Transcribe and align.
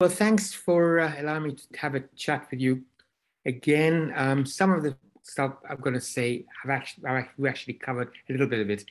Well, 0.00 0.10
thanks 0.10 0.52
for 0.52 1.00
uh, 1.00 1.12
allowing 1.18 1.42
me 1.42 1.54
to 1.54 1.78
have 1.80 1.96
a 1.96 2.04
chat 2.14 2.46
with 2.52 2.60
you 2.60 2.84
again. 3.44 4.12
Um, 4.14 4.46
some 4.46 4.70
of 4.70 4.84
the 4.84 4.96
stuff 5.24 5.54
I'm 5.68 5.80
going 5.80 5.94
to 5.94 6.00
say 6.00 6.46
have 6.62 6.70
actually, 6.70 7.26
we 7.36 7.48
actually 7.48 7.74
covered 7.74 8.12
a 8.28 8.32
little 8.32 8.46
bit 8.46 8.60
of 8.60 8.70
it 8.70 8.84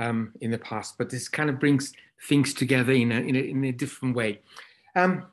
um, 0.00 0.32
in 0.40 0.50
the 0.50 0.58
past, 0.58 0.98
but 0.98 1.10
this 1.10 1.28
kind 1.28 1.48
of 1.48 1.60
brings 1.60 1.92
things 2.28 2.54
together 2.54 2.90
in 2.90 3.12
a, 3.12 3.20
in 3.20 3.36
a, 3.36 3.38
in 3.38 3.64
a 3.66 3.70
different 3.70 4.16
way. 4.16 4.40
Um, 4.96 5.26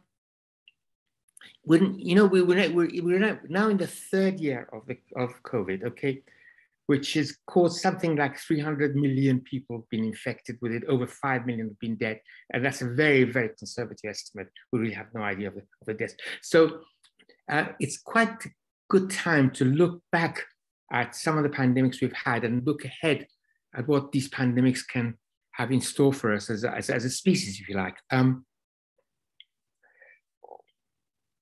when 1.63 1.97
you 1.97 2.13
know 2.13 2.27
we, 2.27 2.43
we're, 2.43 2.69
we're, 2.69 2.89
we're 3.03 3.39
now 3.49 3.69
in 3.69 3.77
the 3.77 3.87
third 3.87 4.39
year 4.39 4.69
of 4.71 4.85
the 4.85 4.99
of 5.15 5.41
COVID, 5.41 5.85
okay, 5.85 6.21
which 6.87 7.13
has 7.13 7.37
caused 7.47 7.81
something 7.81 8.15
like 8.15 8.37
300 8.37 8.95
million 8.95 9.41
people 9.41 9.87
been 9.89 10.03
infected 10.03 10.57
with 10.61 10.71
it, 10.71 10.83
over 10.87 11.07
5 11.07 11.45
million 11.45 11.69
have 11.69 11.79
been 11.79 11.95
dead. 11.95 12.19
And 12.53 12.63
that's 12.63 12.81
a 12.81 12.93
very, 12.93 13.23
very 13.23 13.49
conservative 13.57 14.09
estimate. 14.09 14.47
We 14.71 14.79
really 14.79 14.93
have 14.93 15.07
no 15.13 15.21
idea 15.21 15.47
of 15.47 15.55
the, 15.55 15.61
of 15.61 15.87
the 15.87 15.93
deaths. 15.95 16.15
So 16.41 16.81
uh, 17.51 17.65
it's 17.79 17.97
quite 17.97 18.45
a 18.45 18.49
good 18.89 19.09
time 19.09 19.49
to 19.51 19.65
look 19.65 20.01
back 20.11 20.43
at 20.91 21.15
some 21.15 21.37
of 21.37 21.43
the 21.43 21.49
pandemics 21.49 22.01
we've 22.01 22.13
had 22.13 22.43
and 22.43 22.65
look 22.65 22.85
ahead 22.85 23.27
at 23.75 23.87
what 23.87 24.11
these 24.11 24.29
pandemics 24.29 24.81
can 24.87 25.15
have 25.53 25.71
in 25.71 25.81
store 25.81 26.13
for 26.13 26.33
us 26.33 26.49
as 26.49 26.63
a, 26.63 26.71
as, 26.71 26.89
as 26.89 27.05
a 27.05 27.09
species, 27.09 27.59
if 27.59 27.67
you 27.67 27.75
like. 27.75 27.95
Um, 28.11 28.45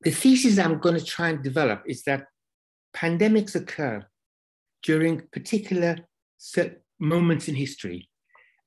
the 0.01 0.11
thesis 0.11 0.57
I'm 0.57 0.79
going 0.79 0.95
to 0.95 1.03
try 1.03 1.29
and 1.29 1.43
develop 1.43 1.83
is 1.85 2.03
that 2.03 2.25
pandemics 2.95 3.55
occur 3.55 4.05
during 4.83 5.21
particular 5.31 5.97
moments 6.99 7.47
in 7.47 7.55
history. 7.55 8.09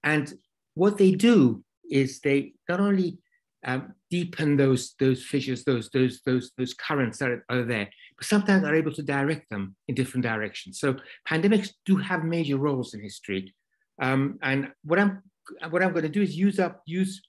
And 0.02 0.33
what 0.75 0.98
they 0.98 1.12
do 1.12 1.62
is 1.91 2.20
they 2.20 2.55
not 2.69 2.80
only 2.80 3.19
um, 3.65 3.95
deepen 4.11 4.56
those, 4.56 4.95
those 5.01 5.25
fissures, 5.25 5.65
those, 5.65 5.91
those, 5.91 6.20
those, 6.25 6.52
those 6.56 6.75
currents 6.75 7.19
that 7.19 7.42
are, 7.48 7.65
there, 7.65 7.89
but 8.16 8.27
sometimes 8.27 8.65
are 8.65 8.75
able 8.75 8.92
to 8.92 9.02
direct 9.02 9.50
them 9.50 9.75
in 9.89 9.94
different 9.94 10.25
directions. 10.25 10.78
So 10.78 10.97
pandemics 11.28 11.70
do 11.84 11.97
have 11.97 12.25
major 12.25 12.56
roles 12.56 12.94
in 12.94 13.00
history. 13.00 13.55
Um, 14.00 14.39
and 14.42 14.69
what 14.84 14.98
I'm, 14.98 15.22
what 15.70 15.83
I'm 15.83 15.92
going 15.92 16.03
to 16.03 16.09
do 16.09 16.22
is 16.22 16.37
use 16.37 16.59
up, 16.59 16.83
use 16.87 17.20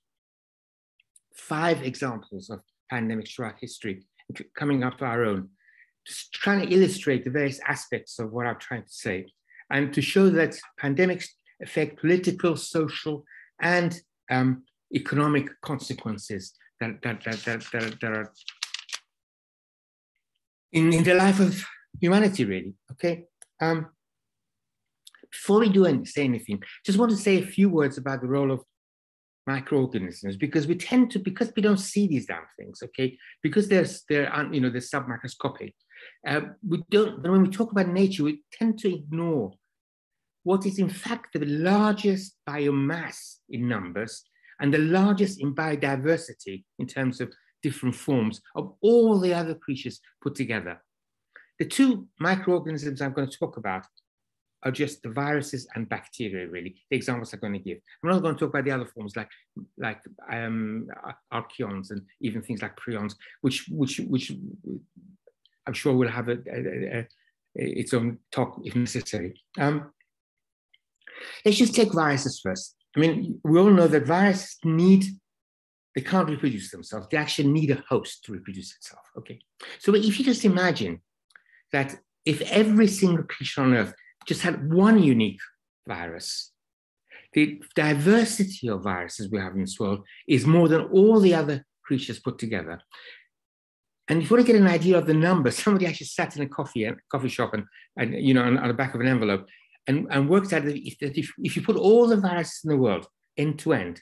five 1.36 1.82
examples 1.84 2.50
of 2.50 2.60
pandemics 2.92 3.34
throughout 3.34 3.56
history, 3.60 4.06
coming 4.56 4.84
up 4.84 4.98
to 5.00 5.06
our 5.06 5.24
own, 5.24 5.50
just 6.08 6.32
trying 6.34 6.66
to 6.66 6.74
illustrate 6.74 7.24
the 7.24 7.30
various 7.30 7.60
aspects 7.68 8.20
of 8.20 8.32
what 8.32 8.48
I'm 8.48 8.60
trying 8.60 8.84
to 8.84 8.94
say 8.94 9.28
and 9.70 9.94
to 9.94 10.02
show 10.02 10.30
that 10.30 10.58
pandemics 10.82 11.28
affect 11.62 12.00
political, 12.00 12.56
social, 12.56 13.24
and 13.62 14.00
um, 14.32 14.64
economic 14.96 15.50
consequences 15.62 16.54
that, 16.80 17.02
that, 17.04 17.24
that, 17.26 17.40
that, 17.46 17.62
that, 17.74 18.00
that 18.00 18.12
are 18.12 18.32
in, 20.72 20.94
in 20.94 21.04
the 21.04 21.14
life 21.14 21.40
of 21.40 21.66
humanity, 22.00 22.46
really. 22.46 22.74
Okay. 22.92 23.26
Um, 23.60 23.88
before 25.32 25.60
we 25.60 25.70
do 25.70 25.86
any, 25.86 26.06
say 26.06 26.24
anything, 26.24 26.62
just 26.86 26.98
want 26.98 27.12
to 27.12 27.18
say 27.18 27.38
a 27.38 27.46
few 27.46 27.70
words 27.70 27.98
about 27.98 28.22
the 28.22 28.28
role 28.28 28.52
of 28.52 28.64
microorganisms 29.46 30.36
because 30.36 30.68
we 30.68 30.76
tend 30.76 31.10
to 31.10 31.20
because 31.20 31.52
we 31.56 31.62
don't 31.62 31.80
see 31.80 32.06
these 32.06 32.26
damn 32.26 32.44
things 32.60 32.84
okay 32.84 33.18
because 33.42 33.70
there's 33.70 34.04
they're 34.10 34.30
you 34.52 34.60
know 34.60 34.70
they're 34.70 34.82
submicroscopic 34.82 35.72
uh, 36.28 36.42
we 36.68 36.84
don't, 36.90 37.22
when 37.24 37.44
we 37.44 37.50
talk 37.50 37.72
about 37.72 37.88
nature, 37.88 38.24
we 38.24 38.44
tend 38.52 38.80
to 38.80 38.94
ignore 38.94 39.54
what 40.44 40.66
is 40.66 40.80
in 40.80 40.90
fact 40.90 41.34
the 41.34 41.46
largest 41.46 42.38
biomass 42.48 43.38
in 43.50 43.68
numbers 43.68 44.24
and 44.62 44.74
the 44.74 44.78
largest 44.78 45.42
in 45.42 45.54
biodiversity 45.54 46.64
in 46.80 46.88
terms 46.88 47.20
of 47.20 47.34
different 47.62 47.96
forms 47.96 48.42
of 48.56 48.74
all 48.82 49.20
the 49.20 49.34
other 49.34 49.56
creatures 49.56 50.00
put 50.22 50.36
together. 50.36 50.82
The 51.60 51.66
two 51.66 52.08
microorganisms 52.20 53.02
I'm 53.02 53.14
going 53.14 53.30
to 53.30 53.38
talk 53.38 53.58
about 53.58 53.84
are 54.64 54.72
just 54.72 55.04
the 55.04 55.10
viruses 55.10 55.68
and 55.76 55.88
bacteria, 55.90 56.48
really, 56.48 56.76
the 56.90 56.98
examples 56.98 57.34
I'm 57.34 57.40
going 57.40 57.54
to 57.54 57.60
give. 57.60 57.80
I'm 58.04 58.10
not 58.10 58.22
going 58.22 58.36
to 58.36 58.40
talk 58.40 58.50
about 58.50 58.66
the 58.66 58.72
other 58.72 58.86
forms 58.86 59.16
like, 59.16 59.30
like 59.78 60.00
um, 60.32 60.88
archaeons 61.32 61.92
and 61.92 62.02
even 62.22 62.42
things 62.42 62.62
like 62.62 62.78
prions, 62.78 63.16
which, 63.42 63.66
which, 63.70 64.00
which 64.00 64.32
I'm 65.68 65.74
sure 65.74 65.94
we'll 65.94 66.10
have 66.10 66.30
a, 66.30 66.38
a, 66.50 67.00
a, 67.00 67.08
its 67.56 67.94
own 67.94 68.20
talk 68.32 68.60
if 68.64 68.76
necessary. 68.76 69.42
Um, 69.60 69.92
let's 71.44 71.58
just 71.58 71.76
take 71.76 71.94
viruses 71.94 72.40
first. 72.42 72.76
I 72.96 73.00
mean, 73.02 73.40
we 73.44 73.60
all 73.60 73.70
know 73.70 73.88
that 73.88 74.08
viruses 74.08 74.58
need, 74.64 75.06
they 75.94 76.02
can't 76.02 76.30
reproduce 76.30 76.72
themselves. 76.72 77.08
They 77.12 77.18
actually 77.18 77.50
need 77.50 77.70
a 77.72 77.84
host 77.90 78.24
to 78.26 78.32
reproduce 78.32 78.76
itself, 78.76 79.04
okay? 79.18 79.40
So 79.80 79.94
if 79.94 80.18
you 80.18 80.26
just 80.26 80.46
imagine 80.46 81.02
that 81.74 81.96
if 82.26 82.42
every 82.42 82.88
single 82.88 83.24
creature 83.24 83.62
on 83.62 83.74
Earth 83.74 83.94
just 84.26 84.42
had 84.42 84.74
one 84.74 85.04
unique 85.04 85.40
virus, 85.88 86.52
the 87.34 87.62
diversity 87.76 88.70
of 88.70 88.84
viruses 88.84 89.30
we 89.30 89.40
have 89.40 89.54
in 89.54 89.62
this 89.62 89.80
world 89.80 90.06
is 90.28 90.46
more 90.46 90.68
than 90.68 90.82
all 90.86 91.20
the 91.20 91.34
other 91.34 91.66
creatures 91.84 92.20
put 92.20 92.38
together. 92.38 92.82
And 94.10 94.22
if 94.22 94.30
you 94.30 94.36
want 94.36 94.46
to 94.46 94.52
get 94.52 94.62
an 94.62 94.68
idea 94.68 94.98
of 94.98 95.06
the 95.06 95.14
number, 95.14 95.52
somebody 95.52 95.86
actually 95.86 96.08
sat 96.08 96.36
in 96.36 96.42
a 96.42 96.48
coffee 96.48 96.86
a 96.86 96.96
coffee 97.12 97.30
shop 97.30 97.54
and, 97.54 97.66
and 97.98 98.14
you 98.14 98.34
know 98.34 98.44
on, 98.44 98.58
on, 98.58 98.68
the 98.68 98.74
back 98.74 98.96
of 98.96 99.02
an 99.02 99.08
envelope 99.08 99.48
and, 99.88 100.08
and 100.10 100.30
worked 100.30 100.54
out 100.54 100.66
that 100.66 100.76
if, 100.76 100.96
if, 101.02 101.32
if 101.40 101.56
you 101.56 101.62
put 101.62 101.76
all 101.76 102.08
the 102.08 102.18
viruses 102.18 102.62
in 102.64 102.70
the 102.70 102.78
world 102.78 103.08
end 103.38 103.60
to 103.60 103.74
end, 103.74 104.02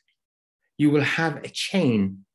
you 0.77 0.89
will 0.89 1.01
have 1.01 1.37
a 1.43 1.49
chain 1.49 2.25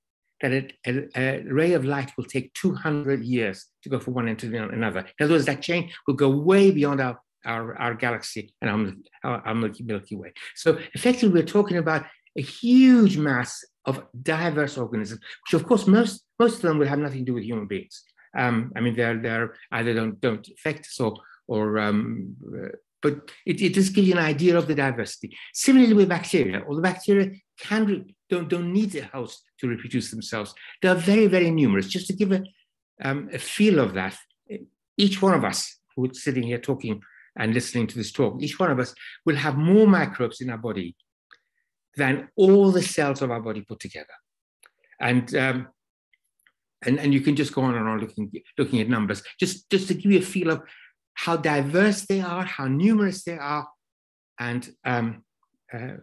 that 0.41 0.53
a, 0.53 0.69
a, 0.87 1.09
a, 1.17 1.43
ray 1.45 1.75
of 1.75 1.85
light 1.85 2.13
will 2.17 2.25
take 2.25 2.53
200 2.55 3.23
years 3.23 3.67
to 3.83 3.89
go 3.89 3.99
from 3.99 4.15
one 4.15 4.29
end 4.29 4.39
to 4.39 4.47
another. 4.57 5.01
In 5.19 5.25
other 5.25 5.35
words, 5.35 5.47
that 5.47 5.63
chain 5.63 5.91
will 6.07 6.15
go 6.15 6.31
way 6.31 6.71
beyond 6.71 7.01
our, 7.01 7.21
our, 7.45 7.77
our 7.77 7.95
galaxy 7.95 8.55
and 8.63 8.97
our, 9.23 9.43
our 9.47 9.55
Milky, 9.55 9.83
Milky 9.83 10.17
Way. 10.17 10.33
So 10.55 10.79
effectively, 10.95 11.41
we're 11.41 11.47
talking 11.47 11.77
about 11.77 12.07
a 12.37 12.43
huge 12.43 13.17
mass 13.17 13.63
of 13.85 14.05
diverse 14.23 14.79
organisms, 14.79 15.21
which 15.47 15.61
of 15.61 15.67
course 15.67 15.87
most, 15.87 16.25
most 16.43 16.57
of 16.57 16.63
them 16.63 16.79
will 16.79 16.93
have 16.93 16.99
nothing 16.99 17.21
to 17.21 17.31
do 17.31 17.35
with 17.35 17.45
human 17.45 17.67
beings. 17.67 18.03
Um, 18.43 18.73
I 18.77 18.81
mean, 18.81 18.95
they're, 18.97 19.21
they're 19.25 19.55
either 19.73 19.93
don't, 19.95 20.21
don't 20.21 20.47
affect 20.57 20.83
us 20.87 20.99
or, 21.01 21.15
or 21.47 21.79
um, 21.79 22.37
but 23.03 23.15
it, 23.47 23.61
it 23.61 23.75
just 23.75 23.95
gives 23.95 24.09
you 24.09 24.15
an 24.15 24.31
idea 24.35 24.57
of 24.57 24.67
the 24.67 24.75
diversity. 24.75 25.37
Similarly 25.53 25.95
with 25.95 26.09
bacteria, 26.09 26.63
all 26.67 26.77
the 26.77 26.83
bacteria 26.83 27.31
can 27.59 28.07
don't, 28.29 28.49
don't 28.49 28.73
need 28.73 28.95
a 28.95 29.05
host 29.07 29.43
to 29.59 29.69
reproduce 29.69 30.11
themselves. 30.11 30.55
They 30.81 30.89
are 30.89 30.95
very, 30.95 31.27
very 31.27 31.51
numerous. 31.51 31.89
Just 31.89 32.07
to 32.09 32.13
give 32.13 32.33
a, 32.33 32.43
um, 33.03 33.29
a 33.33 33.39
feel 33.39 33.79
of 33.81 33.95
that, 33.95 34.17
each 34.97 35.21
one 35.21 35.35
of 35.35 35.45
us 35.45 35.79
who's 35.97 36.23
sitting 36.23 36.45
here 36.45 36.59
talking 36.59 37.01
and 37.37 37.55
listening 37.55 37.87
to 37.89 37.97
this 37.97 38.13
talk, 38.13 38.41
each 38.41 38.59
one 38.59 38.71
of 38.71 38.79
us 38.79 38.95
will 39.27 39.37
have 39.37 39.57
more 39.57 39.87
microbes 39.87 40.41
in 40.41 40.51
our 40.51 40.59
body 40.59 40.95
than 41.97 42.29
all 42.37 42.71
the 42.71 42.83
cells 42.83 43.21
of 43.23 43.31
our 43.31 43.41
body 43.41 43.63
put 43.63 43.81
together. 43.81 44.17
And, 45.01 45.35
um, 45.35 45.69
and, 46.85 46.99
and 46.99 47.13
you 47.13 47.21
can 47.21 47.37
just 47.37 47.55
go 47.55 47.63
on 47.63 47.75
and 47.75 47.89
on 47.89 48.01
looking, 48.01 48.31
looking 48.59 48.81
at 48.81 48.89
numbers, 48.89 49.23
just, 49.39 49.71
just 49.71 49.89
to 49.89 49.95
give 49.95 50.13
you 50.13 50.19
a 50.19 50.23
feel 50.23 50.51
of 50.51 50.63
how 51.15 51.37
diverse 51.37 52.07
they 52.07 52.21
are, 52.21 52.45
how 52.45 52.67
numerous 52.67 53.25
they 53.25 53.37
are, 53.37 53.69
and 54.39 54.71
um, 54.85 55.23
uh, 55.73 55.97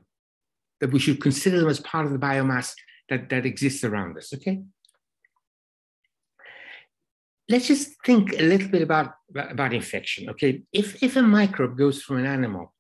that 0.80 0.92
we 0.92 1.00
should 1.00 1.20
consider 1.22 1.60
them 1.60 1.70
as 1.70 1.80
part 1.80 2.06
of 2.06 2.12
the 2.12 2.20
biomass 2.20 2.74
that, 3.10 3.30
that 3.30 3.46
exists 3.46 3.84
around 3.84 4.18
us, 4.18 4.34
okay? 4.34 4.62
Let's 7.50 7.68
just 7.68 7.94
think 8.06 8.34
a 8.34 8.44
little 8.44 8.68
bit 8.68 8.82
about, 8.82 9.14
about 9.36 9.74
infection, 9.74 10.30
okay? 10.30 10.64
If, 10.72 11.02
if 11.02 11.16
a 11.16 11.22
microbe 11.22 11.78
goes 11.78 12.02
from 12.02 12.18
an 12.18 12.26
animal 12.26 12.74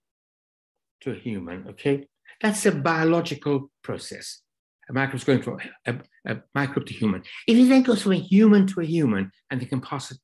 to 1.02 1.12
a 1.12 1.16
human, 1.16 1.68
okay, 1.70 2.08
that's 2.42 2.66
a 2.66 2.72
biological 2.72 3.72
process. 3.82 4.42
A 4.90 4.94
microbe 4.94 5.16
is 5.16 5.24
going 5.24 5.42
from 5.42 5.60
a, 5.86 5.96
a, 6.26 6.38
microbe 6.56 6.86
to 6.88 6.94
human. 6.94 7.24
If 7.48 7.58
it 7.58 7.70
then 7.70 7.84
goes 7.84 8.04
from 8.04 8.14
a 8.14 8.20
human 8.20 8.68
to 8.68 8.82
a 8.82 8.86
human 8.86 9.32
and 9.50 9.60
they 9.60 9.66
can 9.66 9.82
pass 9.82 10.12
it, 10.12 10.18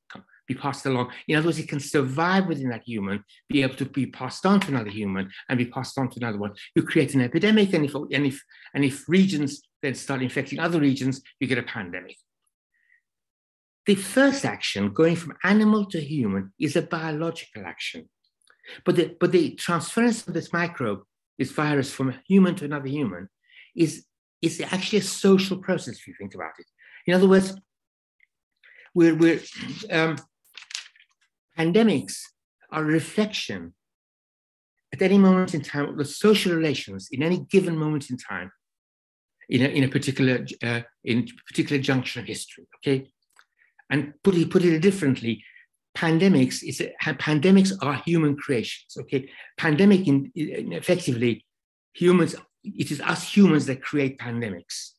be 0.46 0.54
passed 0.54 0.86
along, 0.86 1.10
in 1.28 1.36
other 1.36 1.46
words, 1.46 1.58
it 1.58 1.68
can 1.68 1.80
survive 1.80 2.46
within 2.46 2.68
that 2.70 2.82
human, 2.84 3.24
be 3.48 3.62
able 3.62 3.74
to 3.76 3.84
be 3.84 4.06
passed 4.06 4.44
on 4.44 4.60
to 4.60 4.68
another 4.68 4.90
human 4.90 5.30
and 5.48 5.58
be 5.58 5.66
passed 5.66 5.98
on 5.98 6.08
to 6.10 6.18
another 6.18 6.38
one. 6.38 6.52
You 6.74 6.82
create 6.82 7.14
an 7.14 7.22
epidemic, 7.22 7.72
and 7.72 7.84
if, 7.84 7.94
and 7.94 8.26
if, 8.26 8.42
and 8.74 8.84
if 8.84 9.08
regions 9.08 9.62
then 9.82 9.94
start 9.94 10.22
infecting 10.22 10.58
other 10.58 10.80
regions, 10.80 11.22
you 11.40 11.46
get 11.46 11.58
a 11.58 11.62
pandemic. 11.62 12.16
The 13.86 13.94
first 13.94 14.44
action, 14.44 14.92
going 14.92 15.16
from 15.16 15.36
animal 15.44 15.86
to 15.86 16.00
human, 16.00 16.52
is 16.58 16.76
a 16.76 16.82
biological 16.82 17.64
action. 17.66 18.08
But 18.84 18.96
the, 18.96 19.16
but 19.20 19.32
the 19.32 19.54
transference 19.56 20.26
of 20.26 20.32
this 20.32 20.52
microbe 20.52 21.02
this 21.38 21.50
virus 21.50 21.92
from 21.92 22.10
a 22.10 22.20
human 22.26 22.54
to 22.56 22.64
another 22.64 22.88
human 22.88 23.28
is, 23.76 24.04
is 24.44 24.60
actually 24.60 24.98
a 24.98 25.02
social 25.02 25.58
process 25.58 25.98
if 25.98 26.06
you 26.06 26.14
think 26.18 26.34
about 26.34 26.52
it. 26.58 26.66
In 27.06 27.14
other 27.14 27.28
words, 27.28 27.54
we're, 28.94 29.14
we're 29.14 29.40
um, 29.90 30.16
pandemics 31.58 32.14
are 32.70 32.82
a 32.82 32.86
reflection 32.86 33.74
at 34.92 35.02
any 35.02 35.18
moment 35.18 35.54
in 35.54 35.60
time 35.60 35.88
of 35.88 35.96
the 35.96 36.04
social 36.04 36.54
relations 36.54 37.08
in 37.10 37.22
any 37.22 37.40
given 37.50 37.76
moment 37.76 38.10
in 38.10 38.16
time 38.16 38.50
in 39.48 39.62
a, 39.62 39.68
in 39.68 39.84
a 39.84 39.88
particular 39.88 40.46
uh, 40.62 40.80
in 41.04 41.26
particular 41.48 41.82
junction 41.82 42.22
of 42.22 42.26
history. 42.26 42.64
Okay, 42.78 43.10
and 43.90 44.14
put 44.22 44.34
it 44.34 44.50
put 44.50 44.64
it 44.64 44.78
differently, 44.80 45.42
pandemics 45.96 46.62
is 46.62 46.80
a, 46.80 46.92
pandemics 47.14 47.72
are 47.82 48.02
human 48.06 48.36
creations. 48.36 48.96
Okay, 48.98 49.28
pandemic 49.56 50.06
in, 50.06 50.30
in 50.34 50.72
effectively 50.72 51.44
humans. 51.92 52.34
It 52.64 52.90
is 52.90 53.00
us 53.00 53.22
humans 53.36 53.66
that 53.66 53.82
create 53.82 54.18
pandemics, 54.18 54.90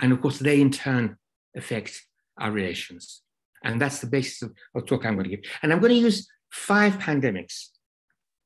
and 0.00 0.12
of 0.12 0.20
course 0.20 0.38
they 0.38 0.60
in 0.60 0.70
turn 0.70 1.16
affect 1.56 2.06
our 2.38 2.50
relations. 2.50 3.22
And 3.64 3.80
that's 3.80 4.00
the 4.00 4.06
basis 4.06 4.42
of, 4.42 4.52
of 4.74 4.86
talk 4.86 5.04
I'm 5.04 5.14
going 5.14 5.24
to 5.30 5.36
give. 5.36 5.44
And 5.62 5.72
I'm 5.72 5.80
going 5.80 5.92
to 5.92 5.98
use 5.98 6.28
five 6.50 6.98
pandemics. 6.98 7.68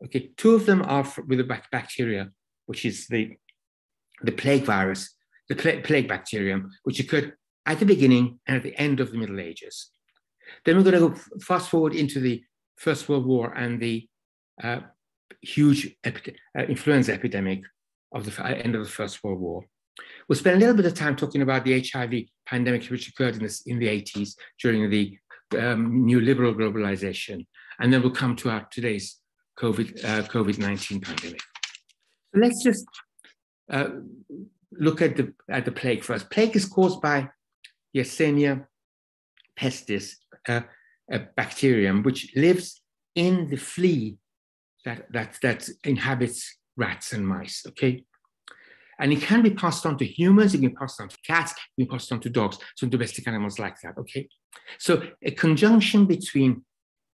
Okay, 0.05 0.31
two 0.37 0.55
of 0.55 0.67
them 0.67 0.83
are 0.83 1.07
with 1.27 1.39
the 1.39 1.61
bacteria, 1.71 2.31
which 2.67 2.85
is 2.85 3.07
the, 3.09 3.37
the 4.23 4.33
plague 4.33 4.65
virus, 4.65 5.15
the 5.49 5.57
plague 5.57 6.09
bacterium, 6.09 6.71
which 6.85 7.01
occurred 7.01 7.35
at 7.67 7.81
the 7.81 7.87
beginning 7.87 8.39
and 8.47 8.57
at 8.57 8.63
the 8.63 8.77
end 8.79 9.01
of 9.01 9.13
the 9.13 9.19
Middle 9.19 9.41
Ages. 9.41 9.91
Then 10.65 10.77
we're 10.77 10.91
going 10.91 10.95
to 10.95 11.09
go 11.09 11.39
fast 11.41 11.69
forward 11.69 11.95
into 11.95 12.21
the 12.21 12.43
First 12.77 13.09
World 13.09 13.27
War 13.27 13.53
and 13.53 13.81
the 13.81 14.09
uh, 14.63 14.81
huge 15.43 15.97
epi 16.05 16.37
uh, 16.59 16.63
influenza 16.65 17.13
epidemic 17.13 17.63
of 18.13 18.25
the 18.25 18.45
end 18.65 18.75
of 18.75 18.85
the 18.85 18.91
First 18.91 19.23
World 19.23 19.41
War. 19.41 19.65
We'll 20.29 20.39
spend 20.39 20.57
a 20.57 20.61
little 20.61 20.77
bit 20.77 20.87
of 20.87 20.95
time 20.95 21.17
talking 21.17 21.43
about 21.43 21.65
the 21.65 21.81
HIV 21.81 22.25
pandemic, 22.47 22.85
which 22.85 23.09
occurred 23.09 23.35
in, 23.35 23.43
this, 23.43 23.63
in 23.67 23.79
the 23.79 23.87
80s 23.87 24.35
during 24.63 24.89
the 24.91 25.19
um, 25.59 26.07
neoliberal 26.07 26.55
globalization. 26.55 27.47
And 27.81 27.93
then 27.93 28.03
we'll 28.03 28.13
come 28.13 28.37
to 28.37 28.51
our 28.51 28.67
today's 28.71 29.19
COVID, 29.59 30.05
uh, 30.05 30.23
COVID-19 30.29 31.03
pandemic. 31.03 31.41
So 32.33 32.41
let's 32.41 32.63
just 32.63 32.87
uh, 33.71 33.89
look 34.73 35.03
at 35.03 35.17
the, 35.17 35.33
at 35.49 35.65
the 35.65 35.73
plague 35.73 36.03
first. 36.03 36.31
Plague 36.31 36.57
is 36.57 36.67
caused 36.67 37.01
by 37.01 37.29
Yersinia 37.97 38.67
pestis, 39.59 40.15
uh, 40.49 40.61
a 41.11 41.19
bacterium 41.37 42.03
which 42.03 42.33
lives 42.37 42.81
in 43.15 43.51
the 43.51 43.57
flea 43.57 44.17
that, 44.85 45.11
that, 45.13 45.39
that 45.43 45.69
inhabits 45.85 46.57
rats 46.77 47.13
and 47.13 47.27
mice, 47.27 47.65
okay? 47.69 48.05
And 48.99 49.13
it 49.13 49.23
can 49.23 49.43
be 49.43 49.51
passed 49.51 49.87
on 49.87 49.97
to 49.99 50.05
humans, 50.05 50.55
it 50.55 50.59
can 50.59 50.69
be 50.69 50.75
passed 50.75 51.01
on 51.01 51.09
to 51.09 51.17
cats, 51.27 51.53
it 51.53 51.57
can 51.77 51.87
be 51.87 51.91
passed 51.91 52.13
on 52.13 52.21
to 52.21 52.31
dogs, 52.31 52.59
some 52.77 52.91
domestic 52.91 53.27
animals 53.27 53.59
like 53.59 53.81
that, 53.83 53.97
okay? 53.99 54.29
So 54.79 55.03
a 55.23 55.31
conjunction 55.31 56.07
between 56.07 56.65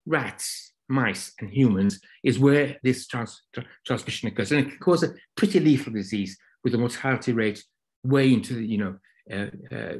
rats, 0.05 0.73
mice, 0.89 1.33
and 1.41 1.51
humans 1.51 2.01
is 2.25 2.39
where 2.39 2.77
this 2.83 3.07
trans 3.07 3.43
transmission 3.87 4.29
occurs. 4.29 4.53
And 4.53 4.61
it 4.67 4.71
can 4.71 4.79
cause 4.79 5.03
a 5.03 5.15
pretty 5.37 5.61
lethal 5.61 5.93
disease 5.93 6.37
with 6.65 6.75
a 6.75 6.79
mortality 6.79 7.33
rate 7.33 7.63
way 8.05 8.33
into 8.33 8.55
the, 8.55 8.67
you 8.67 8.79
know, 8.79 8.97
uh, 9.31 9.47
uh, 9.73 9.95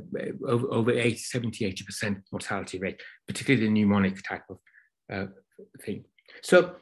over, 0.47 0.73
over 0.73 0.93
80, 0.93 1.17
70, 1.17 1.73
80% 1.73 2.23
mortality 2.31 2.79
rate, 2.79 3.01
particularly 3.27 3.67
the 3.67 3.73
pneumonic 3.73 4.23
type 4.23 4.45
of 4.49 4.59
uh, 5.13 5.27
thing. 5.83 6.05
So 6.43 6.77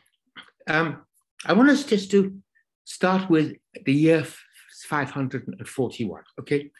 um, 0.68 1.02
I 1.46 1.52
want 1.52 1.70
us 1.70 1.84
just 1.84 2.10
to 2.12 2.36
start 2.84 3.30
with 3.30 3.56
the 3.84 3.92
year 3.92 4.26
541. 4.88 6.22
Okay, 6.40 6.70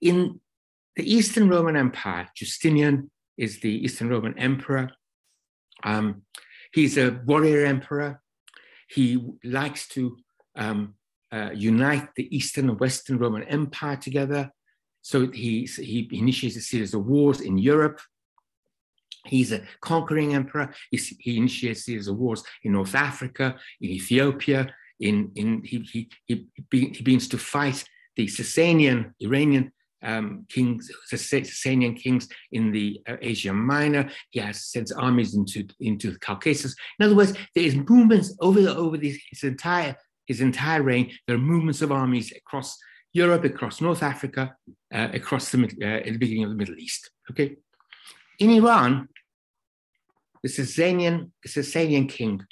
in 0.00 0.40
the 0.96 1.12
Eastern 1.12 1.48
Roman 1.48 1.76
Empire, 1.76 2.28
Justinian 2.34 3.10
is 3.36 3.60
the 3.60 3.84
Eastern 3.84 4.08
Roman 4.08 4.38
emperor. 4.38 4.90
Um, 5.82 6.22
he's 6.72 6.96
a 6.96 7.20
warrior 7.26 7.66
emperor. 7.66 8.22
He 8.88 9.24
likes 9.42 9.88
to 9.88 10.16
um, 10.56 10.94
uh, 11.32 11.50
unite 11.54 12.08
the 12.14 12.34
Eastern 12.34 12.70
and 12.70 12.78
Western 12.78 13.18
Roman 13.18 13.42
Empire 13.44 13.96
together. 13.96 14.52
So 15.02 15.30
he, 15.30 15.64
he 15.64 16.08
initiates 16.12 16.56
a 16.56 16.60
series 16.60 16.94
of 16.94 17.04
wars 17.06 17.40
in 17.40 17.58
Europe. 17.58 18.00
He's 19.26 19.52
a 19.52 19.62
conquering 19.80 20.34
emperor. 20.34 20.74
He's, 20.90 21.08
he 21.18 21.36
initiates 21.36 21.88
of 22.08 22.16
wars 22.16 22.42
in 22.62 22.72
North 22.72 22.94
Africa, 22.94 23.56
in 23.80 23.90
Ethiopia, 23.90 24.74
in, 25.00 25.30
in 25.34 25.62
he, 25.64 25.78
he, 25.80 26.08
he, 26.26 26.46
he 26.70 27.02
begins 27.02 27.28
to 27.28 27.38
fight 27.38 27.84
the 28.16 28.26
Sasanian, 28.26 29.12
Iranian 29.20 29.72
um, 30.02 30.46
kings, 30.48 30.90
Sasanian 31.12 31.96
kings 31.96 32.28
in 32.52 32.70
the 32.70 33.00
uh, 33.08 33.16
Asia 33.20 33.52
Minor. 33.52 34.10
He 34.30 34.40
has 34.40 34.66
sends 34.66 34.92
armies 34.92 35.34
into, 35.34 35.66
into 35.80 36.12
the 36.12 36.18
Caucasus. 36.18 36.74
In 36.98 37.06
other 37.06 37.16
words, 37.16 37.32
there 37.54 37.64
is 37.64 37.74
movements 37.74 38.36
over, 38.40 38.60
the, 38.60 38.76
over 38.76 38.96
this, 38.96 39.18
his, 39.30 39.42
entire, 39.44 39.96
his 40.26 40.40
entire 40.40 40.82
reign. 40.82 41.12
There 41.26 41.36
are 41.36 41.40
movements 41.40 41.82
of 41.82 41.90
armies 41.90 42.32
across 42.32 42.76
Europe, 43.12 43.44
across 43.44 43.80
North 43.80 44.02
Africa, 44.02 44.54
uh, 44.92 45.08
across 45.12 45.50
the, 45.50 45.64
uh, 45.64 46.04
the 46.04 46.18
beginning 46.18 46.44
of 46.44 46.50
the 46.50 46.56
Middle 46.56 46.76
East. 46.76 47.10
Okay, 47.30 47.56
In 48.38 48.50
Iran, 48.50 49.08
the 50.42 50.48
Sasanian, 50.48 51.30
Sasanian 51.46 52.08
king, 52.08 52.42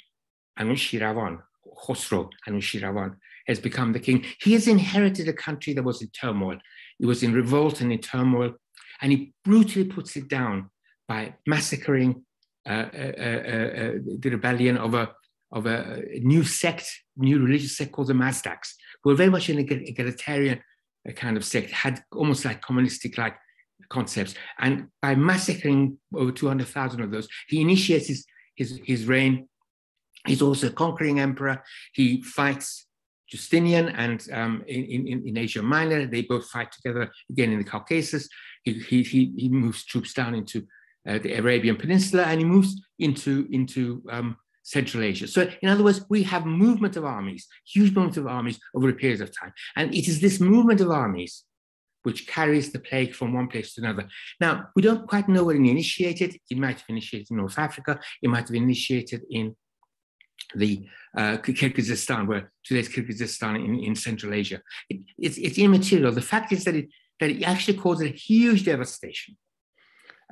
Anushiravan, 0.59 1.41
Khosrow 1.85 2.29
Anushiravan 2.47 3.15
has 3.47 3.59
become 3.59 3.91
the 3.91 3.99
king. 3.99 4.25
He 4.41 4.53
has 4.53 4.67
inherited 4.67 5.27
a 5.27 5.33
country 5.33 5.73
that 5.73 5.83
was 5.83 6.01
in 6.01 6.09
turmoil. 6.09 6.57
It 6.99 7.05
was 7.05 7.23
in 7.23 7.33
revolt 7.33 7.81
and 7.81 7.91
in 7.91 7.99
turmoil, 7.99 8.53
and 9.01 9.11
he 9.11 9.33
brutally 9.43 9.85
puts 9.85 10.15
it 10.15 10.29
down 10.29 10.69
by 11.07 11.35
massacring 11.45 12.23
uh, 12.65 12.69
uh, 12.93 13.13
uh, 13.17 13.69
uh 13.81 13.91
the 14.19 14.29
rebellion 14.31 14.77
of 14.77 14.93
a, 14.93 15.11
of 15.51 15.65
a 15.65 16.01
new 16.21 16.43
sect, 16.43 16.87
new 17.17 17.39
religious 17.39 17.75
sect 17.77 17.91
called 17.91 18.07
the 18.07 18.13
Mazdaks, 18.13 18.69
who 19.03 19.09
were 19.09 19.15
very 19.15 19.29
much 19.29 19.49
an 19.49 19.59
egalitarian 19.59 20.61
uh, 21.07 21.11
kind 21.11 21.35
of 21.35 21.43
sect, 21.43 21.71
had 21.71 22.01
almost 22.13 22.45
like 22.45 22.61
communistic 22.61 23.17
like 23.17 23.35
concepts. 23.93 24.33
And 24.59 24.87
by 25.01 25.15
massacring 25.15 25.97
over 26.13 26.31
200,000 26.31 27.01
of 27.01 27.11
those, 27.11 27.27
he 27.47 27.61
initiates 27.61 28.07
his, 28.07 28.25
his, 28.55 28.79
his 28.83 29.05
reign 29.05 29.47
He's 30.27 30.41
also 30.41 30.67
a 30.67 30.71
conquering 30.71 31.19
emperor. 31.19 31.63
He 31.93 32.21
fights 32.21 32.85
Justinian 33.27 33.89
and 33.89 34.25
um, 34.31 34.63
in, 34.67 34.83
in, 34.85 35.27
in, 35.27 35.37
Asia 35.37 35.61
Minor. 35.61 36.05
They 36.05 36.21
both 36.21 36.49
fight 36.49 36.71
together 36.71 37.11
again 37.29 37.51
in 37.51 37.57
the 37.57 37.65
Caucasus. 37.65 38.29
He, 38.63 38.73
he, 38.73 39.33
he 39.35 39.49
moves 39.49 39.83
troops 39.85 40.13
down 40.13 40.35
into 40.35 40.65
uh, 41.07 41.19
the 41.19 41.33
Arabian 41.33 41.75
Peninsula 41.75 42.23
and 42.23 42.39
he 42.39 42.45
moves 42.45 42.81
into, 42.99 43.47
into 43.51 44.01
um, 44.09 44.37
Central 44.63 45.03
Asia. 45.03 45.27
So, 45.27 45.49
in 45.61 45.67
other 45.67 45.83
words, 45.83 46.05
we 46.09 46.23
have 46.23 46.45
movement 46.45 46.95
of 46.95 47.03
armies, 47.03 47.47
huge 47.65 47.93
movement 47.93 48.17
of 48.17 48.27
armies 48.27 48.59
over 48.73 48.87
a 48.87 48.93
period 48.93 49.19
of 49.19 49.37
time. 49.37 49.51
And 49.75 49.93
it 49.93 50.07
is 50.07 50.21
this 50.21 50.39
movement 50.39 50.79
of 50.79 50.89
armies 50.89 51.43
which 52.03 52.27
carries 52.27 52.71
the 52.71 52.79
plague 52.79 53.13
from 53.13 53.33
one 53.33 53.47
place 53.47 53.73
to 53.73 53.81
another. 53.81 54.07
Now, 54.39 54.67
we 54.75 54.81
don't 54.81 55.07
quite 55.07 55.27
know 55.27 55.45
when 55.45 55.65
it 55.65 55.69
initiated. 55.69 56.37
It 56.49 56.57
might 56.57 56.79
have 56.79 56.89
initiated 56.89 57.27
in 57.31 57.37
North 57.37 57.57
Africa. 57.57 57.99
It 58.21 58.29
might 58.29 58.47
have 58.47 58.55
initiated 58.55 59.23
in 59.29 59.55
the 60.55 60.85
uh, 61.17 61.37
Kyrgyzstan, 61.37 62.27
where 62.27 62.51
today's 62.63 62.89
Kyrgyzstan 62.89 63.55
in, 63.63 63.79
in 63.79 63.95
Central 63.95 64.33
Asia. 64.33 64.61
It, 64.89 65.01
it's, 65.17 65.37
it's 65.37 65.57
immaterial. 65.57 66.11
The 66.11 66.21
fact 66.21 66.51
is 66.51 66.63
that 66.65 66.75
it, 66.75 66.89
that 67.19 67.29
it 67.29 67.43
actually 67.43 67.77
caused 67.77 68.03
a 68.03 68.07
huge 68.07 68.65
devastation. 68.65 69.37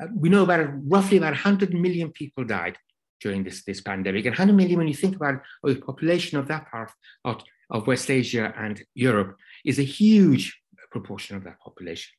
Uh, 0.01 0.07
we 0.15 0.29
know 0.29 0.43
about 0.43 0.67
roughly 0.87 1.17
about 1.17 1.33
100 1.33 1.73
million 1.73 2.11
people 2.11 2.43
died 2.43 2.77
during 3.21 3.43
this, 3.43 3.63
this 3.63 3.81
pandemic. 3.81 4.25
And 4.25 4.33
100 4.33 4.53
million, 4.53 4.77
when 4.77 4.87
you 4.87 4.93
think 4.93 5.15
about 5.15 5.35
it, 5.35 5.41
the 5.63 5.75
population 5.75 6.37
of 6.37 6.47
that 6.47 6.69
part 6.69 6.91
of, 7.23 7.43
of 7.69 7.87
West 7.87 8.09
Asia 8.09 8.53
and 8.57 8.81
Europe, 8.95 9.37
is 9.63 9.79
a 9.79 9.83
huge 9.83 10.60
proportion 10.91 11.37
of 11.37 11.43
that 11.43 11.59
population. 11.59 12.11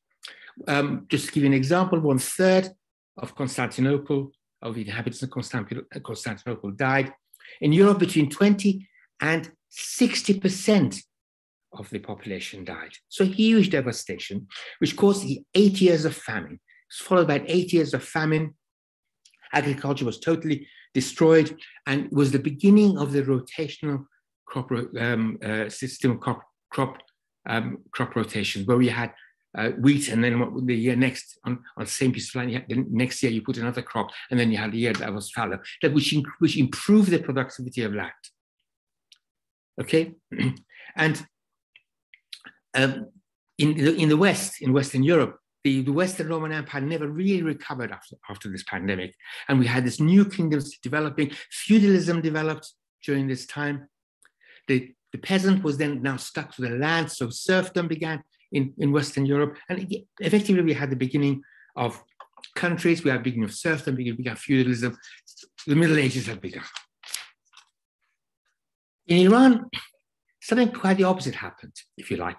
Um, 0.69 1.07
just 1.09 1.27
to 1.27 1.33
give 1.33 1.43
you 1.43 1.49
an 1.49 1.55
example, 1.55 2.01
one 2.01 2.19
third 2.19 2.69
of 3.17 3.35
Constantinople, 3.35 4.33
of 4.63 4.75
the 4.75 4.83
inhabitants 4.83 5.23
of 5.23 5.31
Constantinople 6.03 6.71
died. 6.71 7.13
In 7.61 7.73
Europe, 7.73 7.99
between 7.99 8.31
20 8.31 8.87
and 9.21 9.51
60% 9.71 11.03
of 11.73 11.89
the 11.91 11.99
population 11.99 12.65
died. 12.65 12.93
So 13.09 13.25
huge 13.25 13.71
devastation, 13.71 14.47
which 14.79 14.97
caused 14.97 15.27
the 15.27 15.43
eight 15.55 15.81
years 15.81 16.05
of 16.05 16.15
famine. 16.15 16.61
It's 16.89 17.01
followed 17.01 17.29
by 17.29 17.43
eight 17.47 17.73
years 17.73 17.95
of 17.95 18.05
famine. 18.05 18.55
Agriculture 19.53 20.05
was 20.05 20.21
totally 20.21 20.69
destroyed 20.95 21.57
and 21.87 22.11
was 22.13 22.31
the 22.31 22.39
beginning 22.39 22.99
of 22.99 23.13
the 23.13 23.23
rotational 23.23 24.05
crop 24.47 24.71
um, 24.99 25.39
uh, 25.43 25.69
system 25.71 26.19
crop, 26.19 26.43
crop, 26.71 26.99
um, 27.47 27.79
crop 27.91 28.15
rotations, 28.17 28.67
where 28.67 28.77
we 28.77 28.89
had 28.89 29.13
uh, 29.57 29.71
wheat, 29.71 30.09
and 30.09 30.25
then 30.25 30.67
the 30.67 30.75
year 30.75 30.97
next 30.97 31.39
on, 31.45 31.59
on 31.77 31.85
the 31.85 31.91
same 31.91 32.13
piece 32.13 32.31
of 32.31 32.37
land, 32.37 32.53
had, 32.53 32.69
the 32.69 32.85
next 32.89 33.23
year 33.23 33.33
you 33.33 33.43
put 33.43 33.59
another 33.59 33.83
crop, 33.83 34.11
and 34.31 34.39
then 34.39 34.51
you 34.51 34.59
had 34.59 34.73
the 34.73 34.79
year 34.79 34.93
that 34.93 35.13
was 35.13 35.31
fallow, 35.31 35.59
that 35.83 35.93
which, 35.93 36.15
which 36.39 36.57
improved 36.57 37.11
the 37.11 37.19
productivity 37.19 37.83
of 37.83 37.95
land. 37.95 38.13
Okay, 39.81 40.15
and 40.97 41.27
um, 42.75 43.09
in, 43.59 43.77
the, 43.77 43.95
in 43.95 44.09
the 44.09 44.17
West, 44.17 44.63
in 44.63 44.73
Western 44.73 45.03
Europe, 45.03 45.39
the, 45.65 45.83
the, 45.83 45.93
Western 45.93 46.29
Roman 46.29 46.53
Empire 46.53 46.81
never 46.81 47.07
really 47.07 47.43
recovered 47.43 47.93
after, 47.93 48.17
after 48.29 48.51
this 48.51 48.65
pandemic. 48.65 49.15
And 49.49 49.59
we 49.59 49.67
had 49.67 49.85
this 49.85 50.01
new 50.01 50.25
kingdoms 50.25 50.77
developing. 50.79 51.31
Feudalism 51.51 52.21
developed 52.21 52.73
during 53.05 53.29
this 53.29 53.47
time. 53.47 53.89
The 54.67 54.93
The 55.13 55.19
peasant 55.19 55.63
was 55.63 55.77
then 55.77 56.03
now 56.03 56.17
stuck 56.17 56.55
to 56.55 56.63
the 56.63 56.71
land, 56.71 57.11
so 57.11 57.29
serfdom 57.31 57.87
began 57.87 58.23
in, 58.51 58.73
in 58.79 58.93
Western 58.93 59.27
Europe. 59.27 59.57
And 59.69 59.87
effectively, 60.21 60.63
we 60.63 60.73
had 60.73 60.91
the 60.91 60.97
beginning 60.97 61.43
of 61.77 62.03
countries, 62.55 63.05
we 63.05 63.11
had 63.11 63.21
the 63.21 63.25
beginning 63.25 63.45
of 63.45 63.55
serfdom, 63.55 63.97
we 63.97 64.11
began 64.13 64.37
feudalism. 64.37 64.97
The 65.67 65.77
Middle 65.77 65.99
Ages 65.99 66.27
had 66.27 66.41
begun. 66.41 66.65
In 69.07 69.27
Iran, 69.27 69.67
something 70.41 70.73
quite 70.73 70.97
the 70.97 71.05
opposite 71.05 71.35
happened, 71.35 71.75
if 71.97 72.11
you 72.11 72.17
like. 72.17 72.39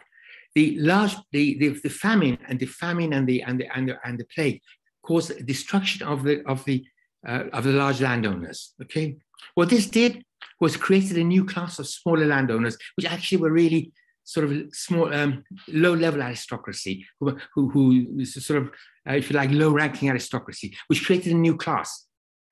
The 0.55 0.77
large, 0.79 1.15
the, 1.31 1.57
the, 1.57 1.69
the 1.83 1.89
famine 1.89 2.37
and 2.47 2.59
the 2.59 2.65
famine 2.65 3.13
and 3.13 3.27
the, 3.27 3.41
and 3.41 3.59
the, 3.59 3.75
and 3.75 3.89
the, 3.89 3.97
and 4.03 4.19
the 4.19 4.25
plague 4.25 4.61
caused 5.03 5.45
destruction 5.45 6.07
of 6.07 6.23
the, 6.23 6.43
of 6.45 6.63
the, 6.65 6.85
uh, 7.27 7.45
of 7.53 7.63
the 7.63 7.71
large 7.71 8.01
landowners, 8.01 8.73
okay? 8.81 9.17
What 9.55 9.69
this 9.69 9.87
did 9.87 10.23
was 10.63 10.77
created 10.85 11.17
a 11.17 11.31
new 11.35 11.43
class 11.53 11.73
of 11.79 11.85
smaller 11.99 12.27
landowners, 12.35 12.75
which 12.95 13.11
actually 13.13 13.41
were 13.43 13.59
really 13.61 13.83
sort 14.23 14.45
of 14.45 14.51
small, 14.71 15.07
um, 15.19 15.31
low-level 15.67 16.21
aristocracy, 16.29 16.95
who, 17.19 17.37
who, 17.53 17.61
who 17.69 18.25
sort 18.25 18.59
of, 18.61 18.65
uh, 19.07 19.15
if 19.19 19.29
you 19.29 19.35
like, 19.35 19.51
low-ranking 19.51 20.09
aristocracy, 20.09 20.67
which 20.87 21.05
created 21.05 21.33
a 21.33 21.43
new 21.47 21.55
class. 21.65 21.89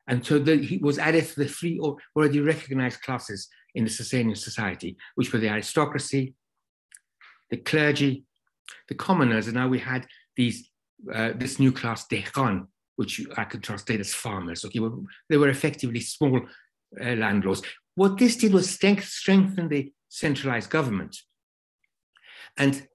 And 0.09 0.25
so 0.27 0.33
the, 0.47 0.55
he 0.57 0.77
was 0.77 0.99
added 1.07 1.25
to 1.27 1.35
the 1.41 1.47
three 1.57 1.79
already 2.15 2.39
recognized 2.41 3.01
classes 3.01 3.47
in 3.75 3.85
the 3.85 3.89
Sasanian 3.89 4.37
society, 4.37 4.91
which 5.15 5.31
were 5.31 5.39
the 5.39 5.53
aristocracy, 5.55 6.23
the 7.51 7.57
clergy, 7.57 8.25
the 8.89 8.95
commoners, 8.95 9.47
and 9.47 9.55
now 9.55 9.69
we 9.69 9.79
had 9.79 10.05
these 10.35 10.57
uh, 11.17 11.31
this 11.35 11.59
new 11.63 11.71
class, 11.71 12.07
Dehqan, 12.07 12.67
which 12.99 13.13
I 13.41 13.45
could 13.49 13.63
translate 13.63 14.01
as 14.05 14.13
farmers. 14.13 14.65
Okay, 14.65 14.81
well, 14.83 15.05
they 15.29 15.37
were 15.37 15.49
effectively 15.49 16.01
small 16.01 16.37
uh, 17.05 17.15
landlords. 17.23 17.61
What 18.01 18.17
this 18.17 18.35
did 18.35 18.51
was 18.51 18.67
strengthen 18.67 19.69
the 19.69 19.93
centralized 20.09 20.71
government. 20.71 21.15
And 22.57 22.87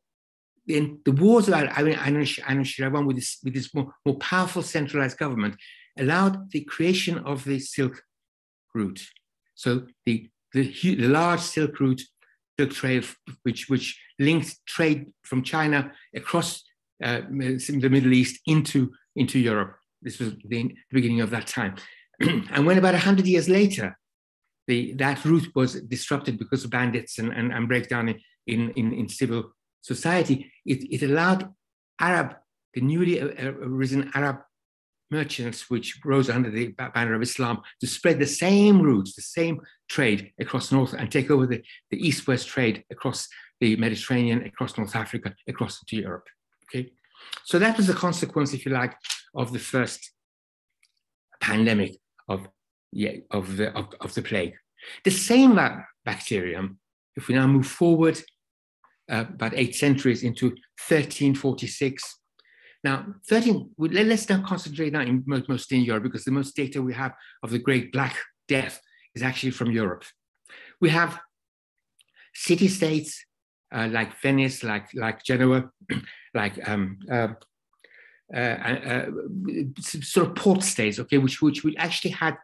in 0.67 0.99
the 1.05 1.13
wars 1.13 1.47
about 1.47 1.69
Anushiravan 1.69 3.07
with 3.07 3.15
this, 3.15 3.39
with 3.45 3.55
this 3.55 3.73
more, 3.73 3.95
more 4.05 4.17
powerful 4.17 4.63
centralized 4.63 5.17
government 5.17 5.55
allowed 5.97 6.51
the 6.51 6.63
creation 6.63 7.19
of 7.19 7.45
the 7.45 7.61
Silk 7.61 8.03
Route. 8.75 9.01
So 9.55 9.87
the, 10.07 10.29
the, 10.53 10.75
the 10.83 11.07
large 11.07 11.39
Silk 11.39 11.79
Route, 11.79 12.03
Silk 12.59 12.73
Trail, 12.73 13.03
which, 13.45 13.69
which 13.69 13.97
linked 14.19 14.57
trade 14.67 15.13
from 15.23 15.45
China 15.45 15.93
across 16.17 16.65
uh, 17.01 17.21
the 17.31 17.89
Middle 17.89 18.13
East 18.13 18.41
into, 18.49 18.91
into 19.15 19.39
Europe. 19.39 19.77
This 20.03 20.19
was 20.19 20.33
the, 20.47 20.63
the 20.65 20.75
beginning 20.91 21.21
of 21.21 21.31
that 21.31 21.47
time. 21.47 21.77
and 22.21 22.67
when 22.67 22.77
about 22.77 22.95
100 22.95 23.25
years 23.25 23.49
later, 23.49 23.97
the, 24.67 24.93
that 24.95 25.25
route 25.25 25.49
was 25.55 25.81
disrupted 25.83 26.39
because 26.39 26.65
of 26.65 26.71
bandits 26.71 27.19
and, 27.19 27.33
and, 27.33 27.53
and 27.53 27.69
breakdown 27.69 28.09
in, 28.47 28.71
in, 28.71 28.93
in 28.93 29.09
civil 29.09 29.53
society, 29.83 30.51
it, 30.65 30.83
it 30.93 31.03
allowed 31.03 31.53
Arab, 32.01 32.37
the 32.75 32.81
newly 32.81 33.21
arisen 33.21 34.11
Arab 34.15 34.39
merchants, 35.11 35.71
which 35.71 36.01
rose 36.05 36.29
under 36.29 36.51
the 36.51 36.69
banner 36.95 37.15
of 37.15 37.23
Islam, 37.23 37.63
to 37.81 37.87
spread 37.87 38.19
the 38.19 38.27
same 38.27 38.83
routes, 38.83 39.15
the 39.15 39.23
same 39.23 39.61
trade 39.89 40.33
across 40.41 40.73
North 40.73 40.93
and 40.95 41.11
take 41.11 41.31
over 41.31 41.47
the, 41.47 41.63
the 41.91 42.07
east 42.07 42.27
west 42.27 42.49
trade 42.49 42.85
across 42.91 43.29
the 43.61 43.77
Mediterranean, 43.77 44.43
across 44.45 44.77
North 44.77 44.97
Africa, 44.97 45.35
across 45.49 45.81
into 45.81 46.03
Europe. 46.03 46.27
Okay, 46.65 46.91
so 47.45 47.59
that 47.59 47.77
was 47.77 47.87
the 47.87 47.95
consequence, 47.95 48.53
if 48.53 48.67
you 48.67 48.73
like, 48.73 48.95
of 49.35 49.53
the 49.53 49.59
first 49.59 50.11
pandemic 51.41 51.97
of, 52.29 52.49
yeah, 52.93 53.13
of, 53.31 53.57
the, 53.57 53.73
of, 53.77 53.89
of 54.01 54.15
the 54.15 54.23
plague. 54.23 54.55
The 55.05 55.11
same 55.11 55.59
bacterium, 56.05 56.79
if 57.17 57.29
we 57.29 57.35
now 57.35 57.47
move 57.47 57.67
forward 57.67 58.21
uh, 59.11 59.25
about 59.29 59.55
eight 59.55 59.75
centuries 59.75 60.23
into 60.23 60.47
1346. 60.89 62.19
Now, 62.85 63.07
13, 63.29 63.71
let's 63.79 64.29
now 64.29 64.43
concentrate 64.47 64.93
now 64.93 65.01
in 65.01 65.25
mostly 65.27 65.79
in 65.79 65.85
Europe 65.85 66.05
because 66.05 66.25
the 66.25 66.31
most 66.31 66.55
data 66.55 66.83
we 66.83 66.95
have 66.95 67.15
of 67.43 67.51
the 67.51 67.59
Great 67.59 67.93
Black 67.93 68.17
Death 68.49 68.81
is 69.15 69.23
actually 69.23 69.51
from 69.51 69.71
Europe. 69.71 70.05
We 70.81 70.91
have 70.91 71.19
city-states 72.35 73.25
uh, 73.75 73.89
like 73.91 74.21
Venice, 74.21 74.63
like, 74.63 74.89
like 74.95 75.25
Genoa, 75.25 75.71
like 76.35 76.69
um, 76.69 76.99
uh, 77.11 77.29
uh, 78.35 78.39
uh, 78.39 79.07
sort 79.81 80.29
of 80.29 80.35
port 80.35 80.63
states, 80.63 80.99
okay, 80.99 81.19
which, 81.19 81.41
which 81.43 81.65
we 81.65 81.77
actually 81.77 82.11
had 82.11 82.37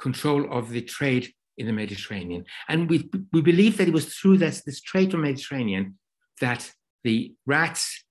control 0.00 0.50
of 0.50 0.70
the 0.70 0.82
trade 0.82 1.32
in 1.58 1.66
the 1.66 1.72
Mediterranean. 1.72 2.44
And 2.68 2.88
we, 2.88 3.10
we 3.32 3.42
believe 3.42 3.76
that 3.76 3.88
it 3.88 3.94
was 3.94 4.14
through 4.14 4.38
this, 4.38 4.62
this 4.62 4.80
trade 4.80 5.10
from 5.10 5.22
Mediterranean 5.22 5.98
that 6.40 6.72
the 7.04 7.34
rats 7.46 8.04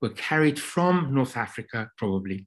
were 0.00 0.10
carried 0.10 0.58
from 0.58 1.14
North 1.14 1.36
Africa, 1.36 1.90
probably, 1.98 2.46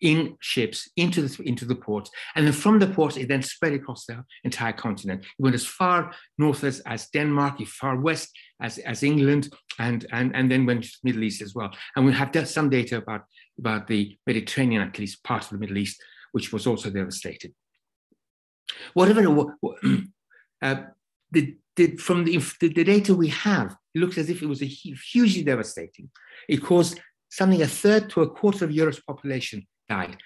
in 0.00 0.36
ships 0.40 0.88
into 0.96 1.22
the, 1.22 1.42
into 1.46 1.66
the 1.66 1.74
port. 1.74 2.08
And 2.34 2.46
then 2.46 2.54
from 2.54 2.78
the 2.78 2.86
port, 2.86 3.18
it 3.18 3.28
then 3.28 3.42
spread 3.42 3.74
across 3.74 4.06
the 4.06 4.24
entire 4.44 4.72
continent. 4.72 5.24
It 5.24 5.42
went 5.42 5.54
as 5.54 5.66
far 5.66 6.12
north 6.38 6.64
as, 6.64 6.80
as 6.80 7.08
Denmark, 7.10 7.60
as 7.60 7.68
far 7.68 7.96
west 8.00 8.30
as, 8.62 8.78
as 8.78 9.02
England, 9.02 9.52
and, 9.78 10.06
and, 10.12 10.34
and 10.34 10.50
then 10.50 10.64
went 10.64 10.84
to 10.84 10.90
the 11.02 11.10
Middle 11.10 11.24
East 11.24 11.42
as 11.42 11.54
well. 11.54 11.70
And 11.94 12.06
we 12.06 12.12
have 12.12 12.48
some 12.48 12.70
data 12.70 12.96
about, 12.96 13.22
about 13.58 13.86
the 13.86 14.16
Mediterranean, 14.26 14.82
at 14.82 14.98
least 14.98 15.22
part 15.22 15.44
of 15.44 15.50
the 15.50 15.58
Middle 15.58 15.78
East, 15.78 16.02
which 16.32 16.52
was 16.52 16.66
also 16.66 16.88
devastated. 16.90 17.52
Whatever, 18.94 19.22
uh, 20.62 20.76
the, 21.30 21.56
the, 21.76 21.96
from 21.96 22.24
the, 22.24 22.36
the, 22.60 22.68
the 22.68 22.84
data 22.84 23.14
we 23.14 23.28
have, 23.28 23.76
it 23.94 24.00
looks 24.00 24.18
as 24.18 24.30
if 24.30 24.42
it 24.42 24.46
was 24.46 24.62
a 24.62 24.66
hugely 24.66 25.42
devastating. 25.42 26.10
It 26.48 26.58
caused 26.58 27.00
something 27.30 27.62
a 27.62 27.66
third 27.66 28.10
to 28.10 28.22
a 28.22 28.30
quarter 28.30 28.64
of 28.64 28.72
Europe's 28.72 29.00
population 29.00 29.66
died. 29.88 30.16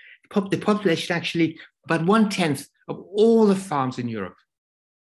The 0.50 0.58
population 0.58 1.14
actually, 1.14 1.58
about 1.84 2.06
one 2.06 2.28
tenth 2.28 2.66
of 2.88 3.04
all 3.14 3.46
the 3.46 3.54
farms 3.54 3.98
in 3.98 4.08
Europe, 4.08 4.36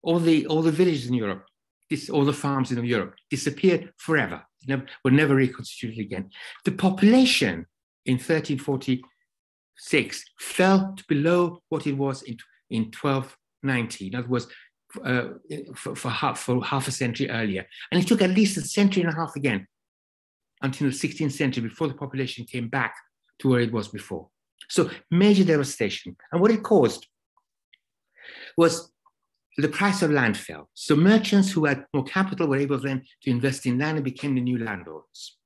all 0.01 0.19
the 0.19 0.47
all 0.47 0.61
the 0.61 0.71
villages 0.71 1.07
in 1.07 1.13
Europe, 1.13 1.45
this, 1.89 2.09
all 2.09 2.25
the 2.25 2.33
farms 2.33 2.71
in 2.71 2.83
Europe 2.83 3.15
disappeared 3.29 3.93
forever. 3.97 4.43
Never, 4.67 4.85
were 5.03 5.11
never 5.11 5.35
reconstituted 5.35 5.99
again. 5.99 6.29
The 6.65 6.71
population 6.71 7.65
in 8.05 8.15
1346 8.15 10.25
fell 10.39 10.93
to 10.95 11.03
below 11.07 11.61
what 11.69 11.87
it 11.87 11.97
was 11.97 12.21
in, 12.23 12.37
in 12.71 12.85
1290. 12.85 14.07
In 14.07 14.15
other 14.15 14.27
words, 14.27 14.47
uh, 15.03 15.29
for, 15.75 15.95
for, 15.95 16.09
half, 16.09 16.39
for 16.39 16.63
half 16.63 16.87
a 16.87 16.91
century 16.91 17.29
earlier. 17.29 17.65
And 17.91 18.01
it 18.01 18.07
took 18.07 18.21
at 18.21 18.31
least 18.31 18.57
a 18.57 18.61
century 18.61 19.03
and 19.03 19.11
a 19.11 19.15
half 19.15 19.35
again 19.35 19.67
until 20.61 20.89
the 20.89 20.93
16th 20.93 21.31
century 21.31 21.63
before 21.63 21.87
the 21.87 21.93
population 21.93 22.45
came 22.45 22.67
back 22.67 22.95
to 23.39 23.49
where 23.49 23.61
it 23.61 23.71
was 23.71 23.87
before. 23.87 24.29
So 24.69 24.89
major 25.09 25.43
devastation. 25.43 26.15
And 26.31 26.41
what 26.41 26.51
it 26.51 26.63
caused 26.63 27.07
was 28.57 28.91
the 29.57 29.67
price 29.67 30.01
of 30.01 30.11
land 30.11 30.37
fell. 30.37 30.69
So 30.73 30.95
merchants 30.95 31.51
who 31.51 31.65
had 31.65 31.85
more 31.93 32.03
capital 32.03 32.47
were 32.47 32.57
able 32.57 32.79
then 32.79 33.03
to 33.23 33.29
invest 33.29 33.65
in 33.65 33.79
land 33.79 33.97
and 33.97 34.05
became 34.05 34.35
the 34.35 34.41
new 34.41 34.63
landlords. 34.63 35.37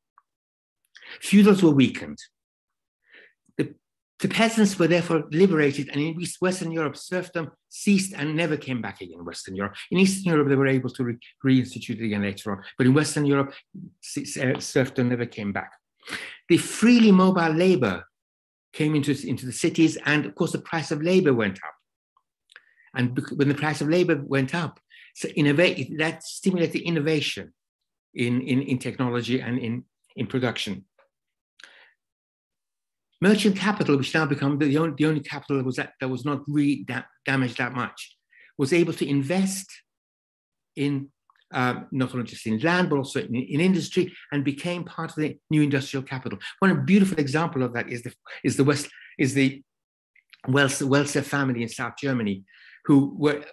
Feudals 1.22 1.64
were 1.64 1.72
weakened. 1.72 2.20
The 4.20 4.30
peasants 4.30 4.80
were 4.80 4.88
therefore 4.88 5.26
liberated, 5.32 5.90
and 5.90 6.00
in 6.02 6.26
Western 6.40 6.72
Europe, 6.72 6.96
serfdom 6.96 7.52
ceased 7.70 8.14
and 8.14 8.36
never 8.36 8.56
came 8.56 8.82
back 8.82 9.02
again 9.02 9.20
in 9.20 9.26
Western 9.26 9.56
Europe. 9.56 9.76
In 9.92 10.00
Eastern 10.00 10.32
Europe, 10.32 10.48
they 10.48 10.56
were 10.56 10.68
able 10.68 10.90
to 10.92 11.04
re- 11.04 11.18
reinstitute 11.46 12.00
it 12.00 12.06
again 12.06 12.22
later 12.22 12.54
on, 12.54 12.64
but 12.78 12.88
in 12.88 12.94
Western 12.94 13.26
Europe, 13.26 13.54
uh, 13.76 14.60
serfdom 14.60 15.10
never 15.10 15.26
came 15.26 15.52
back. 15.52 15.74
The 16.48 16.58
freely 16.58 17.12
mobile 17.12 17.52
labor 17.52 18.06
came 18.72 18.96
into, 18.96 19.12
into 19.28 19.46
the 19.46 19.52
cities, 19.52 19.98
and 20.06 20.26
of 20.26 20.36
course, 20.36 20.54
the 20.54 20.60
price 20.60 20.92
of 20.92 21.02
labor 21.02 21.34
went 21.34 21.58
up. 21.58 21.76
And 22.94 23.20
when 23.36 23.50
the 23.50 23.56
price 23.56 23.82
of 23.82 23.90
labor 23.90 24.22
went 24.24 24.56
up, 24.56 24.80
so 25.14 25.28
innovate, 25.30 25.98
that 25.98 26.24
stimulated 26.24 26.82
innovation 26.82 27.54
in, 28.14 28.42
in, 28.42 28.62
in 28.62 28.78
technology 28.78 29.42
and 29.42 29.60
in, 29.60 29.84
in 30.16 30.28
production. 30.28 30.86
Merchant 33.22 33.56
capital, 33.56 33.98
which 33.98 34.14
now 34.14 34.26
become 34.26 34.58
the 34.58 34.78
only, 34.78 34.94
the 34.98 35.06
only 35.06 35.22
capital 35.22 35.58
that 35.58 35.66
was, 35.66 35.78
that, 35.78 35.94
that 36.00 36.10
was 36.10 36.26
not 36.26 36.42
really 36.48 36.84
da- 36.84 37.04
damaged 37.26 37.58
that 37.58 37.74
much, 37.74 38.18
was 38.58 38.74
able 38.74 38.94
to 38.94 39.08
invest 39.08 39.68
in 40.76 41.10
um, 41.54 41.88
not 41.92 42.14
only 42.14 42.26
just 42.26 42.46
in 42.46 42.60
land, 42.60 42.90
but 42.90 42.98
also 42.98 43.22
in, 43.22 43.36
in, 43.36 43.62
industry, 43.62 44.14
and 44.32 44.44
became 44.44 44.84
part 44.84 45.12
of 45.12 45.16
the 45.16 45.38
new 45.50 45.62
industrial 45.62 46.04
capital. 46.04 46.38
One 46.60 46.86
beautiful 46.86 47.18
example 47.18 47.64
of 47.64 47.74
that 47.74 47.90
is 47.90 48.04
the 48.04 48.14
is 48.44 48.58
the 48.58 48.64
West 48.64 48.90
is 49.18 49.34
the 49.34 49.64
Welser 50.48 51.24
family 51.24 51.64
in 51.64 51.70
South 51.70 51.94
Germany, 51.98 52.44
who 52.86 53.16
were 53.18 53.44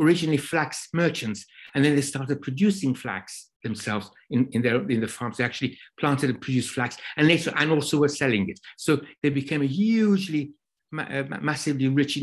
originally 0.00 0.38
flax 0.38 0.88
merchants, 0.92 1.44
and 1.74 1.84
then 1.84 1.94
they 1.94 2.02
started 2.02 2.42
producing 2.42 2.94
flax 2.94 3.50
themselves 3.62 4.10
in, 4.30 4.48
in 4.52 4.62
their 4.62 4.76
in 4.90 5.00
the 5.00 5.08
farms. 5.08 5.36
They 5.36 5.44
actually 5.44 5.78
planted 6.00 6.30
and 6.30 6.40
produced 6.40 6.70
flax, 6.70 6.96
and 7.16 7.28
later 7.28 7.52
and 7.56 7.70
also 7.70 7.98
were 7.98 8.08
selling 8.08 8.48
it. 8.48 8.58
So 8.76 9.00
they 9.22 9.30
became 9.30 9.62
a 9.62 9.66
hugely, 9.66 10.52
uh, 10.96 11.24
massively 11.40 11.88
rich, 11.88 12.18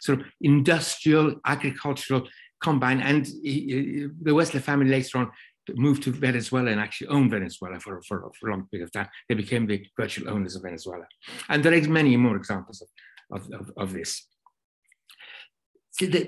sort 0.00 0.20
of 0.20 0.26
industrial 0.40 1.40
agricultural 1.46 2.28
combine. 2.62 3.00
and 3.00 3.26
he, 3.42 4.08
the 4.22 4.30
Welser 4.30 4.60
family 4.60 4.90
later 4.90 5.18
on 5.18 5.30
moved 5.74 6.02
to 6.02 6.10
Venezuela 6.10 6.70
and 6.70 6.80
actually 6.80 7.08
owned 7.08 7.30
Venezuela 7.30 7.80
for, 7.80 8.02
for, 8.02 8.30
for, 8.38 8.48
a 8.48 8.52
long 8.52 8.66
period 8.70 8.86
of 8.86 8.92
time. 8.92 9.08
They 9.28 9.34
became 9.34 9.66
the 9.66 9.86
virtual 9.98 10.30
owners 10.30 10.56
of 10.56 10.62
Venezuela. 10.62 11.06
And 11.48 11.64
there 11.64 11.72
are 11.72 11.88
many 11.88 12.16
more 12.16 12.36
examples 12.36 12.82
of, 12.82 12.88
of, 13.36 13.60
of, 13.60 13.72
of 13.76 13.92
this. 13.92 14.26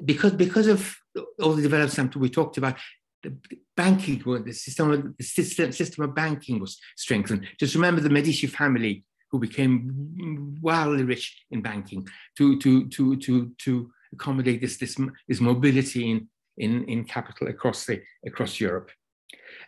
Because, 0.04 0.32
because 0.32 0.66
of 0.68 0.96
all 1.42 1.54
the 1.54 1.62
developments 1.62 2.16
we 2.16 2.30
talked 2.30 2.56
about, 2.56 2.76
the 3.22 3.36
banking, 3.76 4.22
the 4.44 4.52
system, 4.52 4.90
of, 4.92 5.16
the 5.16 5.24
system, 5.24 5.72
system 5.72 6.04
of 6.04 6.14
banking 6.14 6.60
was 6.60 6.78
strengthened. 6.96 7.46
Just 7.58 7.74
remember 7.74 8.00
the 8.00 8.10
Medici 8.10 8.46
family 8.46 9.04
who 9.30 9.38
became 9.38 10.56
wildly 10.60 11.02
rich 11.02 11.44
in 11.50 11.62
banking 11.62 12.06
to, 12.38 12.58
to, 12.60 12.88
to, 12.88 13.16
to, 13.16 13.52
to 13.58 13.90
accommodate 14.12 14.60
this, 14.60 14.76
this, 14.76 14.96
this 15.26 15.40
mobility 15.40 16.10
in, 16.10 16.28
in, 16.58 16.84
in 16.84 17.04
capital 17.04 17.48
across, 17.48 17.86
the, 17.86 18.00
across 18.24 18.60
Europe. 18.60 18.90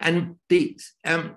And 0.01 0.37
the, 0.49 0.79
um, 1.05 1.37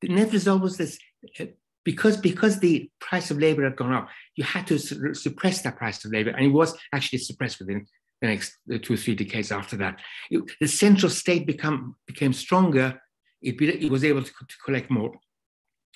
the 0.00 0.08
net 0.08 0.32
result 0.32 0.62
was 0.62 0.78
this 0.78 0.98
uh, 1.38 1.46
because, 1.84 2.16
because 2.16 2.60
the 2.60 2.90
price 3.00 3.30
of 3.30 3.38
labor 3.38 3.64
had 3.64 3.76
gone 3.76 3.92
up, 3.92 4.08
you 4.36 4.44
had 4.44 4.66
to 4.66 4.78
su 4.78 5.14
suppress 5.14 5.62
that 5.62 5.76
price 5.76 6.04
of 6.04 6.12
labor, 6.12 6.30
and 6.30 6.44
it 6.46 6.52
was 6.52 6.76
actually 6.92 7.18
suppressed 7.18 7.58
within 7.58 7.86
the 8.20 8.28
next 8.28 8.56
two 8.82 8.94
or 8.94 8.96
three 8.96 9.14
decades 9.14 9.50
after 9.50 9.76
that. 9.76 9.98
It, 10.30 10.42
the 10.60 10.68
central 10.68 11.10
state 11.10 11.46
become, 11.46 11.96
became 12.06 12.32
stronger. 12.32 13.00
It, 13.42 13.56
be, 13.56 13.68
it 13.68 13.90
was 13.90 14.04
able 14.04 14.22
to, 14.22 14.30
to, 14.30 14.56
collect 14.64 14.90
more, 14.90 15.12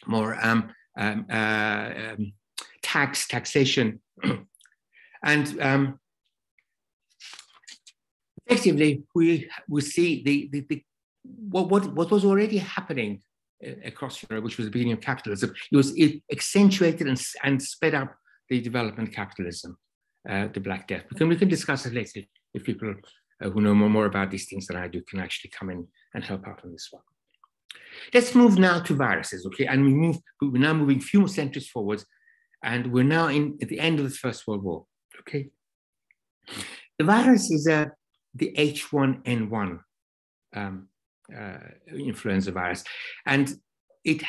more 0.06 0.38
um, 0.42 0.72
um, 0.96 1.26
uh, 1.30 1.90
um, 1.96 2.32
tax, 2.82 3.28
taxation. 3.28 4.00
and 5.22 5.60
um, 5.60 6.00
effectively, 8.46 9.02
we, 9.14 9.50
we 9.68 9.80
see 9.82 10.22
the, 10.22 10.48
the, 10.50 10.66
the, 10.68 10.82
what, 11.22 11.68
what, 11.68 11.92
what 11.92 12.10
was 12.10 12.24
already 12.24 12.58
happening 12.58 13.20
across 13.84 14.22
Europe, 14.28 14.44
which 14.44 14.56
was 14.58 14.66
the 14.66 14.72
beginning 14.72 14.94
of 14.94 15.00
capitalism. 15.00 15.54
It 15.72 15.76
was 15.76 15.96
it 15.96 16.22
accentuated 16.30 17.06
and, 17.06 17.20
and 17.42 17.62
sped 17.62 17.94
up 17.94 18.14
the 18.48 18.60
development 18.60 19.08
of 19.08 19.14
capitalism, 19.14 19.78
uh, 20.28 20.48
the 20.52 20.60
Black 20.60 20.86
Death. 20.88 21.04
We 21.10 21.16
can, 21.16 21.28
we 21.28 21.36
can 21.36 21.48
discuss 21.48 21.86
it 21.86 21.94
later 21.94 22.20
if 22.52 22.64
people 22.64 22.94
uh, 23.42 23.50
who 23.50 23.60
know 23.60 23.74
more, 23.74 23.88
more 23.88 24.06
about 24.06 24.30
these 24.30 24.46
things 24.46 24.66
than 24.66 24.76
I 24.76 24.88
do 24.88 25.02
can 25.02 25.20
actually 25.20 25.50
come 25.50 25.70
in 25.70 25.86
and 26.14 26.24
help 26.24 26.46
out 26.46 26.60
on 26.64 26.72
this 26.72 26.88
one. 26.90 27.02
Let's 28.12 28.34
move 28.34 28.58
now 28.58 28.80
to 28.80 28.94
viruses, 28.94 29.46
okay? 29.46 29.66
And 29.66 29.84
we 29.84 29.94
move, 29.94 30.18
we're 30.40 30.58
now 30.58 30.74
moving 30.74 30.98
a 30.98 31.02
few 31.02 31.20
more 31.20 31.28
centuries 31.28 31.68
forwards, 31.68 32.06
and 32.62 32.92
we're 32.92 33.04
now 33.04 33.28
in 33.28 33.58
at 33.62 33.68
the 33.68 33.80
end 33.80 33.98
of 33.98 34.08
the 34.08 34.14
First 34.14 34.46
World 34.46 34.62
War, 34.62 34.86
okay? 35.20 35.48
The 36.98 37.04
virus 37.04 37.50
is 37.50 37.66
uh, 37.66 37.86
the 38.34 38.54
H1N1 38.56 39.80
um, 40.54 40.88
influenza 41.88 42.52
virus, 42.52 42.84
and 43.26 43.56
it 44.04 44.22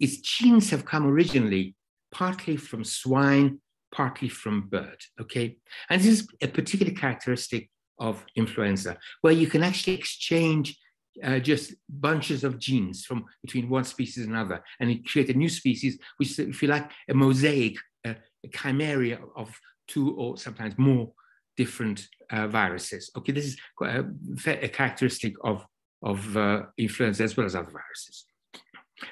its 0.00 0.16
genes 0.18 0.70
have 0.70 0.84
come 0.84 1.06
originally 1.06 1.74
partly 2.12 2.56
from 2.56 2.82
swine, 2.82 3.60
partly 3.94 4.28
from 4.28 4.68
bird, 4.68 5.00
okay? 5.20 5.56
And 5.88 6.00
this 6.00 6.08
is 6.08 6.28
a 6.42 6.48
particular 6.48 6.92
characteristic 6.92 7.70
of 7.98 8.24
influenza, 8.34 8.98
where 9.20 9.32
you 9.32 9.46
can 9.46 9.62
actually 9.62 9.94
exchange 9.94 10.76
uh, 11.22 11.38
just 11.38 11.74
bunches 11.88 12.44
of 12.44 12.58
genes 12.58 13.04
from 13.04 13.24
between 13.42 13.68
one 13.68 13.84
species 13.84 14.24
and 14.24 14.34
another, 14.34 14.62
and 14.80 15.04
create 15.06 15.28
a 15.28 15.34
new 15.34 15.48
species, 15.48 15.98
which 16.16 16.30
is, 16.30 16.38
if 16.38 16.62
you 16.62 16.68
like, 16.68 16.90
a 17.08 17.14
mosaic, 17.14 17.76
a, 18.04 18.16
a 18.44 18.48
chimera 18.48 19.18
of 19.36 19.56
two 19.86 20.14
or 20.16 20.36
sometimes 20.36 20.74
more 20.78 21.12
different 21.56 22.08
uh, 22.30 22.46
viruses. 22.48 23.10
Okay, 23.16 23.32
this 23.32 23.44
is 23.44 23.56
a, 23.82 24.04
a 24.46 24.68
characteristic 24.68 25.34
of, 25.44 25.64
of 26.02 26.36
uh, 26.36 26.62
influenza 26.78 27.24
as 27.24 27.36
well 27.36 27.46
as 27.46 27.54
other 27.54 27.70
viruses. 27.70 28.26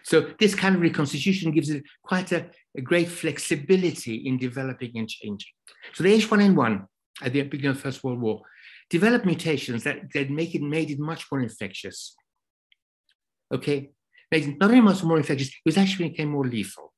So 0.02 0.32
this 0.38 0.54
kind 0.54 0.74
of 0.74 0.80
reconstitution 0.80 1.52
gives 1.52 1.70
it 1.70 1.82
quite 2.02 2.32
a, 2.32 2.50
a 2.76 2.80
great 2.80 3.08
flexibility 3.08 4.26
in 4.26 4.38
developing 4.38 4.92
and 4.96 5.08
changing. 5.08 5.52
So 5.94 6.02
the 6.04 6.18
H1N1 6.18 6.86
at 7.22 7.32
the 7.32 7.42
beginning 7.42 7.70
of 7.70 7.76
the 7.76 7.82
First 7.82 8.04
World 8.04 8.20
War 8.20 8.42
developed 8.90 9.26
mutations 9.26 9.84
that, 9.84 10.12
that 10.14 10.30
make 10.30 10.54
it 10.54 10.62
made 10.62 10.90
it 10.90 10.98
much 10.98 11.26
more 11.30 11.40
infectious. 11.40 12.14
Okay, 13.52 13.90
made 14.30 14.46
it 14.46 14.58
not 14.60 14.70
only 14.70 14.80
much 14.80 15.02
more 15.02 15.16
infectious, 15.16 15.48
it 15.48 15.54
was 15.64 15.78
actually 15.78 16.10
became 16.10 16.30
more 16.30 16.46
lethal. 16.46 16.92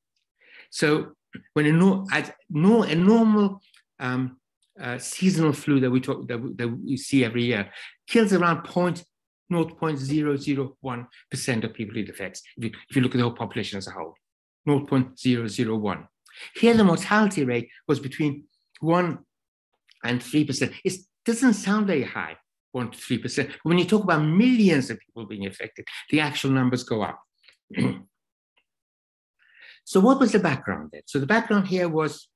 So 0.70 1.12
when 1.52 1.66
a, 1.66 2.04
at, 2.12 2.28
a 2.28 2.94
normal 2.94 3.60
um, 3.98 4.36
uh, 4.80 4.98
seasonal 4.98 5.52
flu 5.52 5.80
that 5.80 5.90
we 5.90 6.00
talk 6.00 6.26
that 6.28 6.38
that 6.56 6.68
we 6.68 6.96
see 6.96 7.24
every 7.24 7.44
year 7.44 7.70
kills 8.06 8.32
around 8.32 8.64
0.001% 9.50 11.64
of 11.64 11.74
people 11.74 11.96
it 11.96 12.08
affects. 12.08 12.42
If 12.56 12.64
you, 12.64 12.70
if 12.88 12.96
you 12.96 13.02
look 13.02 13.14
at 13.14 13.18
the 13.18 13.24
whole 13.24 13.32
population 13.32 13.78
as 13.78 13.88
a 13.88 13.92
whole, 13.92 14.14
0.001. 14.66 16.06
Here, 16.54 16.74
the 16.74 16.84
mortality 16.84 17.44
rate 17.44 17.68
was 17.88 18.00
between 18.00 18.44
1 18.80 19.18
and 20.04 20.20
3%. 20.20 20.74
It 20.84 20.92
doesn't 21.24 21.54
sound 21.54 21.86
very 21.86 22.04
high, 22.04 22.36
1 22.72 22.90
to 22.90 22.98
3%. 22.98 23.52
When 23.62 23.78
you 23.78 23.84
talk 23.84 24.04
about 24.04 24.24
millions 24.24 24.90
of 24.90 24.98
people 25.00 25.26
being 25.26 25.46
affected, 25.46 25.86
the 26.10 26.20
actual 26.20 26.50
numbers 26.50 26.84
go 26.84 27.02
up. 27.02 27.20
so, 29.84 30.00
what 30.00 30.20
was 30.20 30.32
the 30.32 30.38
background 30.38 30.90
then? 30.92 31.02
So, 31.06 31.18
the 31.18 31.26
background 31.26 31.68
here 31.68 31.88
was 31.88 32.28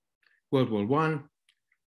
World 0.50 0.70
War 0.70 0.86
One, 0.86 1.24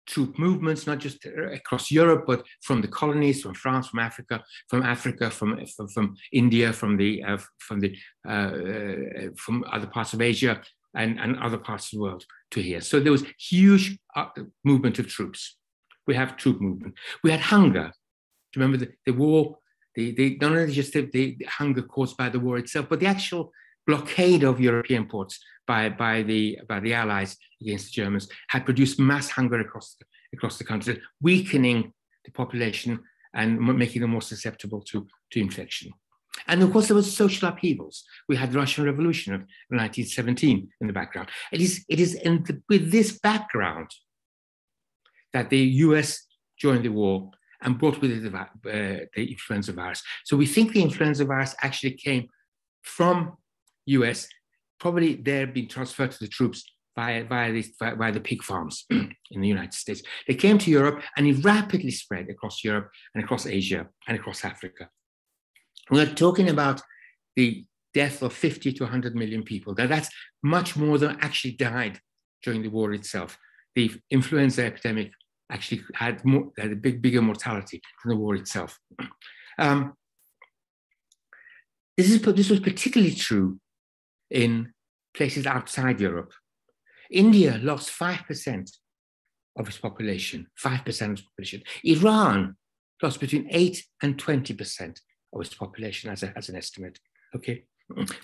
troop 0.06 0.38
movements, 0.38 0.86
not 0.86 0.98
just 0.98 1.24
across 1.26 1.90
Europe, 1.90 2.24
but 2.26 2.44
from 2.62 2.80
the 2.80 2.88
colonies, 2.88 3.42
from 3.42 3.54
France, 3.54 3.88
from 3.88 4.00
Africa, 4.00 4.42
from 4.68 4.82
Africa, 4.82 5.30
from 5.30 5.64
from, 5.66 5.88
from 5.88 6.16
India, 6.32 6.72
from 6.72 6.96
the 6.96 7.22
uh, 7.22 7.38
from 7.58 7.80
the 7.80 7.96
uh, 8.28 8.30
uh, 8.30 9.28
from 9.36 9.64
other 9.70 9.86
parts 9.86 10.12
of 10.12 10.20
Asia 10.20 10.60
and, 10.94 11.18
and 11.18 11.38
other 11.38 11.58
parts 11.58 11.92
of 11.92 11.98
the 11.98 12.02
world 12.02 12.24
to 12.52 12.60
here. 12.60 12.80
So 12.80 13.00
there 13.00 13.12
was 13.12 13.24
huge 13.38 13.98
uh, 14.16 14.26
movement 14.64 14.98
of 14.98 15.08
troops. 15.08 15.56
We 16.06 16.14
have 16.14 16.36
troop 16.36 16.60
movement. 16.60 16.94
We 17.22 17.30
had 17.30 17.40
hunger. 17.40 17.92
Do 18.52 18.60
you 18.60 18.62
remember 18.62 18.84
the, 18.84 18.92
the 19.06 19.12
war? 19.12 19.58
The, 19.94 20.10
the, 20.12 20.38
not 20.40 20.52
only 20.52 20.72
just 20.72 20.92
the, 20.92 21.08
the 21.12 21.38
hunger 21.48 21.82
caused 21.82 22.16
by 22.16 22.28
the 22.28 22.40
war 22.40 22.58
itself, 22.58 22.88
but 22.88 23.00
the 23.00 23.06
actual 23.06 23.52
blockade 23.86 24.42
of 24.42 24.60
European 24.60 25.06
ports 25.06 25.38
by, 25.66 25.88
by, 25.88 26.22
the, 26.22 26.58
by 26.68 26.80
the 26.80 26.94
Allies 26.94 27.36
against 27.60 27.86
the 27.86 28.02
Germans 28.02 28.28
had 28.48 28.64
produced 28.64 28.98
mass 28.98 29.30
hunger 29.30 29.60
across 29.60 29.96
the, 29.98 30.04
across 30.34 30.58
the 30.58 30.64
country, 30.64 31.00
weakening 31.20 31.92
the 32.24 32.30
population 32.32 33.00
and 33.34 33.60
making 33.60 34.02
them 34.02 34.10
more 34.10 34.22
susceptible 34.22 34.80
to, 34.82 35.06
to 35.30 35.40
infection. 35.40 35.92
And 36.46 36.62
of 36.62 36.72
course, 36.72 36.88
there 36.88 36.96
was 36.96 37.16
social 37.16 37.48
upheavals. 37.48 38.04
We 38.28 38.36
had 38.36 38.52
the 38.52 38.58
Russian 38.58 38.84
Revolution 38.84 39.34
of 39.34 39.40
1917 39.68 40.68
in 40.80 40.86
the 40.86 40.92
background. 40.92 41.28
It 41.52 41.60
is, 41.60 41.84
it 41.88 42.00
is 42.00 42.14
in 42.14 42.42
the, 42.44 42.60
with 42.68 42.90
this 42.90 43.18
background 43.18 43.90
that 45.32 45.50
the 45.50 45.58
US 45.58 46.26
joined 46.58 46.84
the 46.84 46.90
war 46.90 47.30
and 47.60 47.78
brought 47.78 48.00
with 48.00 48.10
it 48.10 48.30
the, 48.30 48.38
uh, 48.38 49.04
the 49.14 49.30
influenza 49.30 49.72
virus. 49.72 50.02
So 50.24 50.36
we 50.36 50.46
think 50.46 50.72
the 50.72 50.82
influenza 50.82 51.24
virus 51.24 51.54
actually 51.62 51.92
came 51.92 52.28
from 52.82 53.36
US, 53.86 54.28
probably 54.78 55.14
they're 55.14 55.46
being 55.46 55.68
transferred 55.68 56.10
to 56.12 56.18
the 56.20 56.28
troops 56.28 56.64
via, 56.96 57.24
via, 57.24 57.52
these, 57.52 57.74
via, 57.78 57.96
via 57.96 58.12
the 58.12 58.20
pig 58.20 58.42
farms 58.42 58.84
in 58.90 59.40
the 59.40 59.48
United 59.48 59.74
States. 59.74 60.02
They 60.28 60.34
came 60.34 60.58
to 60.58 60.70
Europe 60.70 61.02
and 61.16 61.26
it 61.26 61.44
rapidly 61.44 61.90
spread 61.90 62.28
across 62.28 62.62
Europe 62.62 62.90
and 63.14 63.24
across 63.24 63.46
Asia 63.46 63.88
and 64.06 64.16
across 64.16 64.44
Africa. 64.44 64.88
We're 65.90 66.06
talking 66.06 66.48
about 66.48 66.80
the 67.36 67.64
death 67.92 68.22
of 68.22 68.32
50 68.32 68.72
to 68.72 68.84
100 68.84 69.14
million 69.14 69.42
people. 69.42 69.74
Now, 69.76 69.86
that's 69.86 70.08
much 70.42 70.76
more 70.76 70.98
than 70.98 71.18
actually 71.20 71.52
died 71.52 72.00
during 72.42 72.62
the 72.62 72.68
war 72.68 72.92
itself. 72.92 73.38
The 73.74 73.90
influenza 74.10 74.64
epidemic 74.64 75.12
actually 75.50 75.82
had, 75.94 76.24
more, 76.24 76.50
had 76.58 76.72
a 76.72 76.76
big, 76.76 77.02
bigger 77.02 77.22
mortality 77.22 77.80
than 78.02 78.10
the 78.10 78.20
war 78.20 78.34
itself. 78.34 78.78
Um, 79.56 79.94
this, 81.96 82.10
is, 82.10 82.20
this 82.20 82.50
was 82.50 82.58
particularly 82.58 83.14
true 83.14 83.60
in 84.30 84.72
places 85.14 85.46
outside 85.46 86.00
Europe. 86.00 86.32
India 87.10 87.58
lost 87.62 87.90
5% 87.90 88.70
of 89.56 89.68
its 89.68 89.78
population, 89.78 90.46
5% 90.62 91.04
of 91.04 91.10
its 91.12 91.22
population. 91.22 91.62
Iran 91.84 92.56
lost 93.02 93.20
between 93.20 93.46
8 93.50 93.84
and 94.02 94.16
20% 94.16 95.00
of 95.32 95.40
its 95.40 95.54
population 95.54 96.10
as, 96.10 96.22
a, 96.22 96.36
as 96.36 96.48
an 96.48 96.56
estimate. 96.56 96.98
Okay, 97.36 97.64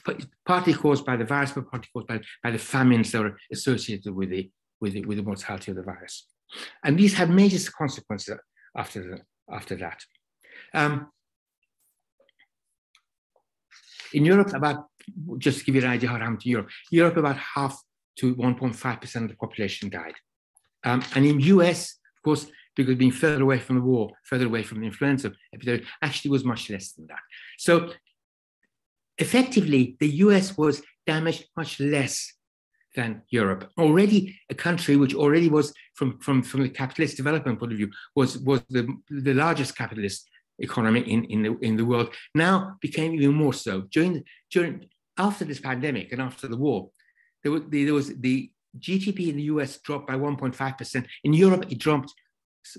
but 0.04 0.24
partly 0.46 0.72
caused 0.72 1.04
by 1.04 1.16
the 1.16 1.24
virus, 1.24 1.52
but 1.52 1.70
partly 1.70 1.88
caused 1.92 2.06
by, 2.06 2.20
by 2.42 2.50
the 2.50 2.58
famines 2.58 3.12
that 3.12 3.22
were 3.22 3.36
associated 3.52 4.14
with 4.14 4.30
the, 4.30 4.50
with 4.80 4.94
the, 4.94 5.04
with 5.04 5.18
the 5.18 5.22
mortality 5.22 5.70
of 5.70 5.76
the 5.76 5.82
virus. 5.82 6.26
And 6.84 6.98
these 6.98 7.14
had 7.14 7.30
major 7.30 7.58
consequences 7.70 8.38
after, 8.76 9.02
the, 9.02 9.54
after 9.54 9.76
that. 9.76 10.02
Um, 10.74 11.10
in 14.12 14.24
Europe, 14.24 14.52
about, 14.54 14.86
just 15.38 15.58
to 15.58 15.64
give 15.64 15.74
you 15.74 15.82
an 15.82 15.88
idea 15.88 16.08
how 16.08 16.16
it 16.16 16.20
happened 16.20 16.42
in 16.44 16.50
Europe, 16.52 16.70
Europe 16.90 17.16
about 17.16 17.36
half 17.36 17.80
to 18.18 18.34
1.5% 18.36 19.22
of 19.22 19.28
the 19.28 19.36
population 19.36 19.88
died. 19.88 20.14
Um, 20.84 21.02
and 21.14 21.24
in 21.24 21.40
US, 21.40 21.98
of 22.16 22.22
course, 22.22 22.46
because 22.76 22.96
being 22.96 23.10
further 23.10 23.42
away 23.42 23.58
from 23.58 23.76
the 23.76 23.82
war, 23.82 24.10
further 24.24 24.46
away 24.46 24.62
from 24.62 24.80
the 24.80 24.86
influenza 24.86 25.32
epidemic, 25.54 25.84
actually 26.02 26.30
was 26.30 26.44
much 26.44 26.70
less 26.70 26.92
than 26.92 27.06
that. 27.08 27.18
So 27.58 27.92
effectively, 29.18 29.96
the 30.00 30.08
US 30.24 30.56
was 30.56 30.82
damaged 31.06 31.46
much 31.56 31.80
less 31.80 32.32
than 32.96 33.22
Europe. 33.30 33.70
Already 33.78 34.38
a 34.50 34.54
country 34.54 34.96
which 34.96 35.14
already 35.14 35.48
was, 35.48 35.72
from, 35.94 36.18
from, 36.18 36.42
from 36.42 36.62
the 36.62 36.68
capitalist 36.68 37.16
development 37.16 37.58
point 37.58 37.72
of 37.72 37.78
view, 37.78 37.90
was, 38.16 38.38
was 38.38 38.62
the, 38.68 38.88
the 39.10 39.34
largest 39.34 39.76
capitalist 39.76 40.28
economy 40.58 41.00
in, 41.00 41.24
in, 41.24 41.42
the, 41.42 41.58
in 41.60 41.76
the 41.76 41.84
world, 41.84 42.14
now 42.34 42.76
became 42.80 43.14
even 43.14 43.34
more 43.34 43.52
so. 43.52 43.82
During, 43.92 44.24
during, 44.50 44.86
after 45.18 45.44
this 45.44 45.60
pandemic 45.60 46.12
and 46.12 46.20
after 46.20 46.48
the 46.48 46.56
war, 46.56 46.90
there 47.42 47.52
was, 47.52 47.62
there 47.68 47.94
was 47.94 48.14
the 48.16 48.50
GDP 48.78 49.28
in 49.28 49.36
the 49.36 49.44
US 49.44 49.78
dropped 49.78 50.06
by 50.06 50.14
1.5%. 50.14 51.06
In 51.24 51.32
Europe, 51.32 51.66
it 51.70 51.78
dropped 51.78 52.12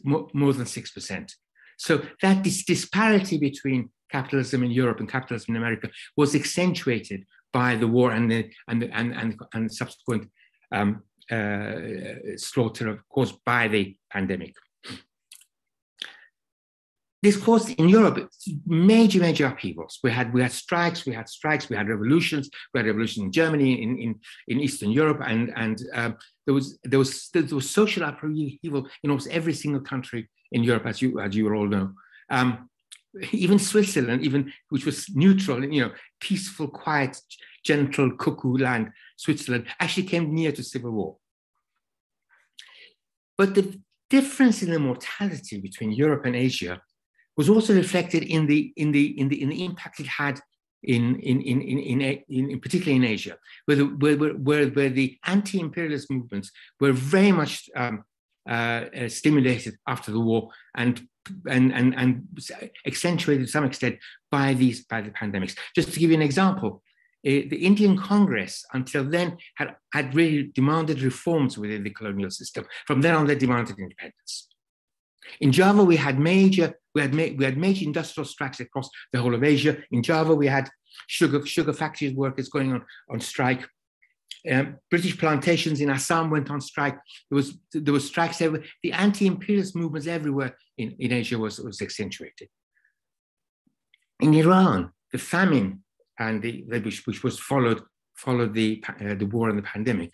more, 0.03 0.27
more 0.33 0.53
than 0.53 0.65
6%. 0.65 1.33
So 1.77 2.05
that 2.21 2.43
this 2.43 2.63
disparity 2.63 3.37
between 3.37 3.89
capitalism 4.11 4.63
in 4.63 4.71
Europe 4.71 4.99
and 4.99 5.09
capitalism 5.09 5.55
in 5.55 5.61
America 5.61 5.89
was 6.15 6.35
accentuated 6.35 7.25
by 7.53 7.75
the 7.75 7.87
war 7.87 8.11
and 8.11 8.31
the 8.31 8.49
and 8.67 8.81
the, 8.81 8.89
and, 8.97 9.13
and, 9.13 9.39
and 9.53 9.73
subsequent 9.73 10.29
um, 10.71 11.01
uh, 11.31 11.73
slaughter 12.37 13.03
caused 13.09 13.35
by 13.45 13.67
the 13.67 13.95
pandemic. 14.11 14.53
This 17.21 17.37
caused 17.37 17.69
in 17.79 17.87
Europe 17.87 18.31
major, 18.65 19.19
major 19.19 19.45
upheavals. 19.45 19.99
We 20.03 20.09
had 20.09 20.33
we 20.33 20.41
had 20.41 20.51
strikes, 20.51 21.05
we 21.05 21.13
had 21.13 21.29
strikes, 21.29 21.69
we 21.69 21.75
had 21.75 21.87
revolutions, 21.87 22.49
we 22.73 22.79
had 22.79 22.87
revolution 22.87 23.25
in 23.25 23.31
Germany, 23.31 23.83
in, 23.83 23.99
in, 23.99 24.19
in 24.47 24.59
Eastern 24.59 24.89
Europe, 24.89 25.21
and 25.23 25.53
and 25.55 25.79
um, 25.93 26.17
there 26.45 26.55
was 26.55 26.79
there 26.83 26.97
was 26.97 27.29
there 27.31 27.43
was 27.43 27.69
social 27.69 28.03
upheaval 28.03 28.87
in 29.03 29.11
almost 29.11 29.29
every 29.29 29.53
single 29.53 29.81
country 29.81 30.29
in 30.51 30.63
Europe, 30.63 30.87
as 30.87 30.99
you 31.01 31.19
as 31.19 31.35
you 31.35 31.53
all 31.53 31.67
know. 31.67 31.93
Um, 32.31 32.69
even 33.31 33.59
Switzerland, 33.59 34.23
even 34.23 34.51
which 34.69 34.85
was 34.85 35.07
neutral, 35.09 35.63
you 35.63 35.81
know, 35.81 35.91
peaceful, 36.19 36.69
quiet, 36.69 37.19
gentle, 37.63 38.11
cuckoo 38.15 38.57
land, 38.57 38.91
Switzerland, 39.17 39.65
actually 39.79 40.07
came 40.07 40.33
near 40.33 40.51
to 40.53 40.63
civil 40.63 40.91
war. 40.91 41.17
But 43.37 43.53
the 43.53 43.79
difference 44.09 44.63
in 44.63 44.71
the 44.71 44.79
mortality 44.79 45.59
between 45.59 45.91
Europe 45.91 46.25
and 46.25 46.35
Asia 46.35 46.81
was 47.41 47.49
also 47.55 47.73
reflected 47.73 48.21
in 48.35 48.45
the 48.51 48.59
in 48.83 48.89
the 48.91 49.05
in 49.19 49.27
the 49.31 49.41
in 49.43 49.49
the 49.53 49.65
impact 49.69 49.99
it 49.99 50.09
had 50.21 50.35
in 50.83 51.03
in 51.29 51.41
in 51.41 51.57
in, 51.61 52.01
in, 52.37 52.43
in 52.53 52.59
particularly 52.59 52.97
in 53.01 53.11
Asia, 53.15 53.35
where 53.65 53.77
the 53.77 53.85
where 54.01 54.15
where, 54.47 54.65
where 54.77 54.93
the 54.99 55.17
anti-imperialist 55.35 56.05
movements 56.11 56.47
were 56.79 56.91
very 57.15 57.33
much 57.41 57.53
um, 57.81 57.95
uh, 58.47 58.83
uh, 58.99 59.09
stimulated 59.09 59.73
after 59.93 60.09
the 60.11 60.23
war 60.29 60.41
and 60.75 60.95
and, 61.55 61.73
and, 61.79 61.89
and 62.01 62.11
accentuated 62.85 63.45
to 63.47 63.51
some 63.51 63.65
extent 63.69 63.95
by 64.29 64.53
these 64.61 64.85
by 64.85 65.01
the 65.01 65.13
pandemics. 65.21 65.55
Just 65.75 65.93
to 65.93 65.99
give 65.99 66.11
you 66.11 66.19
an 66.21 66.29
example, 66.31 66.83
uh, 67.25 67.41
the 67.53 67.65
Indian 67.69 67.97
Congress 67.97 68.53
until 68.73 69.03
then 69.03 69.37
had, 69.55 69.69
had 69.93 70.13
really 70.13 70.51
demanded 70.59 71.01
reforms 71.01 71.57
within 71.57 71.83
the 71.83 71.95
colonial 71.99 72.29
system. 72.29 72.65
From 72.85 73.01
then 73.01 73.15
on, 73.15 73.25
they 73.25 73.35
demanded 73.35 73.79
independence. 73.79 74.33
In 75.39 75.51
Java, 75.51 75.83
we 75.83 75.95
had 75.95 76.19
major 76.19 76.73
we 76.93 77.01
had, 77.01 77.13
ma- 77.13 77.35
we 77.37 77.45
had 77.45 77.57
major 77.57 77.85
industrial 77.85 78.25
strikes 78.25 78.59
across 78.59 78.89
the 79.13 79.21
whole 79.21 79.33
of 79.33 79.43
Asia. 79.43 79.77
In 79.91 80.03
Java, 80.03 80.35
we 80.35 80.47
had 80.47 80.69
sugar 81.07 81.45
sugar 81.45 81.73
factories 81.73 82.13
workers 82.13 82.49
going 82.49 82.73
on 82.73 82.83
on 83.09 83.19
strike. 83.19 83.65
Um, 84.51 84.77
British 84.89 85.17
plantations 85.17 85.81
in 85.81 85.89
Assam 85.89 86.31
went 86.31 86.49
on 86.49 86.61
strike. 86.61 86.97
There 87.29 87.35
was 87.35 87.57
there 87.73 87.93
was 87.93 88.07
strikes 88.07 88.41
everywhere. 88.41 88.67
The 88.83 88.93
anti-imperialist 88.93 89.75
movements 89.75 90.07
everywhere 90.07 90.57
in, 90.77 90.95
in 90.99 91.11
Asia 91.11 91.37
was, 91.37 91.59
was 91.59 91.81
accentuated. 91.81 92.49
In 94.19 94.33
Iran, 94.33 94.91
the 95.11 95.17
famine 95.17 95.83
and 96.17 96.41
the, 96.41 96.65
the 96.67 96.79
which, 96.79 97.05
which, 97.05 97.23
was 97.23 97.39
followed 97.39 97.81
followed 98.15 98.53
the 98.53 98.83
uh, 98.87 99.13
the 99.13 99.25
war 99.25 99.49
and 99.49 99.57
the 99.57 99.63
pandemic, 99.63 100.11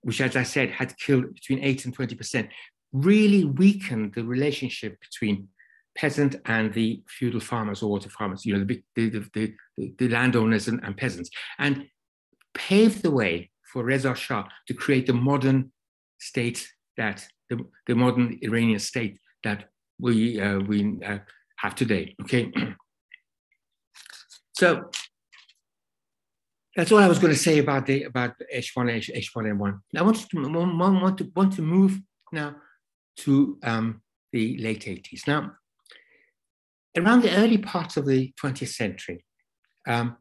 which, 0.00 0.20
as 0.20 0.36
I 0.36 0.42
said, 0.42 0.70
had 0.70 0.96
killed 0.98 1.34
between 1.34 1.62
eight 1.62 1.84
and 1.84 1.94
twenty 1.94 2.14
percent, 2.14 2.48
really 2.92 3.44
weakened 3.44 4.14
the 4.14 4.24
relationship 4.24 4.98
between 5.00 5.48
peasant 5.96 6.36
and 6.44 6.72
the 6.74 7.02
feudal 7.08 7.40
farmers 7.40 7.82
or 7.82 7.90
water 7.90 8.10
farmers, 8.10 8.44
you 8.44 8.56
know, 8.56 8.64
the, 8.64 8.82
the, 8.94 9.54
the, 9.76 9.94
the, 9.98 10.08
landowners 10.08 10.68
and, 10.68 10.80
and, 10.84 10.96
peasants, 10.96 11.30
and 11.58 11.86
paved 12.54 13.02
the 13.02 13.10
way 13.10 13.50
for 13.72 13.84
Reza 13.84 14.14
Shah 14.14 14.44
to 14.66 14.74
create 14.74 15.06
the 15.06 15.12
modern 15.12 15.72
state 16.18 16.68
that 16.96 17.26
the, 17.48 17.58
the 17.86 17.94
modern 17.94 18.38
Iranian 18.42 18.78
state 18.78 19.18
that 19.44 19.66
we 19.98 20.40
uh, 20.40 20.58
we 20.58 20.98
uh, 21.04 21.18
have 21.58 21.74
today. 21.74 22.14
Okay, 22.22 22.52
so 24.52 24.90
that's 26.74 26.92
all 26.92 26.98
I 26.98 27.08
was 27.08 27.18
going 27.18 27.32
to 27.32 27.38
say 27.38 27.58
about 27.58 27.86
the 27.86 28.04
about 28.04 28.34
H1 28.54 28.92
H, 28.92 29.10
H1N1. 29.14 29.80
I 29.96 30.02
want 30.02 30.16
to 30.16 30.48
want, 30.48 30.76
want 30.76 31.18
to 31.18 31.32
want 31.34 31.52
to 31.54 31.62
move 31.62 32.00
now 32.32 32.56
to 33.18 33.58
um, 33.62 34.02
the 34.32 34.58
late 34.58 34.84
80s. 34.84 35.26
Now, 35.26 35.52
around 36.96 37.22
the 37.22 37.34
early 37.36 37.58
parts 37.58 37.96
of 37.96 38.06
the 38.06 38.32
20th 38.42 38.68
century, 38.68 39.24
um, 39.86 40.16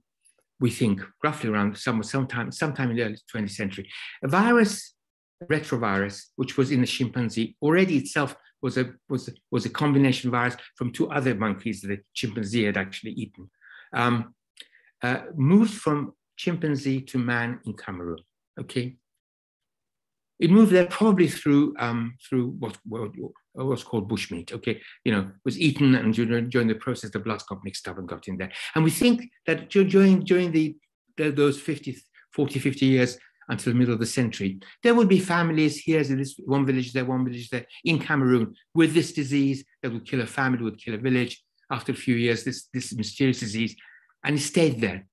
we 0.60 0.70
think 0.70 1.02
roughly 1.24 1.50
around 1.50 1.78
some, 1.78 2.02
sometime, 2.04 2.52
sometime 2.52 2.92
in 2.92 2.98
the 2.98 3.04
early 3.04 3.18
20th 3.34 3.52
century, 3.52 3.90
a 4.24 4.28
virus, 4.28 4.94
retrovirus, 5.44 6.28
which 6.38 6.58
was 6.58 6.72
in 6.72 6.82
the 6.82 6.88
chimpanzee, 6.88 7.56
already 7.62 7.98
itself 7.98 8.36
was 8.62 8.78
a, 8.78 8.94
was, 9.10 9.30
was 9.52 9.66
a 9.66 9.70
combination 9.70 10.32
virus 10.32 10.56
from 10.76 10.92
two 10.92 11.10
other 11.10 11.36
monkeys 11.36 11.82
that 11.82 11.90
the 11.90 12.00
chimpanzee 12.14 12.64
had 12.64 12.78
actually 12.78 13.12
eaten, 13.12 13.50
um, 13.94 14.34
uh, 15.04 15.22
moved 15.36 15.74
from 15.74 16.14
chimpanzee 16.38 17.02
to 17.02 17.18
man 17.18 17.60
in 17.66 17.74
Cameroon. 17.74 18.20
Okay, 18.60 18.96
it 20.40 20.52
moved 20.52 20.72
there 20.72 20.86
probably 20.86 21.28
through 21.28 21.74
um, 21.80 22.16
through 22.28 22.48
what, 22.60 22.78
what 22.86 23.12
was 23.54 23.84
called 23.84 24.10
bushmeat. 24.10 24.52
Okay, 24.52 24.82
you 25.04 25.12
know, 25.12 25.32
was 25.46 25.60
eaten 25.60 25.96
and 25.96 26.14
during, 26.14 26.68
the 26.68 26.76
process 26.76 27.12
the 27.12 27.20
blood 27.20 27.42
got 27.48 27.64
mixed 27.64 27.88
up 27.88 27.98
and 27.98 28.08
got 28.08 28.28
in 28.28 28.38
there. 28.38 28.52
And 28.76 28.84
we 28.84 28.92
think 28.92 29.30
that 29.48 29.70
during 29.70 30.22
during 30.22 30.52
the, 30.52 30.76
the 31.18 31.32
those 31.32 31.60
50, 31.60 31.98
40, 32.34 32.60
50 32.60 32.86
years 32.86 33.18
until 33.48 33.72
the 33.72 33.80
middle 33.80 33.94
of 33.94 34.00
the 34.00 34.06
century, 34.06 34.60
there 34.84 34.96
would 34.96 35.08
be 35.08 35.20
families 35.20 35.78
here 35.78 36.02
in 36.02 36.18
this 36.18 36.36
one 36.44 36.66
village 36.66 36.92
there, 36.92 37.06
one 37.06 37.24
village 37.24 37.50
there 37.50 37.66
in 37.86 38.00
Cameroon 38.00 38.54
with 38.74 38.94
this 38.94 39.14
disease 39.14 39.64
that 39.82 39.94
would 39.94 40.06
kill 40.06 40.22
a 40.22 40.28
family, 40.28 40.64
would 40.64 40.82
kill 40.82 40.96
a 40.96 41.00
village. 41.00 41.42
After 41.72 41.94
a 41.94 41.96
few 41.96 42.16
years, 42.16 42.44
this 42.44 42.68
this 42.74 42.94
mysterious 42.94 43.40
disease, 43.40 43.76
and 44.24 44.36
it 44.36 44.42
stayed 44.42 44.82
there. 44.82 45.08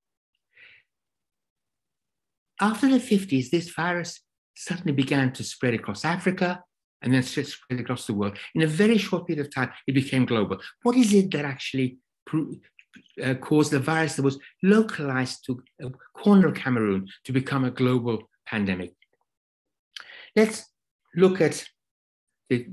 After 2.61 2.87
the 2.87 2.99
50s, 2.99 3.49
this 3.49 3.69
virus 3.69 4.21
suddenly 4.55 4.93
began 4.93 5.31
to 5.33 5.43
spread 5.43 5.73
across 5.73 6.05
Africa 6.05 6.63
and 7.01 7.13
then 7.13 7.23
spread 7.23 7.79
across 7.79 8.07
the 8.07 8.13
world. 8.13 8.37
In 8.55 8.61
a 8.61 8.67
very 8.67 8.97
short 8.97 9.27
period 9.27 9.45
of 9.45 9.53
time, 9.53 9.71
it 9.87 9.93
became 9.93 10.25
global. 10.25 10.57
What 10.83 10.95
is 10.95 11.13
it 11.13 11.31
that 11.31 11.45
actually 11.45 11.97
uh, 13.21 13.33
caused 13.35 13.71
the 13.71 13.79
virus 13.79 14.15
that 14.15 14.23
was 14.23 14.39
localized 14.63 15.45
to 15.45 15.61
a 15.81 15.89
corner 16.13 16.47
of 16.47 16.55
Cameroon 16.55 17.07
to 17.25 17.33
become 17.33 17.65
a 17.65 17.71
global 17.71 18.29
pandemic? 18.47 18.93
Let's 20.35 20.65
look 21.15 21.41
at 21.41 21.65
the, 22.49 22.67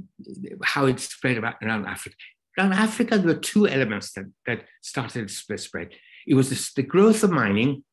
how 0.62 0.86
it 0.86 1.00
spread 1.00 1.38
around 1.38 1.86
Africa. 1.86 2.16
Around 2.58 2.72
Africa, 2.74 3.18
there 3.18 3.34
were 3.34 3.40
two 3.40 3.68
elements 3.68 4.12
that, 4.12 4.26
that 4.46 4.64
started 4.80 5.28
to 5.28 5.58
spread. 5.58 5.90
It 6.26 6.34
was 6.34 6.50
the, 6.50 6.82
the 6.82 6.86
growth 6.86 7.24
of 7.24 7.30
mining, 7.30 7.84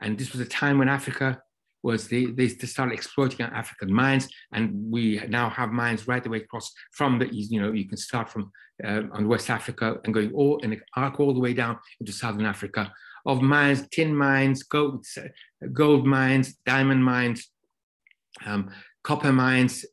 and 0.00 0.18
this 0.18 0.32
was 0.32 0.40
a 0.40 0.46
time 0.46 0.78
when 0.78 0.88
Africa 0.88 1.42
was 1.82 2.08
they, 2.08 2.26
they 2.26 2.48
started 2.48 2.94
exploiting 2.94 3.44
African 3.46 3.92
mines, 3.92 4.28
and 4.52 4.90
we 4.90 5.20
now 5.28 5.50
have 5.50 5.70
mines 5.70 6.06
right 6.06 6.22
the 6.22 6.30
way 6.30 6.38
across 6.38 6.72
from 6.92 7.18
the 7.18 7.28
east. 7.30 7.50
You 7.50 7.60
know, 7.62 7.72
you 7.72 7.88
can 7.88 7.96
start 7.96 8.28
from 8.30 8.52
uh, 8.84 9.02
on 9.12 9.28
West 9.28 9.50
Africa 9.50 9.98
and 10.04 10.14
going 10.14 10.32
all 10.32 10.58
in 10.58 10.80
arc 10.96 11.20
all 11.20 11.34
the 11.34 11.40
way 11.40 11.54
down 11.54 11.78
into 12.00 12.12
Southern 12.12 12.46
Africa 12.46 12.92
of 13.26 13.40
mines, 13.40 13.86
tin 13.88 14.14
mines, 14.14 14.62
gold, 14.64 15.06
gold 15.72 16.06
mines, 16.06 16.54
diamond 16.66 17.04
mines, 17.04 17.50
um, 18.44 18.70
copper 19.02 19.32
mines. 19.32 19.84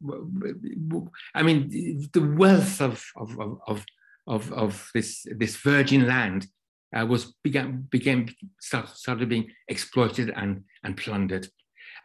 I 1.35 1.43
mean, 1.43 2.09
the 2.13 2.35
wealth 2.37 2.81
of 2.81 3.03
of 3.15 3.37
of 3.67 3.85
of, 4.27 4.53
of 4.53 4.89
this 4.93 5.25
this 5.37 5.55
virgin 5.57 6.07
land 6.07 6.47
uh, 6.95 7.05
was 7.05 7.35
began 7.43 7.87
began 7.89 8.29
start, 8.59 8.89
started 8.89 9.29
being 9.29 9.51
exploited 9.67 10.31
and 10.35 10.63
and 10.83 10.97
plundered. 10.97 11.47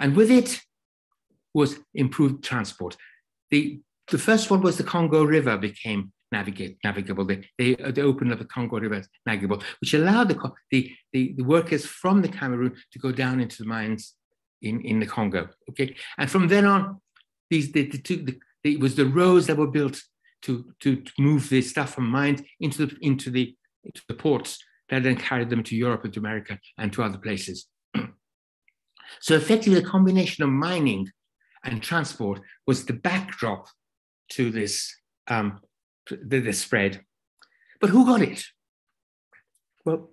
And 0.01 0.17
with 0.17 0.31
it 0.31 0.61
was 1.53 1.79
improved 1.95 2.43
transport. 2.45 2.97
The, 3.51 3.81
the 4.11 4.19
first 4.19 4.51
one 4.51 4.63
was 4.63 4.77
the 4.77 4.85
Congo 4.85 5.25
River 5.25 5.57
became 5.57 6.13
navigate, 6.33 6.79
navigable. 6.83 7.25
The, 7.25 7.45
the, 7.59 7.79
uh, 7.79 7.91
the 7.93 8.03
opening 8.03 8.33
of 8.33 8.41
the 8.41 8.45
Congo 8.45 8.79
River 8.79 9.03
navigable, 9.25 9.63
which 9.81 9.95
allowed 9.95 10.29
the, 10.29 10.53
the, 10.71 10.91
the, 11.13 11.35
the 11.37 11.45
workers 11.45 11.87
from 11.87 12.23
the 12.23 12.29
Cameroon 12.29 12.75
to 12.93 12.99
go 12.99 13.13
down 13.13 13.41
into 13.41 13.63
the 13.63 13.69
mines 13.69 14.15
in, 14.63 14.81
in 14.81 14.99
the 14.99 15.07
Congo. 15.07 15.49
Okay, 15.71 15.95
and 16.19 16.31
from 16.31 16.49
then 16.49 16.65
on, 16.65 17.01
these 17.51 17.71
the, 17.73 17.89
the 17.89 17.99
two 17.99 18.17
the, 18.17 18.39
it 18.65 18.81
was 18.81 18.95
the 18.95 19.07
roads 19.07 19.47
that 19.47 19.59
were 19.59 19.71
built 19.71 20.03
to, 20.43 20.73
to, 20.81 20.97
to 20.97 21.13
move 21.19 21.49
the 21.49 21.63
stuff 21.63 21.95
from 21.95 22.09
mines 22.09 22.43
into 22.61 22.87
the, 22.87 22.97
into, 23.01 23.31
the, 23.31 23.55
into 23.85 24.03
the 24.09 24.15
ports 24.15 24.59
that 24.89 25.03
then 25.03 25.17
carried 25.17 25.51
them 25.51 25.63
to 25.63 25.77
Europe 25.77 26.05
and 26.05 26.15
to 26.15 26.21
America 26.21 26.59
and 26.79 26.93
to 26.93 27.03
other 27.03 27.19
places. 27.19 27.67
So 29.21 29.35
effectively, 29.35 29.81
the 29.81 29.87
combination 29.87 30.45
of 30.45 30.51
mining 30.51 31.09
and 31.65 31.83
transport 31.83 32.41
was 32.67 32.85
the 32.85 32.93
backdrop 32.93 33.67
to 34.31 34.51
this, 34.51 34.95
um, 35.29 35.61
the 36.11 36.53
spread. 36.53 37.03
But 37.81 37.91
who 37.91 38.07
got 38.07 38.23
it? 38.23 38.45
Well, 39.85 40.11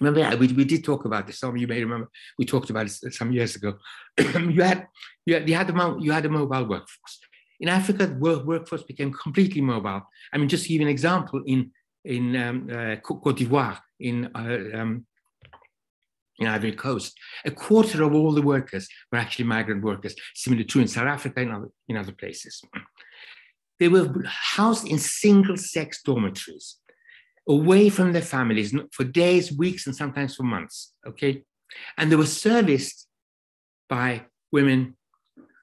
remember 0.00 0.36
we, 0.36 0.48
we 0.48 0.64
did 0.64 0.84
talk 0.84 1.04
about 1.04 1.26
this. 1.26 1.38
Some 1.38 1.50
of 1.50 1.56
you 1.56 1.66
may 1.66 1.82
remember 1.82 2.08
we 2.38 2.44
talked 2.44 2.70
about 2.70 2.86
it 2.86 3.14
some 3.14 3.32
years 3.32 3.56
ago. 3.56 3.74
you 4.18 4.62
had 4.62 4.86
you 5.26 5.34
had, 5.34 5.48
you 5.48 5.54
had 5.54 5.66
the 5.66 5.98
you 6.00 6.12
had 6.12 6.26
a 6.26 6.30
mobile 6.30 6.64
workforce. 6.64 7.20
In 7.60 7.68
Africa, 7.68 8.06
the 8.06 8.14
work, 8.14 8.44
workforce 8.44 8.82
became 8.82 9.12
completely 9.12 9.60
mobile. 9.60 10.02
I 10.32 10.38
mean, 10.38 10.48
just 10.48 10.64
to 10.64 10.68
give 10.70 10.80
you 10.80 10.86
an 10.86 10.90
example, 10.90 11.42
in 11.46 11.70
in 12.04 12.36
um, 12.36 12.68
uh, 12.70 12.96
Cote 12.96 13.36
d'Ivoire, 13.36 13.78
in 14.00 14.30
uh, 14.34 14.78
um, 14.78 15.06
in 16.38 16.46
Ivory 16.46 16.72
Coast, 16.72 17.16
a 17.44 17.50
quarter 17.50 18.02
of 18.02 18.14
all 18.14 18.32
the 18.32 18.42
workers 18.42 18.88
were 19.10 19.18
actually 19.18 19.44
migrant 19.44 19.82
workers. 19.82 20.14
Similar 20.34 20.64
to 20.64 20.80
in 20.80 20.88
South 20.88 21.06
Africa 21.06 21.40
and 21.40 21.52
other, 21.52 21.68
in 21.88 21.96
other 21.96 22.12
places. 22.12 22.60
They 23.78 23.88
were 23.88 24.12
housed 24.26 24.86
in 24.86 24.98
single-sex 24.98 26.02
dormitories 26.02 26.76
away 27.48 27.88
from 27.88 28.12
their 28.12 28.22
families 28.22 28.74
for 28.92 29.04
days, 29.04 29.52
weeks, 29.52 29.86
and 29.86 29.94
sometimes 29.94 30.34
for 30.34 30.44
months. 30.44 30.94
Okay. 31.06 31.42
And 31.98 32.10
they 32.10 32.16
were 32.16 32.26
serviced 32.26 33.08
by 33.88 34.26
women, 34.52 34.96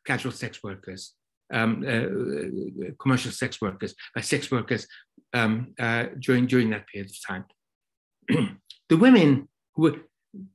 casual 0.05 0.31
sex 0.31 0.61
workers, 0.63 1.13
um, 1.51 1.83
uh, 1.87 2.91
commercial 2.99 3.31
sex 3.31 3.61
workers, 3.61 3.95
by 4.15 4.21
sex 4.21 4.51
workers 4.51 4.87
um, 5.33 5.73
uh, 5.79 6.05
during, 6.19 6.47
during 6.47 6.69
that 6.71 6.87
period 6.87 7.09
of 7.09 7.15
time. 7.27 7.45
the 8.89 8.97
women 8.97 9.47
who 9.75 9.81
were, 9.83 9.95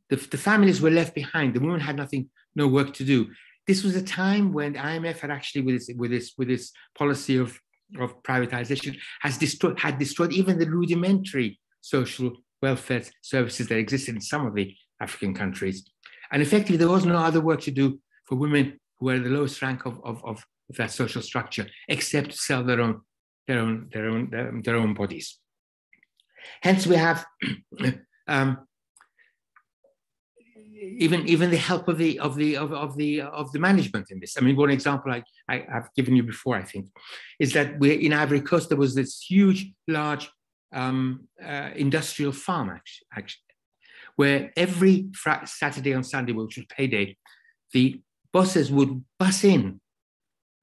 the, 0.09 0.17
the 0.17 0.39
families 0.39 0.81
were 0.81 0.91
left 0.91 1.15
behind. 1.15 1.55
The 1.55 1.61
women 1.61 1.81
had 1.81 1.97
nothing, 1.97 2.31
no 2.55 2.69
work 2.69 2.95
to 2.95 3.05
do. 3.05 3.29
This 3.67 3.83
was 3.83 3.97
a 3.97 4.03
time 4.03 4.53
when 4.53 4.75
the 4.75 4.79
IMF 4.79 5.19
had 5.19 5.31
actually, 5.31 5.63
with 5.63 5.75
its, 5.75 5.91
with 5.97 6.13
its, 6.13 6.33
with 6.39 6.51
its 6.51 6.73
policy 6.95 7.37
of 7.37 7.61
of 7.99 8.23
privatization 8.23 8.99
has 9.21 9.39
destroyed, 9.39 9.79
had 9.79 9.99
destroyed 9.99 10.33
even 10.33 10.59
the 10.59 10.69
rudimentary 10.69 11.61
social 11.81 12.33
welfare 12.63 13.03
services 13.23 13.69
that 13.69 13.79
existed 13.79 14.15
in 14.15 14.21
some 14.21 14.47
of 14.47 14.55
the 14.55 14.75
African 15.01 15.35
countries. 15.35 15.89
And 16.33 16.43
effectively, 16.43 16.77
there 16.77 16.89
was 16.89 17.05
no 17.05 17.17
other 17.17 17.41
work 17.41 17.61
to 17.63 17.71
do 17.71 18.01
for 18.25 18.37
women 18.37 18.81
who 18.99 19.07
were 19.07 19.19
the 19.19 19.31
lowest 19.31 19.61
rank 19.63 19.87
of, 19.87 20.01
of, 20.05 20.25
of 20.25 20.45
that 20.71 20.91
social 20.91 21.23
structure, 21.23 21.67
except 21.89 22.31
to 22.31 22.37
sell 22.37 22.65
their 22.65 22.81
own, 22.81 23.03
their 23.47 23.61
own, 23.61 23.89
their 23.93 24.09
own, 24.09 24.63
their, 24.65 24.77
own 24.77 24.95
bodies. 24.95 25.39
Hence, 26.63 26.87
we 26.87 26.97
have 26.97 27.25
um, 28.27 28.59
even 30.81 31.27
even 31.27 31.51
the 31.51 31.57
help 31.57 31.89
of 31.89 31.99
the 31.99 32.19
of 32.19 32.37
the 32.37 32.57
of, 32.57 32.73
of 32.73 32.97
the 32.97 33.23
of 33.23 33.51
the 33.53 33.59
management 33.59 34.11
in 34.11 34.21
this. 34.21 34.37
I 34.37 34.41
mean, 34.41 34.57
one 34.57 34.71
example 34.71 35.13
I, 35.13 35.23
I 35.49 35.65
have 35.73 35.89
given 35.97 36.17
you 36.17 36.23
before, 36.23 36.57
I 36.57 36.63
think, 36.63 36.87
is 37.39 37.53
that 37.53 37.79
we 37.79 37.93
in 37.95 38.13
Ivory 38.13 38.41
Coast 38.41 38.69
there 38.69 38.79
was 38.79 38.95
this 38.95 39.21
huge, 39.21 39.73
large 39.89 40.31
um, 40.73 41.29
uh, 41.43 41.71
industrial 41.75 42.33
farm 42.33 42.71
actually, 42.71 43.07
actually, 43.17 43.43
where 44.17 44.53
every 44.57 45.09
Saturday 45.45 45.93
and 45.93 46.07
Sunday, 46.07 46.33
which 46.33 46.57
was 46.57 46.67
payday, 46.67 47.17
the 47.73 48.01
bosses 48.33 48.71
would 48.71 49.05
bus 49.19 49.45
in 49.45 49.81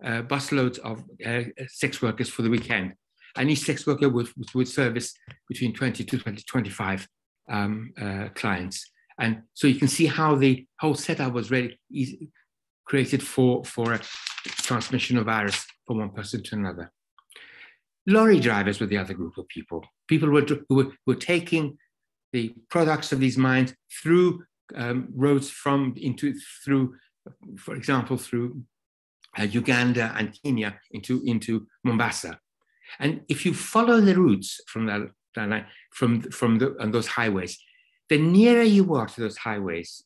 uh, 0.03 0.21
busloads 0.23 0.79
of 0.79 1.03
uh, 1.25 1.43
sex 1.67 2.01
workers 2.01 2.29
for 2.29 2.41
the 2.41 2.49
weekend, 2.49 2.93
and 3.35 3.49
each 3.49 3.61
sex 3.61 3.87
worker 3.87 4.09
would 4.09 4.29
would 4.53 4.67
service 4.67 5.13
between 5.49 5.73
20 5.73 6.03
to 6.03 6.17
20, 6.17 6.43
25 6.43 7.07
um, 7.49 7.93
uh, 7.99 8.27
clients. 8.35 8.92
And 9.19 9.43
so 9.53 9.67
you 9.67 9.75
can 9.75 9.87
see 9.87 10.05
how 10.05 10.35
the 10.35 10.65
whole 10.79 10.95
setup 10.95 11.33
was 11.33 11.51
ready, 11.51 11.77
created 12.85 13.21
for, 13.23 13.63
for 13.63 13.93
a 13.93 14.01
transmission 14.45 15.17
of 15.17 15.25
virus 15.25 15.65
from 15.85 15.99
one 15.99 16.09
person 16.09 16.43
to 16.43 16.55
another. 16.55 16.91
Lorry 18.05 18.39
drivers 18.39 18.79
were 18.79 18.87
the 18.87 18.97
other 18.97 19.13
group 19.13 19.37
of 19.37 19.47
people. 19.47 19.85
People 20.07 20.29
were, 20.29 20.45
who 20.67 20.75
were, 20.75 20.91
were 21.05 21.15
taking 21.15 21.77
the 22.33 22.53
products 22.69 23.11
of 23.11 23.19
these 23.19 23.37
mines 23.37 23.73
through 24.01 24.43
um, 24.75 25.07
roads 25.15 25.49
from 25.49 25.93
into 25.97 26.33
through, 26.65 26.95
for 27.57 27.75
example, 27.75 28.17
through 28.17 28.61
uh, 29.37 29.43
Uganda 29.43 30.13
and 30.17 30.37
Kenya 30.43 30.79
into 30.91 31.21
into 31.25 31.67
Mombasa. 31.83 32.39
And 32.99 33.21
if 33.29 33.45
you 33.45 33.53
follow 33.53 34.01
the 34.01 34.15
routes 34.15 34.59
from 34.67 34.87
that, 34.87 35.01
that 35.35 35.67
from 35.93 36.21
from 36.21 36.59
the, 36.59 36.75
on 36.81 36.91
those 36.91 37.07
highways, 37.07 37.57
the 38.13 38.19
nearer 38.19 38.61
you 38.61 38.83
were 38.83 39.07
to 39.07 39.21
those 39.21 39.37
highways, 39.37 40.03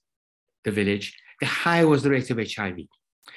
the 0.63 0.71
village, 0.71 1.13
the 1.41 1.45
higher 1.45 1.85
was 1.85 2.03
the 2.03 2.09
rate 2.09 2.31
of 2.31 2.37
HIV. 2.39 2.77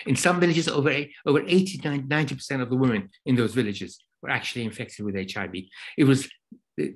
In 0.07 0.15
some 0.15 0.39
villages, 0.39 0.69
over, 0.69 0.95
over 1.27 1.41
80, 1.45 1.79
90% 1.79 2.63
of 2.63 2.71
the 2.71 2.77
women 2.77 3.11
in 3.27 3.35
those 3.35 3.53
villages 3.53 3.99
were 4.23 4.31
actually 4.31 4.63
infected 4.63 5.05
with 5.05 5.17
HIV. 5.17 5.55
It 5.99 6.05
was 6.05 6.29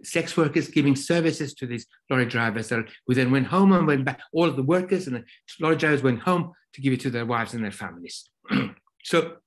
sex 0.04 0.37
workers 0.37 0.68
giving 0.68 0.94
services 0.94 1.52
to 1.54 1.66
these 1.66 1.84
lorry 2.08 2.26
drivers 2.26 2.70
who 2.70 3.14
then 3.14 3.32
went 3.32 3.48
home 3.48 3.72
and 3.72 3.88
went 3.88 4.04
back. 4.04 4.20
All 4.32 4.48
of 4.48 4.54
the 4.54 4.62
workers 4.62 5.08
and 5.08 5.16
the 5.16 5.24
lorry 5.58 5.74
drivers 5.74 6.04
went 6.04 6.20
home 6.20 6.52
to 6.74 6.80
give 6.80 6.92
it 6.92 7.00
to 7.00 7.10
their 7.10 7.26
wives 7.26 7.54
and 7.54 7.64
their 7.64 7.72
families. 7.72 8.30
so 9.02 9.38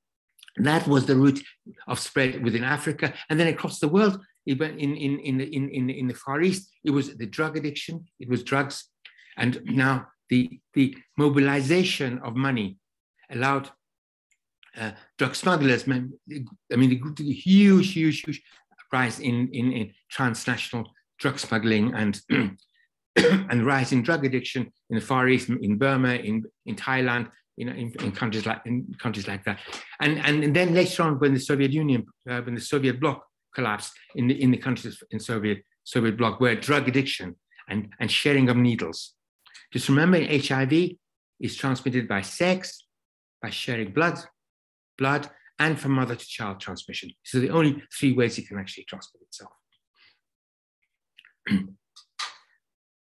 that 0.58 0.86
was 0.86 1.06
the 1.06 1.16
route 1.16 1.42
of 1.88 1.98
spread 1.98 2.44
within 2.44 2.66
Africa. 2.66 3.14
And 3.30 3.40
then 3.40 3.48
across 3.48 3.80
the 3.80 3.88
world, 3.88 4.20
in, 4.48 4.96
in, 4.96 5.20
in, 5.20 5.42
in, 5.42 5.70
in, 5.70 5.90
in 5.90 6.08
the 6.08 6.14
Far 6.14 6.42
East, 6.42 6.70
it 6.84 6.92
was 6.92 7.16
the 7.16 7.26
drug 7.26 7.58
addiction, 7.58 8.06
it 8.20 8.30
was 8.30 8.44
drugs. 8.44 8.90
And 9.38 9.62
now 9.66 10.08
the, 10.30 10.60
the 10.74 10.96
mobilization 11.18 12.20
of 12.20 12.36
money 12.36 12.78
allowed 13.30 13.70
uh, 14.78 14.92
drug 15.18 15.36
smugglers, 15.36 15.84
I 15.88 15.88
mean, 15.88 16.14
the, 16.28 17.00
the 17.16 17.32
huge, 17.32 17.94
huge, 17.94 18.22
huge 18.22 18.42
rise 18.92 19.20
in, 19.20 19.50
in, 19.52 19.72
in 19.72 19.94
transnational 20.10 20.92
drug 21.20 21.40
smuggling 21.40 21.94
and 21.94 22.22
and 23.18 23.66
rise 23.66 23.92
in 23.92 24.04
drug 24.04 24.26
addiction 24.26 24.72
in 24.90 24.96
the 24.96 25.02
Far 25.02 25.28
East, 25.28 25.50
in 25.50 25.78
Burma, 25.78 26.14
in, 26.14 26.44
in 26.66 26.76
Thailand, 26.76 27.30
in, 27.58 27.70
in, 27.70 27.92
in, 28.00 28.12
countries 28.12 28.46
like 28.46 28.62
in 28.66 28.94
countries 29.00 29.28
like 29.28 29.44
that. 29.46 29.60
And, 30.00 30.20
and, 30.20 30.44
and 30.44 30.56
then 30.56 30.74
later 30.74 31.04
on, 31.04 31.20
when 31.20 31.34
the 31.34 31.40
Soviet 31.40 31.72
Union, 31.72 32.06
uh, 32.30 32.42
when 32.42 32.56
the 32.56 32.62
Soviet 32.62 33.00
bloc 33.00 33.24
collapse 33.58 33.92
in 34.16 34.28
the, 34.28 34.42
in 34.42 34.52
the 34.52 34.58
countries 34.58 35.02
in 35.10 35.20
Soviet, 35.20 35.60
Soviet 35.84 36.16
bloc 36.18 36.40
where 36.40 36.56
drug 36.56 36.88
addiction 36.88 37.36
and, 37.68 37.90
and 38.00 38.12
sharing 38.12 38.50
of 38.50 38.58
needles. 38.58 39.14
Just 39.74 39.90
remember 39.90 40.20
HIV 40.20 40.74
is 41.40 41.56
transmitted 41.56 42.08
by 42.08 42.22
sex, 42.22 42.86
by 43.42 43.50
sharing 43.50 43.92
blood, 43.92 44.20
blood, 44.98 45.30
and 45.60 45.80
from 45.80 45.92
mother 45.94 46.16
to 46.16 46.26
child 46.26 46.60
transmission. 46.60 47.10
So 47.24 47.40
the 47.40 47.50
only 47.50 47.84
three 47.98 48.14
ways 48.14 48.38
it 48.38 48.48
can 48.48 48.60
actually 48.60 48.86
transmit 48.86 49.24
itself. 49.24 49.52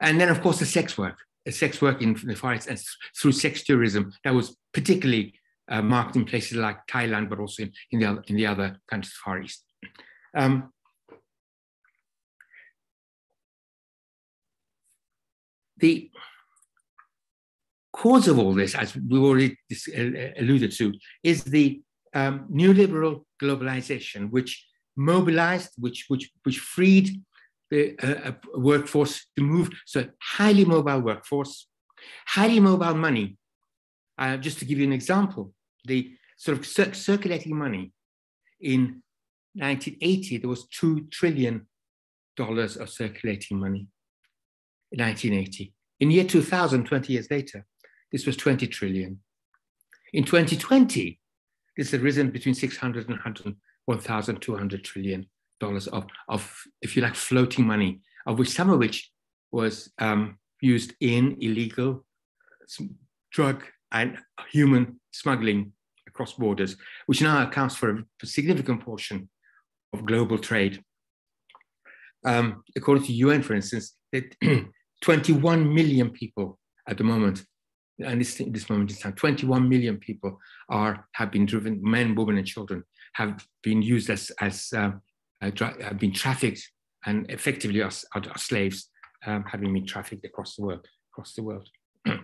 and 0.01 0.21
then 0.21 0.29
of 0.29 0.41
course 0.43 0.59
the 0.59 0.67
sex 0.67 0.99
work, 0.99 1.19
the 1.47 1.53
sex 1.53 1.81
work 1.81 2.03
in 2.03 2.19
the 2.25 2.35
Far 2.35 2.55
East 2.55 2.69
and 2.69 2.81
through 3.21 3.33
sex 3.33 3.63
tourism 3.63 4.13
that 4.25 4.35
was 4.35 4.57
particularly 4.73 5.35
uh, 5.71 5.81
marked 5.81 6.17
in 6.17 6.25
places 6.25 6.57
like 6.57 6.79
Thailand, 6.89 7.31
but 7.31 7.39
also 7.39 7.63
in, 7.63 7.73
in, 7.93 8.01
the, 8.01 8.07
other, 8.07 8.25
in 8.27 8.37
the 8.37 8.47
other 8.47 8.81
countries 8.91 9.13
of 9.13 9.19
the 9.19 9.23
Far 9.25 9.43
East. 9.43 9.65
Um, 10.35 10.73
the 15.79 16.11
cause 17.93 18.29
of 18.29 18.39
all 18.39 18.55
this, 18.55 18.75
as 18.75 18.97
we 18.97 19.19
already 19.19 19.57
uh, 19.97 20.41
alluded 20.41 20.73
to, 20.73 20.93
is 21.23 21.45
the 21.45 21.83
um, 22.15 22.47
neoliberal 22.53 23.25
globalization, 23.43 24.31
which 24.31 24.67
mobilized, 24.97 25.71
which, 25.79 26.07
which, 26.09 26.31
which 26.43 26.59
freed 26.59 27.23
the 27.71 27.97
uh, 28.03 28.33
workforce 28.55 29.27
to 29.37 29.43
move. 29.43 29.71
So 29.87 30.09
highly 30.21 30.65
mobile 30.65 31.01
workforce, 31.01 31.67
highly 32.27 32.61
mobile 32.61 32.95
money. 32.95 33.37
Uh, 34.19 34.37
just 34.37 34.59
to 34.59 34.65
give 34.67 34.79
you 34.79 34.85
an 34.85 34.93
example, 34.93 35.53
the 35.87 36.13
sort 36.37 36.59
of 36.59 36.67
cir 36.67 36.93
circulating 36.93 37.57
money 37.57 37.93
in 38.61 39.03
1980, 39.55 40.39
there 40.39 40.49
was 40.49 40.67
$2 40.69 41.11
trillion 41.11 41.67
of 42.39 42.89
circulating 42.89 43.59
money 43.59 43.87
in 44.93 45.05
1980. 45.05 45.75
In 46.01 46.11
year 46.11 46.25
2000, 46.25 46.85
20 46.85 47.13
years 47.13 47.31
later, 47.31 47.67
this 48.13 48.27
was 48.27 48.37
20 48.37 48.67
trillion. 48.69 49.21
In 50.13 50.25
2020, 50.25 51.21
this 51.77 51.91
had 51.91 52.01
risen 52.01 52.31
between 52.31 52.55
600 52.55 53.09
and 53.09 53.19
1,200 53.85 54.85
trillion 54.85 55.27
dollars 55.61 55.87
of, 55.89 56.07
of, 56.29 56.51
if 56.81 56.97
you 56.97 57.03
like, 57.03 57.15
floating 57.15 57.67
money, 57.67 58.01
of 58.27 58.39
which 58.39 58.51
some 58.51 58.71
of 58.71 58.79
which 58.79 59.11
was 59.53 59.91
um, 59.99 60.39
used 60.61 60.95
in 61.01 61.37
illegal 61.41 62.05
drug 63.33 63.65
and 63.93 64.17
human 64.51 65.01
smuggling 65.13 65.73
across 66.07 66.33
borders, 66.35 66.77
which 67.07 67.21
now 67.21 67.47
accounts 67.47 67.77
for 67.77 67.91
a 68.23 68.27
significant 68.27 68.83
portion 68.83 69.29
of 69.93 70.07
global 70.07 70.39
trade. 70.39 70.83
Um, 72.25 72.63
according 72.77 73.05
to 73.05 73.13
UN, 73.13 73.43
for 73.43 73.55
instance, 73.55 73.97
that 74.13 74.35
21 75.03 75.73
million 75.73 76.11
people 76.11 76.59
at 76.89 76.99
the 76.99 77.05
moment, 77.05 77.45
and 77.99 78.21
this, 78.21 78.43
this 78.49 78.69
moment 78.69 78.91
in 78.91 78.97
time, 78.97 79.15
21 79.15 79.69
million 79.69 79.97
people 79.99 80.39
are 80.69 81.07
have 81.15 81.31
been 81.31 81.47
driven, 81.47 81.81
men, 81.83 82.15
women, 82.15 82.39
and 82.39 82.47
children 82.47 82.85
have 83.15 83.47
been 83.63 83.83
used 83.83 84.11
as 84.11 84.31
as 84.41 84.73
uh, 84.77 84.93
uh, 85.43 85.51
have 85.83 85.99
been 85.99 86.13
trafficked 86.13 86.71
and 87.07 87.31
effectively 87.31 87.83
as, 87.83 88.05
slaves, 88.37 88.91
um, 89.27 89.45
having 89.51 89.73
been 89.73 89.87
trafficked 89.87 90.25
across 90.25 90.57
the 90.57 90.63
world. 90.63 90.87
Across 91.13 91.35
the 91.35 91.43
world. 91.43 91.69
I've 92.07 92.21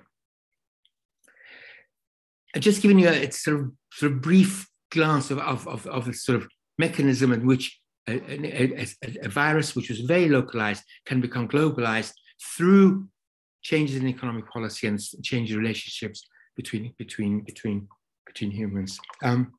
just 2.59 2.83
giving 2.83 2.98
you 2.98 3.09
a 3.09 3.31
sort 3.31 3.61
of, 3.61 3.72
sort 3.92 4.12
of 4.12 4.20
brief 4.20 4.68
glance 4.90 5.31
of, 5.31 5.38
of, 5.38 5.66
of, 5.66 5.87
of 5.87 6.14
sort 6.14 6.42
of 6.42 6.48
mechanism 6.78 7.32
in 7.32 7.46
which 7.46 7.78
a, 8.08 8.20
a, 8.30 8.86
a, 9.24 9.28
virus, 9.28 9.74
which 9.74 9.88
was 9.88 10.00
very 10.00 10.28
localized, 10.28 10.84
can 11.06 11.20
become 11.20 11.48
globalized 11.48 12.12
through 12.42 13.08
changes 13.62 13.96
in 13.96 14.06
economic 14.06 14.48
policy 14.48 14.86
and 14.86 15.00
change 15.24 15.50
in 15.50 15.58
relationships 15.58 16.26
between, 16.54 16.94
between, 16.98 17.40
between, 17.40 17.88
between 18.26 18.50
humans. 18.50 18.98
Um, 19.24 19.54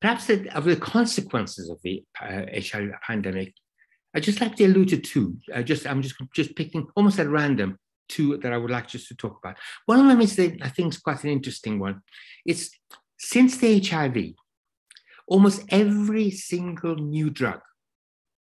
perhaps 0.00 0.28
of 0.28 0.64
the 0.64 0.76
consequences 0.76 1.70
of 1.70 1.78
the 1.82 2.04
uh, 2.20 2.42
HIV 2.52 2.90
pandemic, 3.06 3.54
I'd 4.14 4.22
just 4.22 4.40
like 4.40 4.56
to 4.56 4.64
allude 4.64 4.88
to 4.88 4.98
two. 4.98 5.36
I 5.54 5.62
just 5.62 5.86
I'm 5.86 6.00
just 6.00 6.14
just 6.34 6.56
picking 6.56 6.86
almost 6.96 7.18
at 7.18 7.28
random 7.28 7.78
two 8.08 8.38
that 8.38 8.52
I 8.52 8.56
would 8.56 8.70
like 8.70 8.88
just 8.88 9.08
to 9.08 9.14
talk 9.14 9.38
about. 9.42 9.58
One 9.84 10.00
of 10.00 10.06
them 10.06 10.20
is 10.20 10.36
the, 10.36 10.58
I 10.62 10.70
think 10.70 10.94
is 10.94 10.98
quite 10.98 11.22
an 11.24 11.30
interesting 11.30 11.78
one. 11.78 12.00
It's 12.46 12.70
since 13.18 13.58
the 13.58 13.78
HIV, 13.78 14.34
almost 15.26 15.64
every 15.70 16.30
single 16.30 16.96
new 16.96 17.30
drug 17.30 17.60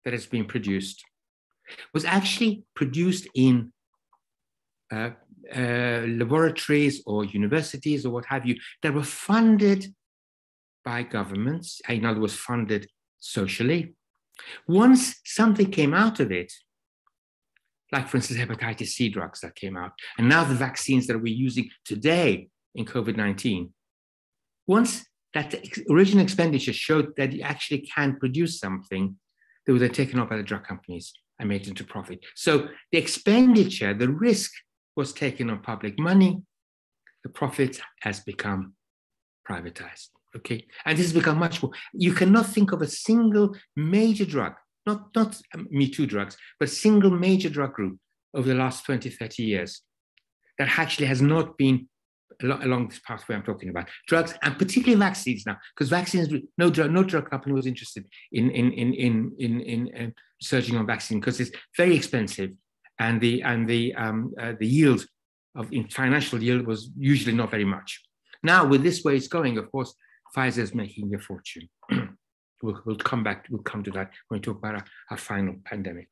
that 0.03 0.13
has 0.13 0.25
been 0.25 0.45
produced 0.45 1.03
was 1.93 2.05
actually 2.05 2.63
produced 2.75 3.27
in 3.35 3.71
uh, 4.91 5.11
uh, 5.55 6.03
laboratories 6.07 7.01
or 7.05 7.25
universities 7.25 8.05
or 8.05 8.11
what 8.11 8.25
have 8.25 8.45
you 8.45 8.55
that 8.81 8.93
were 8.93 9.03
funded 9.03 9.93
by 10.83 11.03
governments, 11.03 11.81
in 11.87 12.05
other 12.05 12.19
words, 12.19 12.33
funded 12.33 12.87
socially. 13.19 13.93
Once 14.67 15.19
something 15.23 15.69
came 15.69 15.93
out 15.93 16.19
of 16.19 16.31
it, 16.31 16.51
like 17.91 18.07
for 18.07 18.17
instance, 18.17 18.39
hepatitis 18.39 18.87
C 18.87 19.09
drugs 19.09 19.41
that 19.41 19.55
came 19.55 19.77
out, 19.77 19.91
and 20.17 20.27
now 20.27 20.43
the 20.43 20.55
vaccines 20.55 21.07
that 21.07 21.21
we're 21.21 21.33
using 21.33 21.69
today 21.85 22.49
in 22.73 22.85
COVID 22.85 23.17
19. 23.17 23.73
Once 24.65 25.05
that 25.33 25.51
the 25.51 25.85
original 25.89 26.23
expenditure 26.23 26.73
showed 26.73 27.15
that 27.17 27.31
you 27.33 27.41
actually 27.41 27.81
can 27.81 28.17
produce 28.17 28.59
something, 28.59 29.15
that 29.65 29.73
was 29.73 29.81
then 29.81 29.91
taken 29.91 30.19
up 30.19 30.29
by 30.29 30.37
the 30.37 30.43
drug 30.43 30.63
companies 30.63 31.13
and 31.39 31.49
made 31.49 31.67
into 31.67 31.83
profit. 31.83 32.19
So 32.35 32.69
the 32.91 32.97
expenditure, 32.97 33.93
the 33.93 34.09
risk 34.09 34.51
was 34.95 35.13
taken 35.13 35.49
on 35.49 35.61
public 35.61 35.99
money, 35.99 36.41
the 37.23 37.29
profit 37.29 37.79
has 38.01 38.19
become 38.19 38.73
privatized. 39.49 40.09
Okay, 40.33 40.65
and 40.85 40.97
this 40.97 41.07
has 41.07 41.13
become 41.13 41.37
much 41.37 41.61
more. 41.61 41.73
You 41.93 42.13
cannot 42.13 42.45
think 42.45 42.71
of 42.71 42.81
a 42.81 42.87
single 42.87 43.53
major 43.75 44.25
drug 44.25 44.53
not, 44.85 45.15
not 45.15 45.39
um, 45.53 45.67
Me 45.69 45.89
Too 45.89 46.05
drugs, 46.05 46.37
but 46.59 46.69
single 46.69 47.11
major 47.11 47.49
drug 47.49 47.73
group 47.73 47.97
over 48.33 48.47
the 48.47 48.55
last 48.55 48.85
20, 48.85 49.09
30 49.09 49.43
years 49.43 49.81
that 50.57 50.79
actually 50.79 51.07
has 51.07 51.21
not 51.21 51.57
been 51.57 51.87
along 52.43 52.89
this 52.89 52.99
pathway 53.05 53.35
I'm 53.35 53.43
talking 53.43 53.69
about. 53.69 53.87
Drugs 54.07 54.33
and 54.41 54.57
particularly 54.57 54.99
vaccines 54.99 55.45
now, 55.45 55.57
because 55.73 55.89
vaccines, 55.89 56.29
no 56.57 56.69
drug, 56.69 56.91
no 56.91 57.03
drug 57.03 57.29
company 57.29 57.53
was 57.53 57.65
interested 57.65 58.05
in 58.31 58.49
in 58.51 58.71
in 58.71 58.93
in 58.93 59.35
in, 59.39 59.61
in 59.61 60.07
uh, 60.07 60.09
researching 60.41 60.77
on 60.77 60.85
vaccine 60.85 61.19
because 61.19 61.39
it's 61.39 61.51
very 61.77 61.95
expensive, 61.95 62.51
and 62.99 63.21
the 63.21 63.41
and 63.43 63.67
the 63.67 63.93
um, 63.95 64.33
uh, 64.39 64.53
the 64.59 64.67
yield 64.67 65.05
of 65.55 65.71
in 65.71 65.87
financial 65.87 66.41
yield 66.41 66.65
was 66.65 66.89
usually 66.97 67.35
not 67.35 67.51
very 67.51 67.65
much. 67.65 68.01
Now 68.43 68.65
with 68.65 68.83
this 68.83 69.03
way 69.03 69.15
it's 69.17 69.27
going, 69.27 69.57
of 69.57 69.71
course, 69.71 69.93
Pfizer 70.35 70.59
is 70.59 70.73
making 70.73 71.13
a 71.13 71.19
fortune. 71.19 71.69
We'll, 72.63 72.79
we'll 72.85 72.95
come 72.95 73.23
back, 73.23 73.47
we'll 73.49 73.63
come 73.63 73.81
to 73.81 73.91
that 73.91 74.11
when 74.27 74.39
we 74.39 74.41
talk 74.43 74.57
about 74.57 74.75
our, 74.75 74.85
our 75.09 75.17
final 75.17 75.55
pandemic. 75.65 76.09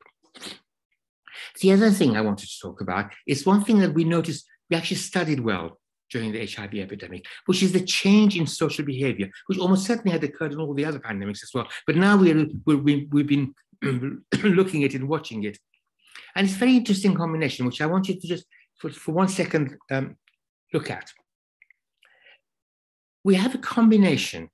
The 1.62 1.72
other 1.72 1.92
thing 1.92 2.18
I 2.18 2.22
wanted 2.22 2.50
to 2.50 2.60
talk 2.60 2.82
about 2.82 3.12
is 3.28 3.46
one 3.46 3.64
thing 3.64 3.80
that 3.80 3.94
we 3.94 4.04
noticed 4.04 4.48
we 4.70 4.76
actually 4.78 4.98
studied 4.98 5.40
well 5.40 5.80
during 6.10 6.32
the 6.32 6.46
HIV 6.46 6.74
epidemic, 6.76 7.26
which 7.46 7.64
is 7.64 7.72
the 7.72 7.82
change 7.82 8.38
in 8.38 8.48
social 8.48 8.86
behavior, 8.86 9.30
which 9.48 9.60
almost 9.60 9.86
certainly 9.86 10.12
had 10.12 10.24
occurred 10.24 10.54
in 10.54 10.60
all 10.60 10.74
the 10.74 10.86
other 10.86 11.00
pandemics 11.00 11.44
as 11.44 11.52
well. 11.54 11.68
But 11.86 11.96
now 11.96 12.18
we're, 12.18 12.48
we 12.66 13.08
have 13.18 13.28
been 13.28 13.54
looking 14.44 14.84
at 14.84 14.94
it 14.94 15.02
and 15.02 15.10
watching 15.10 15.44
it. 15.44 15.58
And 16.36 16.46
it's 16.46 16.56
a 16.56 16.60
very 16.60 16.76
interesting 16.76 17.16
combination, 17.16 17.66
which 17.66 17.82
I 17.82 17.86
want 17.86 18.08
you 18.08 18.20
to 18.20 18.28
just, 18.28 18.46
for, 18.78 18.90
for 18.90 19.12
one 19.14 19.28
second, 19.28 19.76
um, 19.92 20.18
look 20.74 20.90
at. 20.90 21.12
We 23.24 23.36
have 23.36 23.56
a 23.56 23.60
combination 23.60 24.50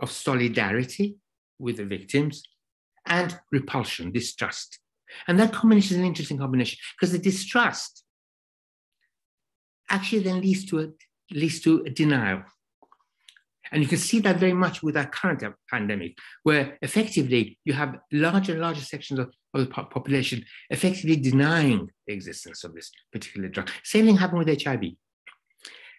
of 0.00 0.10
solidarity 0.10 1.16
with 1.58 1.78
the 1.78 1.84
victims 1.84 2.42
and 3.06 3.38
repulsion, 3.50 4.12
distrust. 4.12 4.78
And 5.28 5.38
that 5.38 5.52
combination 5.52 5.96
is 5.96 6.00
an 6.00 6.06
interesting 6.06 6.38
combination 6.38 6.78
because 6.98 7.12
the 7.12 7.18
distrust 7.18 8.04
actually 9.88 10.22
then 10.22 10.40
leads 10.40 10.64
to 10.66 10.80
a, 10.80 10.88
leads 11.30 11.60
to 11.60 11.82
a 11.86 11.90
denial. 11.90 12.42
And 13.72 13.82
you 13.82 13.88
can 13.88 13.98
see 13.98 14.20
that 14.20 14.38
very 14.38 14.52
much 14.52 14.82
with 14.82 14.96
our 14.96 15.06
current 15.06 15.42
pandemic, 15.70 16.16
where 16.44 16.78
effectively 16.82 17.58
you 17.64 17.72
have 17.72 17.98
larger 18.12 18.52
and 18.52 18.60
larger 18.60 18.80
sections 18.80 19.18
of, 19.18 19.32
of 19.54 19.60
the 19.60 19.66
population 19.66 20.44
effectively 20.70 21.16
denying 21.16 21.90
the 22.06 22.12
existence 22.14 22.62
of 22.62 22.74
this 22.74 22.90
particular 23.12 23.48
drug. 23.48 23.70
Same 23.82 24.06
thing 24.06 24.16
happened 24.16 24.44
with 24.44 24.62
HIV. 24.62 24.84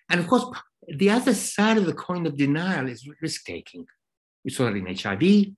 And 0.10 0.20
of 0.20 0.28
course, 0.28 0.46
the 0.88 1.10
other 1.10 1.34
side 1.34 1.78
of 1.78 1.86
the 1.86 1.94
coin 1.94 2.26
of 2.26 2.38
denial 2.38 2.88
is 2.88 3.08
risk 3.22 3.46
taking. 3.46 3.86
We 4.46 4.52
saw 4.52 4.66
that 4.66 4.76
in 4.76 4.96
HIV, 4.96 5.54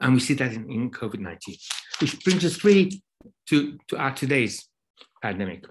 and 0.00 0.14
we 0.14 0.20
see 0.20 0.34
that 0.34 0.52
in, 0.52 0.68
in 0.70 0.90
COVID 0.90 1.20
19, 1.20 1.54
which 2.00 2.24
brings 2.24 2.44
us 2.44 2.64
really 2.64 3.02
to, 3.48 3.78
to 3.88 3.96
our 3.96 4.12
today's 4.12 4.68
pandemic. 5.22 5.64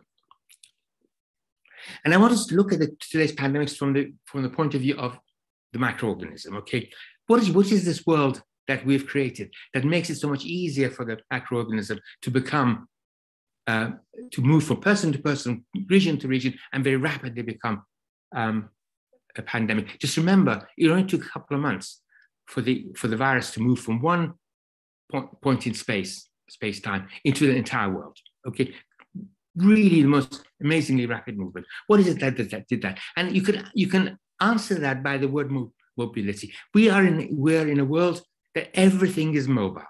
And 2.03 2.13
I 2.13 2.17
want 2.17 2.33
us 2.33 2.45
to 2.47 2.55
look 2.55 2.73
at 2.73 2.79
the, 2.79 2.95
today's 2.99 3.33
pandemics 3.33 3.75
from 3.77 3.93
the, 3.93 4.13
from 4.25 4.43
the 4.43 4.49
point 4.49 4.75
of 4.75 4.81
view 4.81 4.95
of 4.97 5.17
the 5.73 5.79
microorganism. 5.79 6.55
Okay, 6.57 6.89
what 7.27 7.41
is, 7.41 7.49
what 7.51 7.71
is 7.71 7.85
this 7.85 8.05
world 8.05 8.41
that 8.67 8.85
we've 8.85 9.07
created 9.07 9.53
that 9.73 9.83
makes 9.83 10.09
it 10.09 10.15
so 10.15 10.29
much 10.29 10.45
easier 10.45 10.89
for 10.89 11.05
the 11.05 11.17
microorganism 11.33 11.99
to 12.21 12.31
become, 12.31 12.87
uh, 13.67 13.91
to 14.31 14.41
move 14.41 14.63
from 14.63 14.79
person 14.79 15.11
to 15.11 15.19
person, 15.19 15.65
region 15.87 16.17
to 16.17 16.27
region, 16.27 16.53
and 16.73 16.83
very 16.83 16.97
rapidly 16.97 17.41
become 17.41 17.83
um, 18.35 18.69
a 19.37 19.41
pandemic. 19.41 19.99
Just 19.99 20.17
remember, 20.17 20.67
it 20.77 20.89
only 20.89 21.05
took 21.05 21.25
a 21.25 21.29
couple 21.29 21.55
of 21.55 21.61
months 21.61 22.01
for 22.47 22.61
the 22.61 22.87
for 22.95 23.07
the 23.07 23.17
virus 23.17 23.51
to 23.51 23.59
move 23.61 23.79
from 23.79 24.01
one 24.01 24.33
point, 25.11 25.41
point 25.41 25.67
in 25.67 25.73
space, 25.73 26.29
space 26.49 26.79
time, 26.81 27.07
into 27.23 27.47
the 27.47 27.55
entire 27.55 27.89
world. 27.89 28.17
Okay, 28.47 28.73
really 29.55 30.01
the 30.01 30.07
most 30.07 30.43
amazingly 30.61 31.05
rapid 31.05 31.37
movement. 31.37 31.65
What 31.87 31.99
is 31.99 32.07
it 32.07 32.19
that, 32.19 32.37
that, 32.37 32.67
did 32.67 32.81
that? 32.81 32.99
And 33.15 33.35
you 33.35 33.41
can 33.41 33.69
you 33.73 33.87
can 33.87 34.17
answer 34.39 34.75
that 34.75 35.03
by 35.03 35.17
the 35.17 35.27
word 35.27 35.51
mobility. 35.97 36.53
We 36.73 36.89
are 36.89 37.05
in 37.05 37.29
we're 37.31 37.67
in 37.67 37.79
a 37.79 37.85
world 37.85 38.21
that 38.55 38.69
everything 38.73 39.33
is 39.35 39.47
mobile. 39.47 39.83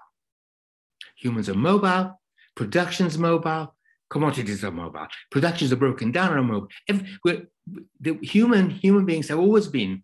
Humans 1.16 1.48
are 1.48 1.54
mobile, 1.54 2.20
production's 2.56 3.16
mobile, 3.18 3.74
commodities 4.10 4.64
are 4.64 4.70
mobile, 4.70 5.06
productions 5.30 5.72
are 5.72 5.76
broken 5.76 6.12
down 6.12 6.32
are 6.32 6.42
mobile. 6.42 6.68
Every, 6.88 7.46
the 8.00 8.18
human 8.22 8.70
human 8.70 9.04
beings 9.04 9.28
have 9.28 9.38
always 9.38 9.68
been 9.68 10.02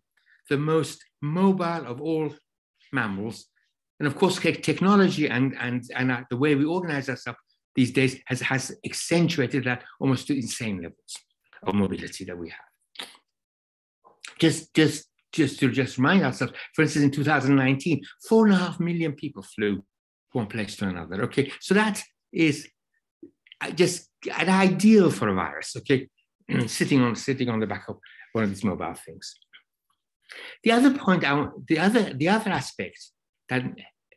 the 0.49 0.57
most 0.57 1.03
mobile 1.21 1.85
of 1.85 2.01
all 2.01 2.33
mammals. 2.91 3.45
And 3.99 4.07
of 4.07 4.15
course, 4.15 4.39
technology 4.39 5.27
and, 5.27 5.55
and, 5.59 5.83
and 5.93 6.11
uh, 6.11 6.21
the 6.29 6.37
way 6.37 6.55
we 6.55 6.65
organize 6.65 7.09
ourselves 7.09 7.39
these 7.75 7.91
days 7.91 8.19
has, 8.25 8.41
has 8.41 8.75
accentuated 8.85 9.63
that 9.65 9.83
almost 9.99 10.27
to 10.27 10.35
insane 10.35 10.77
levels 10.77 11.15
of 11.63 11.75
mobility 11.75 12.25
that 12.25 12.37
we 12.37 12.49
have. 12.49 13.07
Just, 14.39 14.73
just, 14.73 15.07
just 15.31 15.59
to 15.59 15.71
just 15.71 15.97
remind 15.97 16.23
ourselves, 16.23 16.53
for 16.73 16.81
instance, 16.81 17.05
in 17.05 17.11
2019, 17.11 18.01
four 18.27 18.45
and 18.45 18.55
a 18.55 18.57
half 18.57 18.79
million 18.79 19.13
people 19.13 19.43
flew 19.43 19.83
one 20.31 20.47
place 20.47 20.75
to 20.77 20.87
another. 20.87 21.23
Okay, 21.23 21.51
so 21.59 21.73
that 21.73 22.01
is 22.31 22.67
uh, 23.61 23.71
just 23.71 24.09
an 24.37 24.49
ideal 24.49 25.11
for 25.11 25.27
a 25.27 25.33
virus. 25.33 25.75
Okay, 25.77 26.07
sitting 26.67 27.01
on 27.01 27.15
sitting 27.15 27.49
on 27.49 27.59
the 27.59 27.67
back 27.67 27.87
of 27.87 27.97
one 28.33 28.43
of 28.43 28.49
these 28.49 28.63
mobile 28.63 28.93
things. 28.93 29.35
The 30.63 30.71
other 30.71 30.93
point, 30.93 31.23
I 31.25 31.47
the 31.67 31.79
other 31.79 32.13
the 32.13 32.29
other 32.29 32.51
aspect 32.51 32.99
that 33.49 33.63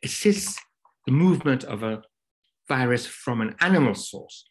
assists 0.03 0.59
the 1.05 1.11
movement 1.11 1.63
of 1.63 1.83
a 1.83 2.01
virus 2.67 3.05
from 3.05 3.41
an 3.41 3.55
animal 3.59 3.95
source 3.95 4.49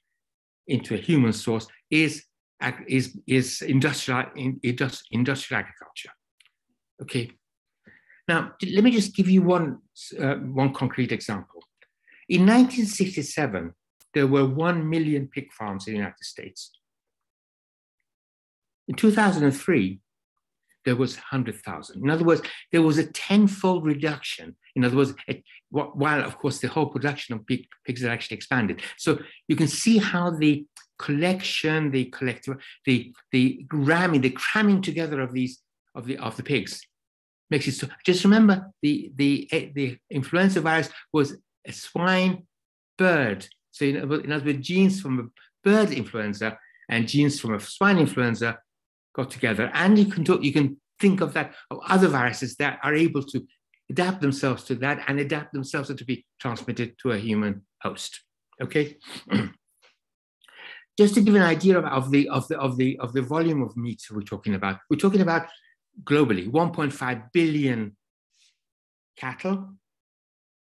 into 0.66 0.94
a 0.94 0.98
human 0.98 1.32
source 1.32 1.66
is 1.90 2.24
is, 2.86 3.18
is 3.26 3.62
industrial, 3.62 4.24
industrial 5.10 5.58
agriculture. 5.58 6.10
Okay. 7.02 7.32
Now, 8.28 8.52
let 8.72 8.84
me 8.84 8.92
just 8.92 9.16
give 9.16 9.28
you 9.28 9.42
one, 9.42 9.78
uh, 10.18 10.36
one 10.36 10.72
concrete 10.72 11.10
example. 11.10 11.64
In 12.28 12.42
1967, 12.42 13.74
there 14.14 14.26
were 14.26 14.46
1 14.46 14.88
million 14.88 15.26
pig 15.26 15.52
farms 15.52 15.86
in 15.86 15.94
the 15.94 15.98
United 15.98 16.24
States. 16.24 16.70
In 18.86 18.94
2003, 18.94 20.00
there 20.84 20.96
was 20.96 21.16
100,000. 21.16 22.02
In 22.02 22.10
other 22.10 22.24
words, 22.24 22.42
there 22.70 22.82
was 22.82 22.98
a 22.98 23.06
tenfold 23.06 23.84
reduction. 23.84 24.56
In 24.74 24.84
other 24.84 24.96
words, 24.96 25.14
it, 25.28 25.42
while 25.70 26.24
of 26.24 26.38
course 26.38 26.58
the 26.58 26.68
whole 26.68 26.86
production 26.86 27.34
of 27.34 27.46
pig, 27.46 27.66
pigs 27.84 28.02
had 28.02 28.10
actually 28.10 28.36
expanded. 28.36 28.82
So 28.96 29.18
you 29.48 29.56
can 29.56 29.68
see 29.68 29.98
how 29.98 30.30
the 30.30 30.66
collection, 30.98 31.90
the 31.90 32.06
collective, 32.06 32.56
the 32.84 33.12
the 33.32 33.66
ramming, 33.72 34.20
the 34.20 34.30
cramming 34.30 34.82
together 34.82 35.20
of 35.20 35.32
these 35.32 35.60
of 35.94 36.06
the 36.06 36.16
of 36.18 36.36
the 36.36 36.42
pigs 36.42 36.80
makes 37.50 37.66
it 37.68 37.72
so. 37.72 37.88
Just 38.04 38.24
remember 38.24 38.72
the 38.82 39.12
the 39.16 39.48
eh, 39.52 39.68
the 39.74 39.98
influenza 40.10 40.60
virus 40.60 40.88
was 41.12 41.36
a 41.66 41.72
swine 41.72 42.46
bird. 42.98 43.46
So 43.70 43.84
in, 43.84 43.96
in 43.96 44.32
other 44.32 44.44
words, 44.44 44.66
genes 44.66 45.00
from 45.00 45.18
a 45.20 45.24
bird 45.64 45.90
influenza 45.90 46.58
and 46.88 47.08
genes 47.08 47.40
from 47.40 47.54
a 47.54 47.60
swine 47.60 47.98
influenza 47.98 48.58
got 49.14 49.30
together. 49.30 49.70
And 49.74 49.98
you 49.98 50.06
can 50.06 50.24
talk, 50.24 50.42
you 50.42 50.52
can 50.52 50.78
think 51.00 51.20
of 51.20 51.32
that 51.34 51.54
of 51.70 51.78
other 51.88 52.08
viruses 52.08 52.56
that 52.56 52.78
are 52.82 52.94
able 52.94 53.22
to 53.24 53.46
adapt 53.92 54.20
themselves 54.20 54.64
to 54.64 54.74
that 54.76 55.04
and 55.06 55.20
adapt 55.20 55.52
themselves 55.52 55.88
to 55.94 56.04
be 56.04 56.24
transmitted 56.40 56.88
to 57.00 57.12
a 57.12 57.18
human 57.18 57.62
host. 57.82 58.22
Okay. 58.64 58.96
Just 60.98 61.14
to 61.14 61.22
give 61.22 61.34
an 61.34 61.42
idea 61.56 61.78
of, 61.78 61.84
of, 61.84 62.10
the 62.10 62.28
of 62.28 62.46
the 62.48 62.58
of 62.66 62.76
the 62.76 62.98
of 63.04 63.12
the 63.12 63.22
volume 63.22 63.62
of 63.62 63.76
meat 63.76 64.00
we're 64.10 64.30
talking 64.34 64.54
about, 64.54 64.76
we're 64.88 65.04
talking 65.04 65.22
about 65.22 65.46
globally 66.04 66.50
1.5 66.50 67.32
billion 67.32 67.96
cattle, 69.16 69.74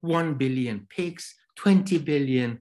1 0.00 0.34
billion 0.34 0.86
pigs, 0.90 1.34
20 1.56 1.98
billion 1.98 2.60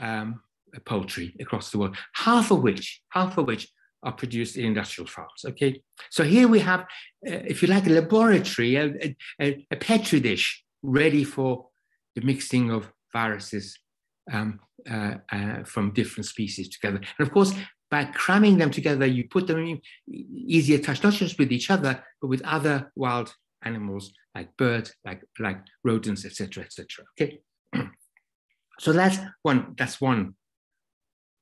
um, 0.00 0.40
poultry 0.84 1.34
across 1.40 1.70
the 1.70 1.78
world, 1.78 1.96
half 2.14 2.52
of 2.52 2.62
which, 2.62 3.02
half 3.10 3.38
of 3.38 3.46
which 3.46 3.68
are 4.02 4.12
produced 4.12 4.56
in 4.56 4.64
industrial 4.64 5.08
farms. 5.08 5.44
Okay, 5.44 5.82
so 6.10 6.24
here 6.24 6.48
we 6.48 6.60
have, 6.60 6.80
uh, 6.80 7.42
if 7.46 7.62
you 7.62 7.68
like, 7.68 7.86
a 7.86 7.90
laboratory, 7.90 8.76
a, 8.76 9.16
a, 9.40 9.66
a, 9.70 9.76
petri 9.76 10.20
dish 10.20 10.64
ready 10.82 11.24
for 11.24 11.66
the 12.14 12.22
mixing 12.22 12.70
of 12.70 12.92
viruses 13.12 13.78
um, 14.32 14.60
uh, 14.88 15.14
uh, 15.32 15.64
from 15.64 15.92
different 15.92 16.26
species 16.26 16.68
together. 16.68 17.00
And 17.18 17.26
of 17.26 17.32
course, 17.32 17.52
by 17.90 18.04
cramming 18.04 18.58
them 18.58 18.70
together, 18.70 19.06
you 19.06 19.24
put 19.28 19.46
them 19.46 19.58
in 19.58 19.80
easier 20.08 20.78
touch, 20.78 21.02
not 21.02 21.14
just 21.14 21.38
with 21.38 21.50
each 21.50 21.70
other, 21.70 22.04
but 22.20 22.28
with 22.28 22.42
other 22.42 22.92
wild 22.94 23.34
animals 23.64 24.12
like 24.34 24.56
birds, 24.56 24.94
like 25.04 25.22
like 25.40 25.58
rodents, 25.82 26.24
etc., 26.24 26.64
etc. 26.64 27.04
Okay, 27.18 27.40
so 28.78 28.92
that's 28.92 29.18
one. 29.42 29.74
That's 29.76 30.00
one 30.00 30.34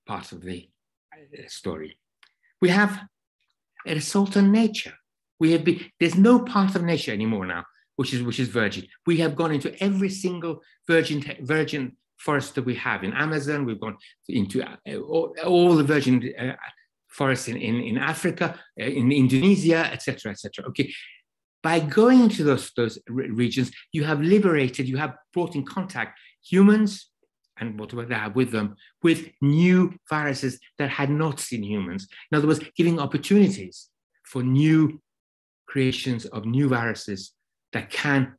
part 0.06 0.32
of 0.32 0.40
the 0.42 0.68
uh, 1.12 1.42
story 1.48 1.98
we 2.66 2.72
have 2.72 2.92
a 3.86 3.94
assault 3.94 4.36
on 4.36 4.50
nature. 4.50 4.94
We 5.38 5.52
have 5.52 5.62
been, 5.62 5.78
there's 6.00 6.18
no 6.30 6.34
part 6.54 6.74
of 6.74 6.82
nature 6.82 7.12
anymore 7.12 7.46
now, 7.46 7.62
which 7.94 8.12
is, 8.12 8.20
which 8.24 8.40
is 8.40 8.48
virgin. 8.48 8.82
We 9.06 9.18
have 9.18 9.36
gone 9.36 9.52
into 9.52 9.70
every 9.80 10.10
single 10.10 10.54
virgin, 10.88 11.18
virgin 11.42 11.96
forest 12.16 12.56
that 12.56 12.64
we 12.64 12.74
have 12.74 13.04
in 13.04 13.12
Amazon. 13.12 13.66
We've 13.66 13.84
gone 13.86 13.98
into 14.28 14.56
uh, 14.64 14.96
all, 15.12 15.32
all 15.44 15.76
the 15.76 15.84
virgin 15.84 16.14
uh, 16.36 16.56
forests 17.06 17.46
in, 17.46 17.56
in, 17.56 17.76
in 17.90 17.98
Africa, 17.98 18.58
uh, 18.80 18.84
in 19.00 19.12
Indonesia, 19.12 19.88
etc., 19.94 20.32
etc. 20.32 20.64
Okay, 20.70 20.92
by 21.62 21.78
going 21.78 22.20
into 22.26 22.42
those, 22.42 22.72
those 22.76 22.98
regions, 23.44 23.70
you 23.92 24.02
have 24.02 24.20
liberated, 24.20 24.88
you 24.88 24.96
have 24.96 25.14
brought 25.32 25.54
in 25.54 25.64
contact 25.64 26.18
humans, 26.42 27.10
and 27.58 27.78
what 27.78 27.90
they 28.08 28.14
have 28.14 28.36
with 28.36 28.50
them 28.50 28.76
with 29.02 29.28
new 29.40 29.94
viruses 30.08 30.58
that 30.78 30.90
had 30.90 31.10
not 31.10 31.40
seen 31.40 31.62
humans. 31.62 32.06
In 32.30 32.38
other 32.38 32.46
words, 32.46 32.60
giving 32.76 32.98
opportunities 32.98 33.88
for 34.24 34.42
new 34.42 35.00
creations 35.66 36.26
of 36.26 36.44
new 36.44 36.68
viruses 36.68 37.32
that 37.72 37.90
can, 37.90 38.34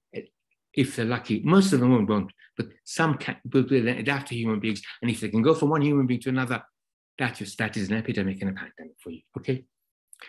if 0.74 0.96
they're 0.96 1.06
lucky, 1.06 1.42
most 1.44 1.74
of 1.74 1.80
them 1.80 2.06
won't, 2.06 2.32
but 2.56 2.68
some 2.84 3.16
can 3.16 3.38
will 3.52 3.88
adapt 3.88 4.28
to 4.30 4.36
human 4.36 4.60
beings. 4.60 4.82
And 5.02 5.12
if 5.12 5.22
they 5.22 5.30
can 5.30 5.42
go 5.42 5.54
from 5.54 5.70
one 5.70 5.82
human 5.82 6.08
being 6.08 6.22
to 6.22 6.30
another, 6.30 6.64
that 7.20 7.42
is, 7.42 7.56
that 7.56 7.78
is 7.78 7.90
an 7.90 7.98
epidemic 7.98 8.42
and 8.42 8.52
a 8.52 8.54
pandemic 8.54 8.96
for 9.00 9.12
you. 9.12 9.22
Okay. 9.38 9.66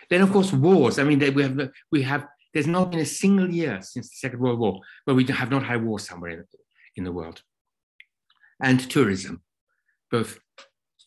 Then 0.09 0.21
of 0.21 0.31
course 0.31 0.53
wars. 0.53 0.99
I 0.99 1.03
mean, 1.03 1.19
we 1.33 1.43
have 1.43 1.69
we 1.91 2.01
have. 2.03 2.27
There's 2.53 2.67
not 2.67 2.89
been 2.89 2.99
a 2.99 3.05
single 3.05 3.49
year 3.49 3.79
since 3.81 4.09
the 4.09 4.15
Second 4.15 4.39
World 4.39 4.59
War 4.59 4.79
where 5.05 5.15
we 5.15 5.23
have 5.25 5.51
not 5.51 5.63
had 5.63 5.85
war 5.85 5.99
somewhere 5.99 6.31
in, 6.31 6.45
in 6.95 7.03
the 7.03 7.11
world 7.11 7.43
and 8.61 8.89
tourism, 8.89 9.41
both 10.11 10.39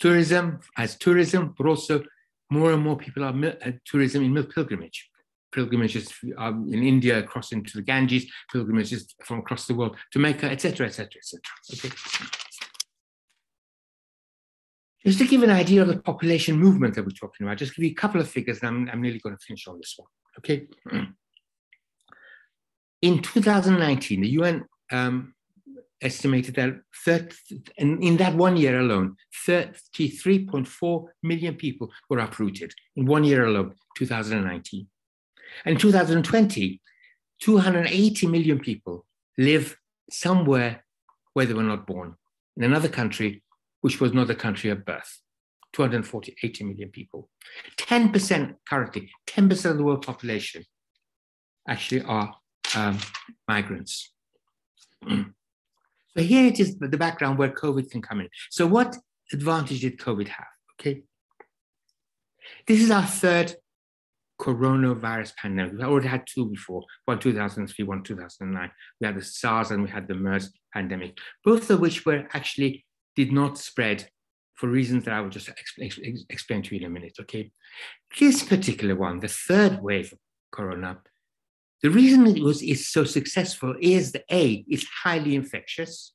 tourism 0.01 0.61
as 0.77 0.97
tourism, 0.97 1.55
but 1.57 1.67
also 1.67 2.03
more 2.51 2.73
and 2.73 2.83
more 2.83 2.97
people 2.97 3.25
are 3.25 3.35
uh, 3.65 3.73
tourism 3.85 4.23
in 4.25 4.45
pilgrimage. 4.45 5.09
Pilgrimages 5.53 6.13
um, 6.39 6.69
in 6.73 6.83
India 6.83 7.19
across 7.19 7.53
into 7.53 7.77
the 7.77 7.83
Ganges, 7.83 8.27
pilgrimages 8.51 9.15
from 9.23 9.41
across 9.41 9.67
the 9.67 9.75
world 9.75 9.97
to 10.13 10.19
Mecca, 10.19 10.51
etc., 10.51 10.87
etc., 10.87 11.11
etc. 11.19 11.41
Okay. 11.75 11.95
Just 15.05 15.19
to 15.19 15.27
give 15.27 15.43
an 15.43 15.51
idea 15.51 15.83
of 15.83 15.89
the 15.89 15.99
population 15.99 16.57
movement 16.57 16.95
that 16.95 17.05
we're 17.05 17.11
talking 17.11 17.47
about, 17.47 17.59
just 17.59 17.75
give 17.75 17.85
you 17.85 17.91
a 17.91 17.95
couple 17.95 18.21
of 18.21 18.29
figures, 18.29 18.61
and 18.61 18.69
I'm, 18.69 18.89
I'm 18.91 19.03
nearly 19.03 19.19
going 19.19 19.37
to 19.37 19.45
finish 19.45 19.67
on 19.67 19.77
this 19.79 19.95
one. 19.97 20.09
Okay. 20.39 20.69
In 23.03 23.21
2019, 23.21 24.21
the 24.21 24.29
UN 24.29 24.65
um, 24.93 25.35
estimated 26.03 26.55
that 26.57 26.75
30, 27.05 27.37
in, 27.79 28.17
that 28.17 28.35
one 28.35 28.57
year 28.57 28.81
alone, 28.81 29.17
33.4 29.47 31.07
million 31.23 31.55
people 31.55 31.91
were 32.11 32.19
uprooted 32.19 32.73
in 32.97 33.07
one 33.07 33.25
year 33.25 33.47
alone, 33.47 33.75
2019. 33.97 34.87
And 35.65 35.75
in 35.75 35.81
2020, 35.81 36.81
280 37.41 38.27
million 38.27 38.59
people 38.59 39.07
live 39.39 39.77
somewhere 40.11 40.85
where 41.33 41.47
they 41.47 41.55
were 41.55 41.63
not 41.63 41.87
born, 41.87 42.15
in 42.57 42.65
another 42.65 42.89
country 42.89 43.43
which 43.81 44.01
was 44.01 44.13
not 44.13 44.29
the 44.29 44.35
country 44.35 44.71
of 44.71 44.85
birth. 44.85 45.21
240, 45.73 46.37
80 46.43 46.65
million 46.65 46.91
people. 46.91 47.29
10% 47.79 48.55
currently, 48.69 49.11
10% 49.27 49.71
of 49.71 49.79
the 49.79 49.83
world 49.83 50.05
population 50.05 50.65
actually 51.69 52.03
are 52.03 52.35
um, 52.77 52.99
migrants. 53.49 54.13
So 56.17 56.23
here 56.23 56.47
it 56.47 56.61
is 56.61 56.79
the 56.79 56.99
background 56.99 57.39
where 57.39 57.51
COVID 57.51 57.91
can 57.91 58.03
come 58.03 58.21
in. 58.21 58.29
So 58.51 58.67
what 58.67 58.97
advantage 59.33 59.81
did 59.81 59.99
COVID 59.99 60.29
have? 60.29 60.47
Okay. 60.81 61.03
This 62.67 62.81
is 62.81 62.91
our 62.91 63.07
third 63.07 63.55
coronavirus 64.41 65.37
pandemic. 65.37 65.75
We 65.79 65.85
already 65.85 66.09
had 66.09 66.25
two 66.27 66.47
before, 66.47 66.83
one 67.05 67.21
2003, 67.21 67.85
one 67.85 68.03
2009. 68.03 68.71
We 69.01 69.07
had 69.07 69.17
the 69.17 69.23
SARS 69.23 69.71
and 69.71 69.83
we 69.83 69.89
had 69.89 70.09
the 70.09 70.15
MERS 70.15 70.51
pandemic, 70.73 71.19
both 71.45 71.71
of 71.71 71.81
which 71.81 72.05
were 72.05 72.27
actually 72.33 72.85
did 73.15 73.33
not 73.33 73.57
spread 73.57 74.09
for 74.55 74.69
reasons 74.69 75.05
that 75.05 75.15
I 75.15 75.21
will 75.21 75.31
just 75.31 75.49
explain, 75.49 75.91
explain 76.29 76.63
to 76.63 76.75
you 76.75 76.81
in 76.81 76.87
a 76.87 76.91
minute, 76.91 77.17
okay? 77.21 77.51
This 78.19 78.43
particular 78.43 78.97
one, 78.97 79.21
the 79.21 79.29
third 79.29 79.83
wave 79.83 80.13
of 80.13 80.19
corona, 80.51 80.99
the 81.83 81.91
reason 81.91 82.27
it 82.27 82.43
was 82.43 82.63
is 82.63 82.89
so 82.89 83.05
successful 83.05 83.75
is 83.81 84.13
that 84.13 84.25
A, 84.31 84.65
it's 84.69 84.87
highly 85.03 85.35
infectious. 85.35 86.13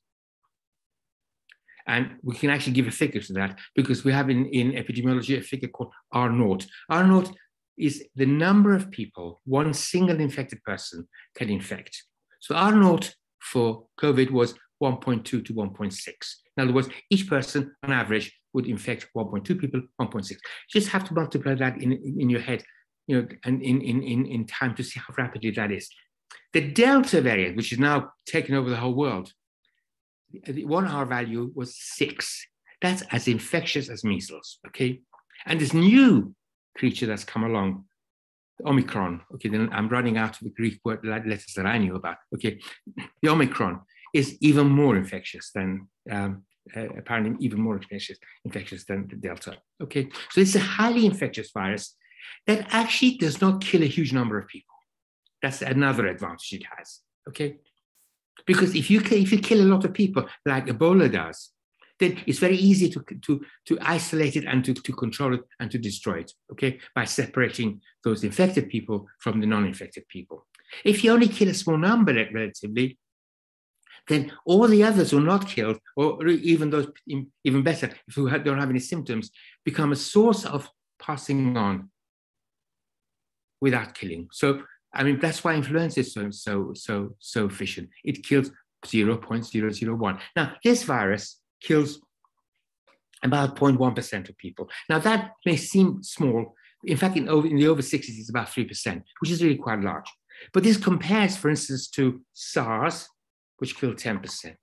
And 1.86 2.16
we 2.22 2.34
can 2.36 2.50
actually 2.50 2.74
give 2.74 2.86
a 2.86 2.90
figure 2.90 3.20
to 3.20 3.32
that 3.34 3.58
because 3.74 4.04
we 4.04 4.12
have 4.12 4.28
in, 4.28 4.46
in 4.46 4.72
epidemiology 4.72 5.38
a 5.38 5.42
figure 5.42 5.68
called 5.68 5.92
R 6.12 6.30
naught. 6.30 6.66
R 6.90 7.06
naught 7.06 7.32
is 7.78 8.04
the 8.16 8.26
number 8.26 8.74
of 8.74 8.90
people 8.90 9.40
one 9.44 9.72
single 9.72 10.20
infected 10.20 10.62
person 10.64 11.08
can 11.36 11.48
infect. 11.48 12.02
So 12.40 12.54
R 12.54 12.74
naught 12.74 13.14
for 13.40 13.86
COVID 14.00 14.30
was 14.30 14.54
1.2 14.82 15.24
to 15.24 15.42
1.6. 15.42 16.06
In 16.56 16.62
other 16.62 16.72
words, 16.72 16.88
each 17.10 17.28
person 17.28 17.74
on 17.82 17.92
average 17.92 18.32
would 18.52 18.66
infect 18.66 19.08
1.2 19.16 19.58
people, 19.58 19.82
1.6. 20.00 20.30
You 20.30 20.36
just 20.70 20.88
have 20.88 21.04
to 21.04 21.14
multiply 21.14 21.54
that 21.54 21.80
in, 21.80 21.92
in, 21.92 22.20
in 22.20 22.30
your 22.30 22.40
head 22.40 22.62
you 23.08 23.22
know, 23.22 23.28
and 23.44 23.62
in, 23.62 23.80
in, 23.80 24.02
in, 24.02 24.26
in 24.26 24.46
time 24.46 24.74
to 24.76 24.84
see 24.84 25.00
how 25.00 25.14
rapidly 25.16 25.50
that 25.50 25.72
is. 25.72 25.88
The 26.52 26.60
Delta 26.60 27.20
variant, 27.20 27.56
which 27.56 27.72
is 27.72 27.78
now 27.78 28.12
taken 28.26 28.54
over 28.54 28.70
the 28.70 28.76
whole 28.76 28.94
world, 28.94 29.32
the 30.46 30.64
one 30.66 30.86
R 30.86 31.06
value 31.06 31.50
was 31.54 31.74
six. 31.76 32.46
That's 32.82 33.02
as 33.10 33.26
infectious 33.26 33.88
as 33.88 34.04
measles, 34.04 34.58
okay? 34.68 35.00
And 35.46 35.58
this 35.58 35.72
new 35.72 36.34
creature 36.76 37.06
that's 37.06 37.24
come 37.24 37.44
along, 37.44 37.86
Omicron, 38.64 39.22
okay, 39.34 39.48
then 39.48 39.70
I'm 39.72 39.88
running 39.88 40.18
out 40.18 40.36
of 40.36 40.40
the 40.40 40.50
Greek 40.50 40.78
word 40.84 41.04
letters 41.04 41.54
that 41.56 41.66
I 41.66 41.78
knew 41.78 41.96
about, 41.96 42.18
okay? 42.34 42.60
The 43.22 43.30
Omicron 43.30 43.80
is 44.14 44.36
even 44.40 44.68
more 44.68 44.96
infectious 44.96 45.50
than, 45.54 45.88
um, 46.10 46.42
uh, 46.76 46.88
apparently 46.98 47.42
even 47.44 47.60
more 47.60 47.76
infectious, 47.76 48.18
infectious 48.44 48.84
than 48.84 49.08
the 49.08 49.16
Delta. 49.16 49.56
Okay, 49.82 50.10
so 50.30 50.40
it's 50.42 50.54
a 50.54 50.60
highly 50.60 51.06
infectious 51.06 51.50
virus 51.52 51.96
that 52.46 52.66
actually 52.70 53.16
does 53.16 53.40
not 53.40 53.60
kill 53.60 53.82
a 53.82 53.86
huge 53.86 54.12
number 54.12 54.38
of 54.38 54.48
people. 54.48 54.74
That's 55.42 55.62
another 55.62 56.06
advantage 56.06 56.52
it 56.52 56.64
has. 56.76 57.00
Okay, 57.28 57.58
because 58.46 58.74
if 58.74 58.90
you 58.90 59.00
if 59.00 59.32
you 59.32 59.38
kill 59.38 59.60
a 59.60 59.70
lot 59.72 59.84
of 59.84 59.92
people 59.92 60.26
like 60.44 60.66
Ebola 60.66 61.10
does, 61.12 61.50
then 61.98 62.18
it's 62.26 62.38
very 62.38 62.56
easy 62.56 62.88
to, 62.90 63.04
to, 63.22 63.44
to 63.66 63.78
isolate 63.82 64.36
it 64.36 64.44
and 64.44 64.64
to, 64.64 64.74
to 64.74 64.92
control 64.92 65.34
it 65.34 65.40
and 65.60 65.70
to 65.70 65.78
destroy 65.78 66.18
it, 66.18 66.32
okay, 66.52 66.78
by 66.94 67.04
separating 67.04 67.80
those 68.04 68.24
infected 68.24 68.68
people 68.68 69.06
from 69.18 69.40
the 69.40 69.46
non-infected 69.46 70.06
people. 70.08 70.46
If 70.84 71.02
you 71.02 71.12
only 71.12 71.28
kill 71.28 71.48
a 71.48 71.54
small 71.54 71.78
number 71.78 72.12
relatively, 72.12 72.98
then 74.06 74.32
all 74.46 74.66
the 74.66 74.84
others 74.84 75.10
who 75.10 75.18
are 75.18 75.22
not 75.22 75.46
killed, 75.46 75.78
or 75.96 76.26
even 76.26 76.70
those 76.70 76.88
even 77.44 77.62
better, 77.62 77.90
if 78.06 78.14
who 78.14 78.30
don't 78.38 78.58
have 78.58 78.70
any 78.70 78.78
symptoms, 78.78 79.30
become 79.64 79.92
a 79.92 79.96
source 79.96 80.46
of 80.46 80.70
passing 80.98 81.56
on 81.56 81.90
without 83.60 83.94
killing. 83.94 84.28
So 84.32 84.62
I 84.94 85.04
mean 85.04 85.18
that's 85.18 85.44
why 85.44 85.54
influenza 85.54 86.00
is 86.00 86.12
so 86.12 86.30
so 86.30 86.72
so 86.74 87.16
so 87.18 87.46
efficient. 87.46 87.90
It 88.04 88.24
kills 88.24 88.50
0.001. 88.86 90.20
Now 90.36 90.54
this 90.62 90.82
virus 90.84 91.40
kills 91.60 92.00
about 93.22 93.56
0.1% 93.56 94.28
of 94.28 94.38
people. 94.38 94.68
Now 94.88 94.98
that 95.00 95.32
may 95.44 95.56
seem 95.56 96.02
small. 96.02 96.54
In 96.84 96.96
fact, 96.96 97.16
in, 97.16 97.28
over, 97.28 97.46
in 97.46 97.56
the 97.56 97.66
over 97.66 97.82
60s, 97.82 98.04
it's 98.08 98.30
about 98.30 98.46
3%, 98.46 99.02
which 99.18 99.30
is 99.30 99.42
really 99.42 99.56
quite 99.56 99.80
large. 99.80 100.06
But 100.52 100.62
this 100.62 100.76
compares, 100.76 101.36
for 101.36 101.50
instance, 101.50 101.88
to 101.90 102.20
SARS, 102.32 103.08
which 103.58 103.76
killed 103.76 103.96
10%, 103.96 104.54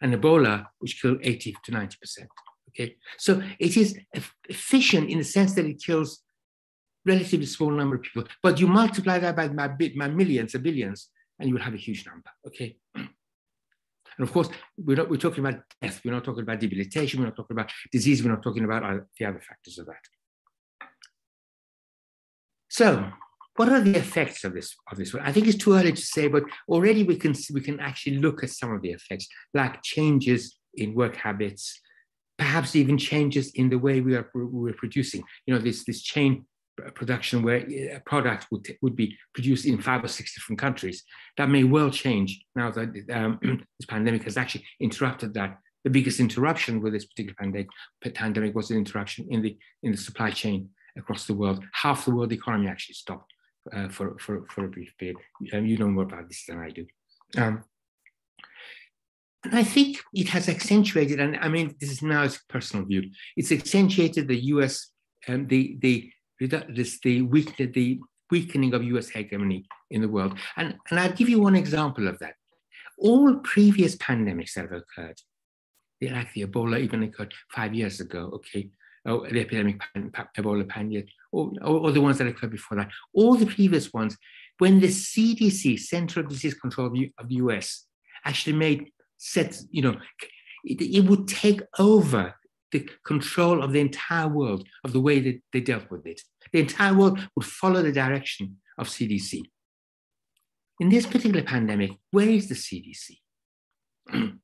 and 0.00 0.14
Ebola, 0.14 0.66
which 0.78 1.00
killed 1.02 1.18
80 1.22 1.54
to 1.64 1.72
90%. 1.72 1.96
Okay, 2.70 2.96
so 3.18 3.40
it 3.60 3.76
is 3.76 3.96
efficient 4.48 5.08
in 5.08 5.18
the 5.18 5.24
sense 5.24 5.54
that 5.54 5.66
it 5.66 5.80
kills 5.80 6.23
relatively 7.06 7.46
small 7.46 7.70
number 7.70 7.96
of 7.96 8.02
people, 8.02 8.24
but 8.42 8.58
you 8.60 8.66
multiply 8.66 9.18
that 9.18 9.36
by, 9.36 9.48
my, 9.48 9.68
by 9.68 10.08
millions 10.08 10.54
or 10.54 10.58
billions, 10.58 11.10
and 11.38 11.48
you 11.48 11.54
will 11.54 11.62
have 11.62 11.74
a 11.74 11.78
huge 11.78 12.06
number. 12.06 12.30
Okay. 12.46 12.76
And 14.16 14.28
of 14.28 14.32
course, 14.32 14.48
we're 14.76 14.96
not 14.96 15.10
we're 15.10 15.16
talking 15.16 15.44
about 15.44 15.60
death. 15.82 16.00
We're 16.04 16.12
not 16.12 16.24
talking 16.24 16.42
about 16.42 16.60
debilitation. 16.60 17.20
We're 17.20 17.26
not 17.26 17.36
talking 17.36 17.56
about 17.56 17.72
disease. 17.90 18.22
We're 18.22 18.30
not 18.30 18.42
talking 18.42 18.64
about 18.64 18.82
the 19.18 19.26
other 19.26 19.40
factors 19.40 19.78
of 19.78 19.86
that. 19.86 20.88
So, 22.68 23.10
what 23.56 23.68
are 23.68 23.80
the 23.80 23.96
effects 23.96 24.44
of 24.44 24.54
this 24.54 24.74
of 24.90 24.98
this? 24.98 25.14
I 25.14 25.32
think 25.32 25.48
it's 25.48 25.58
too 25.58 25.74
early 25.74 25.92
to 25.92 26.00
say, 26.00 26.28
but 26.28 26.44
already 26.68 27.02
we 27.02 27.16
can 27.16 27.34
we 27.52 27.60
can 27.60 27.80
actually 27.80 28.18
look 28.18 28.44
at 28.44 28.50
some 28.50 28.72
of 28.72 28.82
the 28.82 28.90
effects, 28.90 29.26
like 29.52 29.82
changes 29.82 30.58
in 30.74 30.94
work 30.94 31.16
habits, 31.16 31.80
perhaps 32.38 32.76
even 32.76 32.98
changes 32.98 33.50
in 33.54 33.68
the 33.68 33.78
way 33.78 34.00
we 34.00 34.14
are 34.14 34.30
we're 34.34 34.74
producing. 34.74 35.24
You 35.46 35.54
know, 35.54 35.60
this 35.60 35.84
this 35.84 36.02
chain 36.02 36.46
production 36.94 37.42
where 37.42 37.58
a 37.58 38.00
product 38.04 38.46
would, 38.50 38.66
would 38.82 38.96
be 38.96 39.16
produced 39.32 39.66
in 39.66 39.80
five 39.80 40.02
or 40.04 40.08
six 40.08 40.34
different 40.34 40.58
countries. 40.58 41.04
That 41.36 41.48
may 41.48 41.64
well 41.64 41.90
change 41.90 42.40
now 42.54 42.70
that 42.70 43.10
um, 43.12 43.38
this 43.78 43.86
pandemic 43.86 44.24
has 44.24 44.36
actually 44.36 44.64
interrupted 44.80 45.34
that. 45.34 45.58
The 45.84 45.90
biggest 45.90 46.18
interruption 46.18 46.80
with 46.80 46.94
this 46.94 47.04
particular 47.04 47.36
pandemic, 47.38 47.68
pandemic 48.14 48.54
was 48.54 48.70
an 48.70 48.78
interruption 48.78 49.26
in 49.30 49.42
the, 49.42 49.56
in 49.82 49.92
the 49.92 49.98
supply 49.98 50.30
chain 50.30 50.70
across 50.96 51.26
the 51.26 51.34
world. 51.34 51.62
Half 51.72 52.06
the 52.06 52.14
world 52.14 52.32
economy 52.32 52.68
actually 52.68 52.94
stopped 52.94 53.32
uh, 53.72 53.88
for, 53.88 54.18
for, 54.18 54.46
for 54.46 54.64
a 54.64 54.68
brief 54.68 54.94
period. 54.98 55.16
Um, 55.52 55.66
you 55.66 55.76
know 55.76 55.88
more 55.88 56.04
about 56.04 56.28
this 56.28 56.44
than 56.46 56.58
I 56.58 56.70
do. 56.70 56.86
Um, 57.36 57.64
and 59.44 59.54
I 59.54 59.62
think 59.62 60.02
it 60.14 60.28
has 60.28 60.48
accentuated, 60.48 61.20
and 61.20 61.36
I 61.36 61.48
mean, 61.48 61.74
this 61.78 61.90
is 61.90 62.02
now 62.02 62.24
a 62.24 62.30
personal 62.48 62.86
view, 62.86 63.10
it's 63.36 63.52
accentuated 63.52 64.26
the 64.26 64.44
US, 64.46 64.90
um, 65.28 65.46
the, 65.46 65.76
the 65.80 66.10
this, 66.40 66.98
the, 67.00 67.22
weak, 67.22 67.56
the 67.56 68.00
weakening 68.30 68.74
of 68.74 68.82
US 68.84 69.08
hegemony 69.08 69.66
in 69.90 70.00
the 70.00 70.08
world. 70.08 70.38
And, 70.56 70.76
and 70.90 71.00
I'll 71.00 71.12
give 71.12 71.28
you 71.28 71.40
one 71.40 71.56
example 71.56 72.08
of 72.08 72.18
that. 72.18 72.34
All 72.98 73.36
previous 73.36 73.96
pandemics 73.96 74.54
that 74.54 74.62
have 74.62 74.72
occurred, 74.72 75.20
like 76.00 76.32
the 76.32 76.46
Ebola 76.46 76.80
even 76.80 77.02
occurred 77.02 77.34
five 77.50 77.74
years 77.74 78.00
ago, 78.00 78.30
okay, 78.34 78.68
oh, 79.06 79.26
the 79.26 79.40
epidemic 79.40 79.80
pan, 79.80 80.10
Ebola 80.36 80.68
pandemic, 80.68 81.08
or, 81.32 81.52
or, 81.62 81.92
the 81.92 82.00
ones 82.00 82.18
that 82.18 82.26
occurred 82.26 82.50
before 82.50 82.76
that, 82.76 82.90
all 83.12 83.34
the 83.34 83.46
previous 83.46 83.92
ones, 83.92 84.16
when 84.58 84.80
the 84.80 84.88
CDC, 84.88 85.80
Central 85.80 86.26
Disease 86.26 86.54
Control 86.54 86.86
of 87.18 87.28
the 87.28 87.34
US, 87.36 87.86
actually 88.24 88.56
made 88.56 88.90
sets, 89.16 89.66
you 89.70 89.82
know, 89.82 89.96
it, 90.64 90.80
it 90.80 91.04
would 91.08 91.28
take 91.28 91.60
over 91.78 92.34
the 92.74 92.90
control 93.04 93.62
of 93.62 93.70
the 93.72 93.80
entire 93.80 94.26
world 94.26 94.66
of 94.82 94.92
the 94.92 95.00
way 95.00 95.20
that 95.20 95.40
they 95.52 95.60
dealt 95.60 95.88
with 95.92 96.04
it. 96.06 96.20
The 96.52 96.58
entire 96.58 96.92
world 96.92 97.20
would 97.36 97.46
follow 97.46 97.82
the 97.82 97.92
direction 97.92 98.56
of 98.76 98.88
CDC. 98.88 99.42
In 100.80 100.88
this 100.88 101.06
particular 101.06 101.44
pandemic, 101.44 101.92
where 102.10 102.28
is 102.28 102.48
the 102.48 102.56
CDC? 102.56 103.20
and 104.12 104.40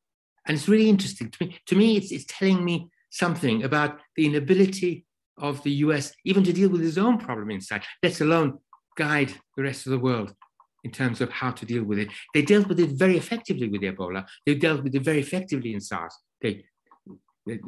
it's 0.47 0.69
really 0.69 0.89
interesting 0.89 1.29
to 1.29 1.45
me. 1.45 1.59
To 1.67 1.75
me, 1.75 1.97
it's, 1.97 2.13
it's 2.13 2.25
telling 2.29 2.65
me 2.65 2.89
something 3.11 3.65
about 3.65 3.99
the 4.15 4.27
inability 4.27 5.07
of 5.37 5.61
the 5.65 5.73
US 5.87 6.13
even 6.25 6.45
to 6.45 6.53
deal 6.53 6.69
with 6.69 6.85
its 6.85 6.99
own 6.99 7.19
problem 7.19 7.51
inside, 7.51 7.83
let 8.01 8.21
alone 8.21 8.59
guide 8.97 9.33
the 9.57 9.65
rest 9.65 9.87
of 9.87 9.91
the 9.91 9.99
world 9.99 10.33
in 10.85 10.93
terms 10.93 11.21
of 11.21 11.31
how 11.31 11.51
to 11.51 11.67
deal 11.67 11.83
with 11.83 11.99
it. 11.99 12.11
They 12.33 12.43
dealt 12.43 12.69
with 12.69 12.79
it 12.79 12.91
very 12.91 13.17
effectively 13.17 13.69
with 13.69 13.83
Ebola. 13.83 14.25
They 14.47 14.55
dealt 14.55 14.85
with 14.85 14.95
it 14.95 15.03
very 15.03 15.19
effectively 15.19 15.75
in 15.75 15.81
SARS. 15.81 16.15
They, 16.41 16.65
they, 17.45 17.59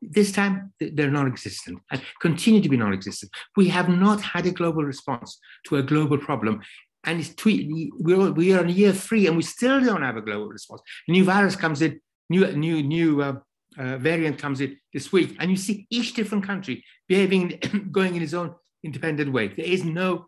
this 0.00 0.32
time, 0.32 0.72
they're 0.80 1.10
non-existent 1.10 1.80
and 1.90 2.02
continue 2.20 2.60
to 2.60 2.68
be 2.68 2.76
non-existent. 2.76 3.32
We 3.56 3.68
have 3.68 3.88
not 3.88 4.20
had 4.20 4.46
a 4.46 4.50
global 4.50 4.84
response 4.84 5.38
to 5.66 5.76
a 5.76 5.82
global 5.82 6.18
problem. 6.18 6.62
And 7.04 7.20
it's 7.20 7.34
two, 7.34 7.90
we're, 7.98 8.30
we 8.30 8.52
are 8.54 8.60
on 8.60 8.68
year 8.68 8.92
three 8.92 9.26
and 9.26 9.36
we 9.36 9.42
still 9.42 9.80
don't 9.80 10.02
have 10.02 10.16
a 10.16 10.20
global 10.20 10.48
response. 10.48 10.82
A 11.08 11.12
new 11.12 11.24
virus 11.24 11.56
comes 11.56 11.82
in, 11.82 12.00
new, 12.30 12.46
new, 12.52 12.82
new 12.82 13.22
uh, 13.22 13.34
uh, 13.78 13.96
variant 13.98 14.38
comes 14.38 14.60
in 14.60 14.76
this 14.92 15.12
week, 15.12 15.36
and 15.38 15.50
you 15.50 15.56
see 15.56 15.86
each 15.90 16.14
different 16.14 16.44
country 16.44 16.84
behaving, 17.06 17.58
going 17.92 18.16
in 18.16 18.22
its 18.22 18.34
own 18.34 18.54
independent 18.82 19.32
way. 19.32 19.48
There 19.48 19.66
is 19.66 19.84
no 19.84 20.26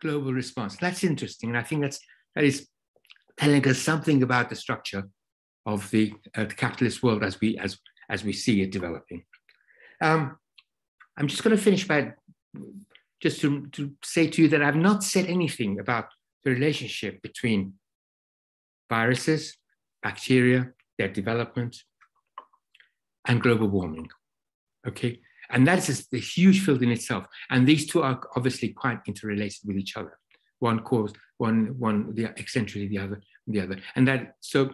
global 0.00 0.32
response. 0.32 0.76
That's 0.76 1.04
interesting. 1.04 1.50
And 1.50 1.58
I 1.58 1.62
think 1.62 1.82
that's, 1.82 1.98
that 2.34 2.44
is 2.44 2.68
telling 3.36 3.66
us 3.66 3.78
something 3.78 4.22
about 4.22 4.50
the 4.50 4.56
structure 4.56 5.08
of 5.66 5.90
the, 5.90 6.12
uh, 6.36 6.44
the 6.44 6.54
capitalist 6.54 7.02
world 7.02 7.24
as 7.24 7.40
we, 7.40 7.58
as, 7.58 7.78
as 8.08 8.24
we 8.24 8.32
see 8.32 8.62
it 8.62 8.72
developing. 8.72 9.24
Um, 10.00 10.36
I'm 11.16 11.28
just 11.28 11.42
going 11.42 11.56
to 11.56 11.62
finish 11.62 11.86
by 11.86 12.12
just 13.20 13.40
to, 13.40 13.66
to 13.68 13.92
say 14.02 14.26
to 14.28 14.42
you 14.42 14.48
that 14.48 14.62
I've 14.62 14.76
not 14.76 15.02
said 15.02 15.26
anything 15.26 15.80
about 15.80 16.06
the 16.44 16.50
relationship 16.50 17.22
between 17.22 17.74
viruses, 18.90 19.56
bacteria, 20.02 20.72
their 20.98 21.08
development, 21.08 21.82
and 23.26 23.40
global 23.40 23.68
warming. 23.68 24.08
Okay, 24.86 25.20
and 25.50 25.66
that 25.66 25.88
is 25.88 26.06
a 26.12 26.18
huge 26.18 26.60
field 26.60 26.82
in 26.82 26.90
itself. 26.90 27.24
And 27.50 27.66
these 27.66 27.86
two 27.86 28.02
are 28.02 28.20
obviously 28.36 28.70
quite 28.70 28.98
interrelated 29.06 29.60
with 29.64 29.76
each 29.76 29.96
other. 29.96 30.18
One 30.58 30.80
cause, 30.80 31.12
one, 31.38 31.78
one, 31.78 32.14
the 32.14 32.26
eccentricity, 32.26 32.88
the 32.88 32.98
other, 32.98 33.22
the 33.46 33.60
other. 33.60 33.78
And 33.96 34.06
that 34.08 34.34
so 34.40 34.70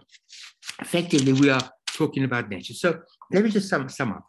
effectively 0.80 1.32
we 1.32 1.50
are 1.50 1.70
talking 1.86 2.24
about 2.24 2.48
nature. 2.48 2.74
So 2.74 3.00
let 3.32 3.44
me 3.44 3.50
just 3.50 3.68
sum, 3.68 3.88
sum 3.88 4.12
up. 4.12 4.26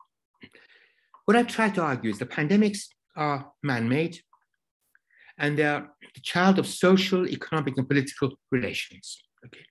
What 1.26 1.38
I've 1.38 1.48
tried 1.48 1.76
to 1.76 1.82
argue 1.82 2.10
is 2.10 2.20
the 2.20 2.26
pandemics 2.26 2.86
are 3.16 3.52
man-made 3.64 4.20
and 5.38 5.58
they 5.58 5.64
are 5.64 5.90
the 6.14 6.22
child 6.22 6.60
of 6.60 6.68
social, 6.68 7.28
economic, 7.28 7.78
and 7.78 7.88
political 7.88 8.32
relations. 8.52 9.24
Okay. 9.46 9.66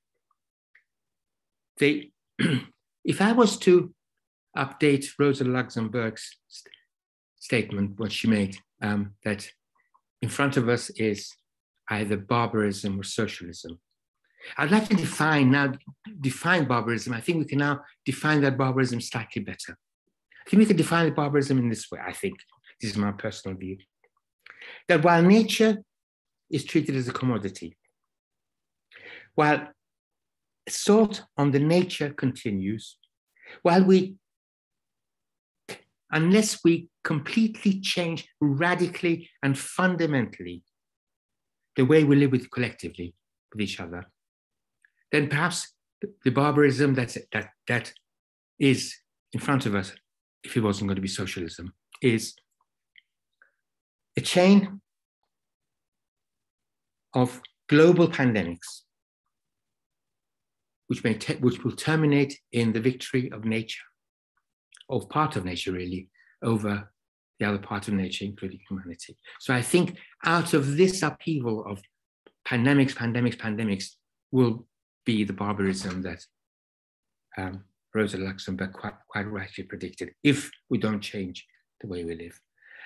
They, 1.78 2.10
if 3.04 3.20
I 3.20 3.32
was 3.32 3.56
to 3.58 3.94
update 4.56 5.06
Rosa 5.18 5.44
Luxemburg's 5.44 6.36
st 6.48 6.74
statement, 7.36 7.98
what 7.98 8.12
she 8.12 8.28
made, 8.28 8.56
um, 8.82 9.14
that 9.24 9.48
in 10.22 10.28
front 10.28 10.56
of 10.56 10.68
us 10.68 10.90
is 10.90 11.32
either 11.88 12.16
barbarism 12.16 13.00
or 13.00 13.04
socialism. 13.04 13.78
I'd 14.56 14.70
like 14.70 14.88
to 14.88 14.96
define 14.96 15.50
now, 15.50 15.72
define 16.20 16.66
barbarism. 16.66 17.12
I 17.12 17.20
think 17.20 17.38
we 17.38 17.44
can 17.44 17.58
now 17.58 17.80
define 18.04 18.40
that 18.42 18.56
barbarism 18.56 19.00
slightly 19.00 19.42
better. 19.42 19.76
I 20.46 20.50
think 20.50 20.60
we 20.60 20.66
can 20.66 20.76
define 20.76 21.12
barbarism 21.14 21.58
in 21.58 21.68
this 21.68 21.90
way, 21.90 22.00
I 22.04 22.12
think. 22.12 22.38
This 22.80 22.92
is 22.92 22.96
my 22.96 23.12
personal 23.12 23.56
view. 23.56 23.78
That 24.88 25.04
while 25.04 25.22
nature 25.22 25.78
is 26.50 26.64
treated 26.64 26.96
as 26.96 27.08
a 27.08 27.12
commodity, 27.12 27.76
while 29.34 29.68
assault 30.66 31.24
on 31.36 31.50
the 31.50 31.58
nature 31.58 32.10
continues, 32.10 32.96
while 33.62 33.84
we, 33.84 34.16
unless 36.10 36.60
we 36.64 36.88
completely 37.04 37.80
change 37.80 38.28
radically 38.40 39.28
and 39.42 39.58
fundamentally 39.58 40.62
the 41.76 41.84
way 41.84 42.04
we 42.04 42.16
live 42.16 42.32
with 42.32 42.50
collectively 42.50 43.14
with 43.52 43.60
each 43.60 43.80
other, 43.80 44.06
then 45.12 45.28
perhaps 45.28 45.74
the 46.24 46.30
barbarism 46.30 46.94
that's, 46.94 47.18
that, 47.32 47.50
that 47.68 47.92
is 48.58 48.94
in 49.32 49.40
front 49.40 49.66
of 49.66 49.74
us, 49.74 49.92
if 50.44 50.56
it 50.56 50.62
wasn't 50.62 50.88
going 50.88 50.96
to 50.96 51.02
be 51.02 51.08
socialism, 51.08 51.72
is 52.02 52.34
a 54.16 54.20
chain 54.20 54.80
of 57.14 57.40
global 57.68 58.08
pandemics, 58.08 58.82
which, 60.86 61.04
may 61.04 61.14
which 61.40 61.62
will 61.64 61.72
terminate 61.72 62.38
in 62.52 62.72
the 62.72 62.80
victory 62.80 63.30
of 63.32 63.44
nature, 63.44 63.84
of 64.88 65.08
part 65.08 65.36
of 65.36 65.44
nature 65.44 65.72
really, 65.72 66.08
over 66.42 66.90
the 67.38 67.46
other 67.46 67.58
part 67.58 67.88
of 67.88 67.94
nature, 67.94 68.24
including 68.24 68.60
humanity. 68.68 69.16
So 69.40 69.54
I 69.54 69.62
think 69.62 69.96
out 70.24 70.54
of 70.54 70.76
this 70.76 71.02
upheaval 71.02 71.64
of 71.66 71.80
pandemics, 72.46 72.94
pandemics, 72.94 73.36
pandemics, 73.36 73.90
will 74.32 74.66
be 75.04 75.24
the 75.24 75.32
barbarism 75.32 76.02
that 76.02 76.24
um, 77.36 77.64
Rosa 77.94 78.18
Luxemburg 78.18 78.72
quite, 78.72 78.94
quite 79.08 79.30
rightly 79.30 79.64
predicted 79.64 80.10
if 80.22 80.50
we 80.68 80.78
don't 80.78 81.00
change 81.00 81.46
the 81.80 81.88
way 81.88 82.04
we 82.04 82.14
live. 82.14 82.38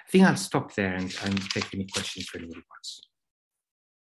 I 0.06 0.10
think 0.10 0.24
I'll 0.24 0.36
stop 0.36 0.74
there 0.74 0.94
and, 0.94 1.14
and 1.24 1.50
take 1.50 1.74
any 1.74 1.86
questions 1.92 2.26
for 2.26 2.38
anybody 2.38 2.62
wants. 2.70 3.00